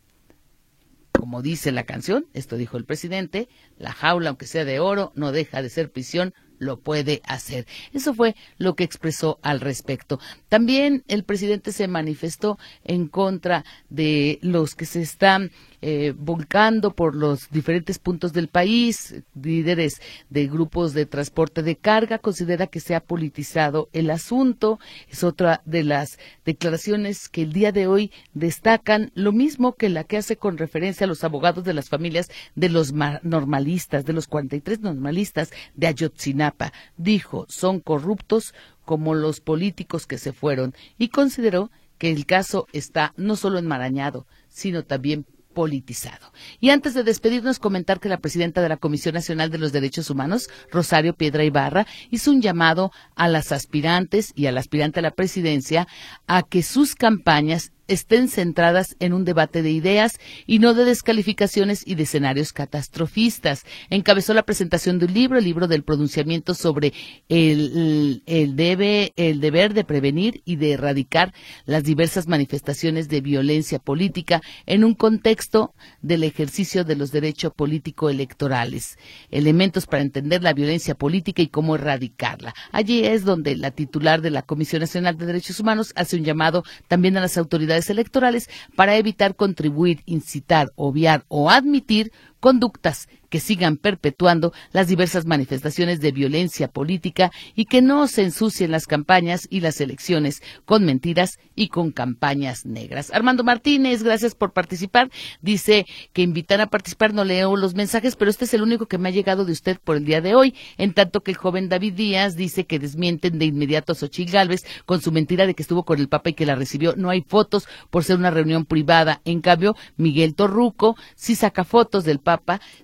como 1.21 1.43
dice 1.43 1.71
la 1.71 1.85
canción, 1.85 2.25
esto 2.33 2.57
dijo 2.57 2.79
el 2.79 2.87
presidente, 2.87 3.51
la 3.77 3.93
jaula, 3.93 4.31
aunque 4.31 4.47
sea 4.47 4.65
de 4.65 4.81
oro, 4.81 5.13
no 5.15 5.33
deja 5.33 5.61
de 5.61 5.69
ser 5.69 5.93
prisión, 5.93 6.33
lo 6.59 6.81
puede 6.81 7.21
hacer. 7.27 7.67
Eso 7.93 8.15
fue 8.15 8.35
lo 8.57 8.75
que 8.75 8.85
expresó 8.85 9.39
al 9.43 9.61
respecto. 9.61 10.19
También 10.49 11.05
el 11.09 11.25
presidente 11.25 11.73
se 11.73 11.89
manifestó 11.89 12.59
en 12.85 13.07
contra 13.07 13.67
de 13.91 14.39
los 14.41 14.75
que 14.75 14.87
se 14.87 15.03
están 15.03 15.51
eh, 15.83 16.13
volcando 16.17 16.95
por 16.95 17.15
los 17.15 17.49
diferentes 17.51 17.99
puntos 17.99 18.33
del 18.33 18.49
país. 18.49 19.15
Líderes 19.41 20.01
de 20.29 20.47
grupos 20.47 20.93
de 20.93 21.07
transporte 21.07 21.63
de 21.63 21.77
carga 21.77 22.19
considera 22.19 22.67
que 22.67 22.81
se 22.81 22.95
ha 22.95 23.01
politizado 23.01 23.89
el 23.93 24.11
asunto. 24.11 24.79
Es 25.09 25.25
otra 25.25 25.63
de 25.65 25.85
las 25.85 26.19
declaraciones 26.45 27.29
que 27.29 27.43
el 27.43 27.53
día 27.53 27.73
de 27.73 27.87
hoy 27.87 28.13
destacan, 28.35 29.11
lo 29.15 29.33
mismo 29.33 29.75
que 29.75 29.89
la 29.89 30.05
que 30.05 30.19
hace 30.19 30.37
con 30.37 30.59
referencia 30.59 31.05
a 31.05 31.09
los 31.09 31.25
abogados 31.25 31.65
de 31.65 31.75
las 31.75 31.89
familias 31.89 32.31
de 32.55 32.69
los 32.69 32.93
normalistas, 32.93 34.05
de 34.05 34.13
los 34.13 34.27
43 34.27 34.81
normalistas 34.81 35.51
de 35.75 35.87
Ayotzinapa. 35.87 36.73
Dijo, 36.97 37.47
son 37.49 37.81
corruptos 37.81 38.55
como 38.85 39.15
los 39.15 39.41
políticos 39.41 40.07
que 40.07 40.19
se 40.19 40.33
fueron 40.33 40.75
y 40.99 41.09
consideró 41.09 41.71
que 41.97 42.11
el 42.11 42.27
caso 42.27 42.67
está 42.73 43.13
no 43.17 43.37
solo 43.37 43.59
enmarañado, 43.59 44.27
sino 44.49 44.85
también 44.85 45.27
politizado. 45.53 46.33
Y 46.61 46.71
antes 46.71 46.95
de 46.95 47.05
despedirnos, 47.05 47.59
comentar 47.59 48.01
que 48.01 48.09
la 48.09 48.19
presidenta 48.19 48.63
de 48.63 48.69
la 48.69 48.77
Comisión 48.77 49.15
Nacional 49.15 49.51
de 49.51 49.59
los 49.59 49.73
Derechos 49.73 50.11
Humanos, 50.11 50.49
Rosario 50.71 51.15
Piedra 51.15 51.45
Ibarra, 51.45 51.87
hizo 52.11 52.31
un 52.31 52.43
llamado 52.43 52.93
a 53.15 53.29
las 53.29 53.53
aspirantes 53.53 54.33
y 54.35 54.47
al 54.47 54.59
aspirante 54.59 55.01
a 55.01 55.03
la 55.03 55.11
presidencia 55.11 55.87
a 56.27 56.43
que 56.43 56.63
sus 56.63 56.95
campañas 56.95 57.73
estén 57.91 58.29
centradas 58.29 58.97
en 59.01 59.13
un 59.13 59.25
debate 59.25 59.63
de 59.63 59.71
ideas 59.71 60.19
y 60.47 60.61
no 60.61 60.75
de 60.75 60.85
descalificaciones 60.85 61.83
y 61.87 61.97
de 61.97 62.05
escenarios 62.05 62.53
catastrofistas. 62.53 63.65
Encabezó 63.91 64.33
la 64.33 64.45
presentación 64.45 64.99
de 64.99 65.07
un 65.07 65.15
libro, 65.15 65.39
el 65.39 65.45
libro 65.45 65.67
del 65.67 65.83
pronunciamiento 65.83 66.55
sobre 66.55 66.93
el, 67.29 68.23
el, 68.27 68.55
debe, 68.57 69.13
el 69.17 69.41
deber 69.41 69.75
de 69.75 69.85
prevenir 69.85 70.43
y 70.45 70.57
de 70.57 70.73
erradicar 70.73 71.35
las 71.67 71.83
diversas 71.83 72.29
manifestaciones 72.29 73.09
de 73.09 73.21
violencia 73.21 73.79
política 73.81 74.41
en 74.67 74.85
un 74.85 74.95
contexto 74.95 75.75
del 76.01 76.23
ejercicio 76.23 76.85
de 76.85 76.95
los 76.97 77.11
derechos 77.11 77.53
político-electorales. 77.55 78.99
Elementos 79.31 79.87
para 79.87 80.03
entender 80.03 80.43
la 80.43 80.53
violencia 80.53 80.95
política 80.95 81.43
y 81.43 81.49
cómo 81.49 81.75
erradicarla. 81.75 82.55
Allí 82.71 83.05
es 83.05 83.25
donde 83.25 83.57
la 83.57 83.73
titular 83.73 84.21
de 84.21 84.31
la 84.31 84.43
Comisión 84.43 84.81
Nacional 84.81 85.17
de 85.17 85.27
Derechos 85.27 85.59
Humanos 85.59 85.93
hace 85.97 86.17
un 86.17 86.25
llamado 86.25 86.63
también 86.87 87.17
a 87.17 87.21
las 87.21 87.37
autoridades 87.37 87.80
electorales 87.89 88.51
para 88.77 88.97
evitar 88.97 89.35
contribuir, 89.35 90.03
incitar, 90.05 90.71
obviar 90.75 91.25
o 91.29 91.49
admitir 91.49 92.13
conductas 92.41 93.09
que 93.29 93.41
sigan 93.41 93.77
perpetuando 93.77 94.53
las 94.73 94.89
diversas 94.89 95.25
manifestaciones 95.25 96.01
de 96.01 96.11
violencia 96.11 96.69
política 96.69 97.31
y 97.55 97.67
que 97.67 97.81
no 97.81 98.09
se 98.09 98.25
ensucien 98.25 98.73
las 98.73 98.87
campañas 98.87 99.47
y 99.49 99.61
las 99.61 99.81
elecciones 99.81 100.43
con 100.65 100.85
mentiras 100.85 101.39
y 101.55 101.69
con 101.69 101.93
campañas 101.93 102.67
negras. 102.67 103.13
Armando 103.15 103.45
Martínez, 103.45 104.03
gracias 104.03 104.35
por 104.35 104.53
participar. 104.53 105.11
Dice 105.41 105.87
que 106.13 106.23
invitan 106.23 106.61
a 106.61 106.67
participar, 106.67 107.15
no 107.15 107.25
leo 107.25 107.57
los 107.57 107.75
mensajes, 107.75 108.17
pero 108.17 108.31
este 108.31 108.47
es 108.47 108.55
el 108.55 108.63
único 108.63 108.87
que 108.87 108.99
me 108.99 109.09
ha 109.09 109.13
llegado 109.13 109.45
de 109.45 109.53
usted 109.53 109.79
por 109.79 109.97
el 109.97 110.05
día 110.05 110.21
de 110.21 110.35
hoy, 110.35 110.55
en 110.77 110.93
tanto 110.93 111.21
que 111.21 111.31
el 111.31 111.37
joven 111.37 111.69
David 111.69 111.95
Díaz 111.95 112.35
dice 112.35 112.67
que 112.67 112.81
desmienten 112.81 113.39
de 113.39 113.45
inmediato 113.45 113.93
a 113.93 113.95
Xochitl 113.95 114.33
Gálvez 114.33 114.65
con 114.87 115.01
su 115.01 115.13
mentira 115.13 115.47
de 115.47 115.55
que 115.55 115.63
estuvo 115.63 115.85
con 115.85 116.01
el 116.01 116.09
Papa 116.09 116.31
y 116.31 116.35
que 116.35 116.47
la 116.47 116.57
recibió. 116.57 116.95
No 116.97 117.11
hay 117.11 117.23
fotos 117.23 117.69
por 117.91 118.03
ser 118.03 118.17
una 118.17 118.31
reunión 118.31 118.65
privada. 118.65 119.21
En 119.25 119.41
cambio, 119.41 119.77
Miguel 119.97 120.35
Torruco 120.35 120.97
sí 121.15 121.37
saca 121.37 121.63
fotos 121.63 122.03
del 122.03 122.19
Papa. 122.19 122.30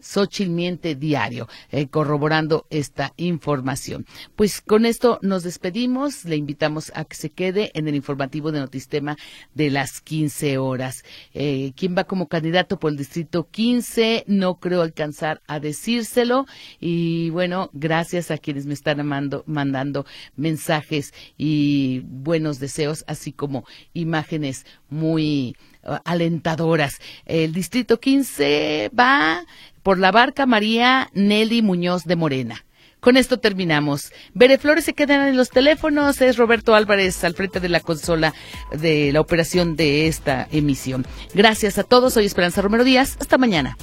Xochitl 0.01 0.51
Miente 0.51 0.95
Diario, 0.95 1.49
eh, 1.71 1.89
corroborando 1.89 2.67
esta 2.71 3.13
información. 3.17 4.07
Pues 4.35 4.61
con 4.61 4.87
esto 4.87 5.19
nos 5.23 5.43
despedimos. 5.43 6.25
Le 6.25 6.37
invitamos 6.37 6.93
a 6.95 7.05
que 7.05 7.17
se 7.17 7.31
quede 7.31 7.71
en 7.75 7.89
el 7.89 7.95
informativo 7.95 8.53
de 8.53 8.61
Notistema 8.61 9.17
de 9.55 9.71
las 9.71 10.01
15 10.01 10.59
horas. 10.59 11.05
Eh, 11.35 11.73
¿Quién 11.77 11.97
va 11.97 12.05
como 12.05 12.29
candidato 12.29 12.79
por 12.79 12.91
el 12.91 12.97
distrito 12.97 13.49
15? 13.51 14.25
No 14.27 14.59
creo 14.59 14.83
alcanzar 14.83 15.43
a 15.47 15.61
decírselo. 15.61 16.47
Y 16.81 17.31
bueno, 17.31 17.71
gracias 17.73 18.31
a 18.31 18.39
quienes 18.39 18.67
me 18.67 18.75
están 18.75 19.07
mandando 19.47 20.07
mensajes 20.37 21.13
y 21.37 22.01
buenos 22.05 22.59
deseos, 22.59 23.05
así 23.07 23.33
como 23.33 23.65
imágenes 23.93 24.67
muy 24.89 25.57
alentadoras. 26.05 27.01
El 27.25 27.53
distrito 27.53 28.01
15 28.01 28.91
va 28.99 29.45
por 29.83 29.99
la 29.99 30.13
barca 30.13 30.47
María 30.47 31.11
Nelly 31.13 31.63
Muñoz 31.63 32.05
de 32.05 32.17
Morena. 32.17 32.65
Con 33.01 33.17
esto 33.17 33.39
terminamos. 33.39 34.13
Flores 34.59 34.85
se 34.85 34.95
quedan 34.95 35.29
en 35.29 35.37
los 35.37 35.51
teléfonos. 35.51 36.21
Es 36.21 36.37
Roberto 36.37 36.75
Álvarez 36.75 37.23
al 37.23 37.35
frente 37.35 37.61
de 37.61 37.69
la 37.69 37.79
consola 37.79 38.35
de 38.73 39.13
la 39.13 39.21
operación 39.21 39.77
de 39.77 40.09
esta 40.09 40.49
emisión. 40.51 41.07
Gracias 41.33 41.79
a 41.79 41.85
todos. 41.85 42.15
Soy 42.15 42.25
Esperanza 42.25 42.63
Romero 42.63 42.83
Díaz. 42.83 43.17
Hasta 43.21 43.39
mañana. 43.39 43.77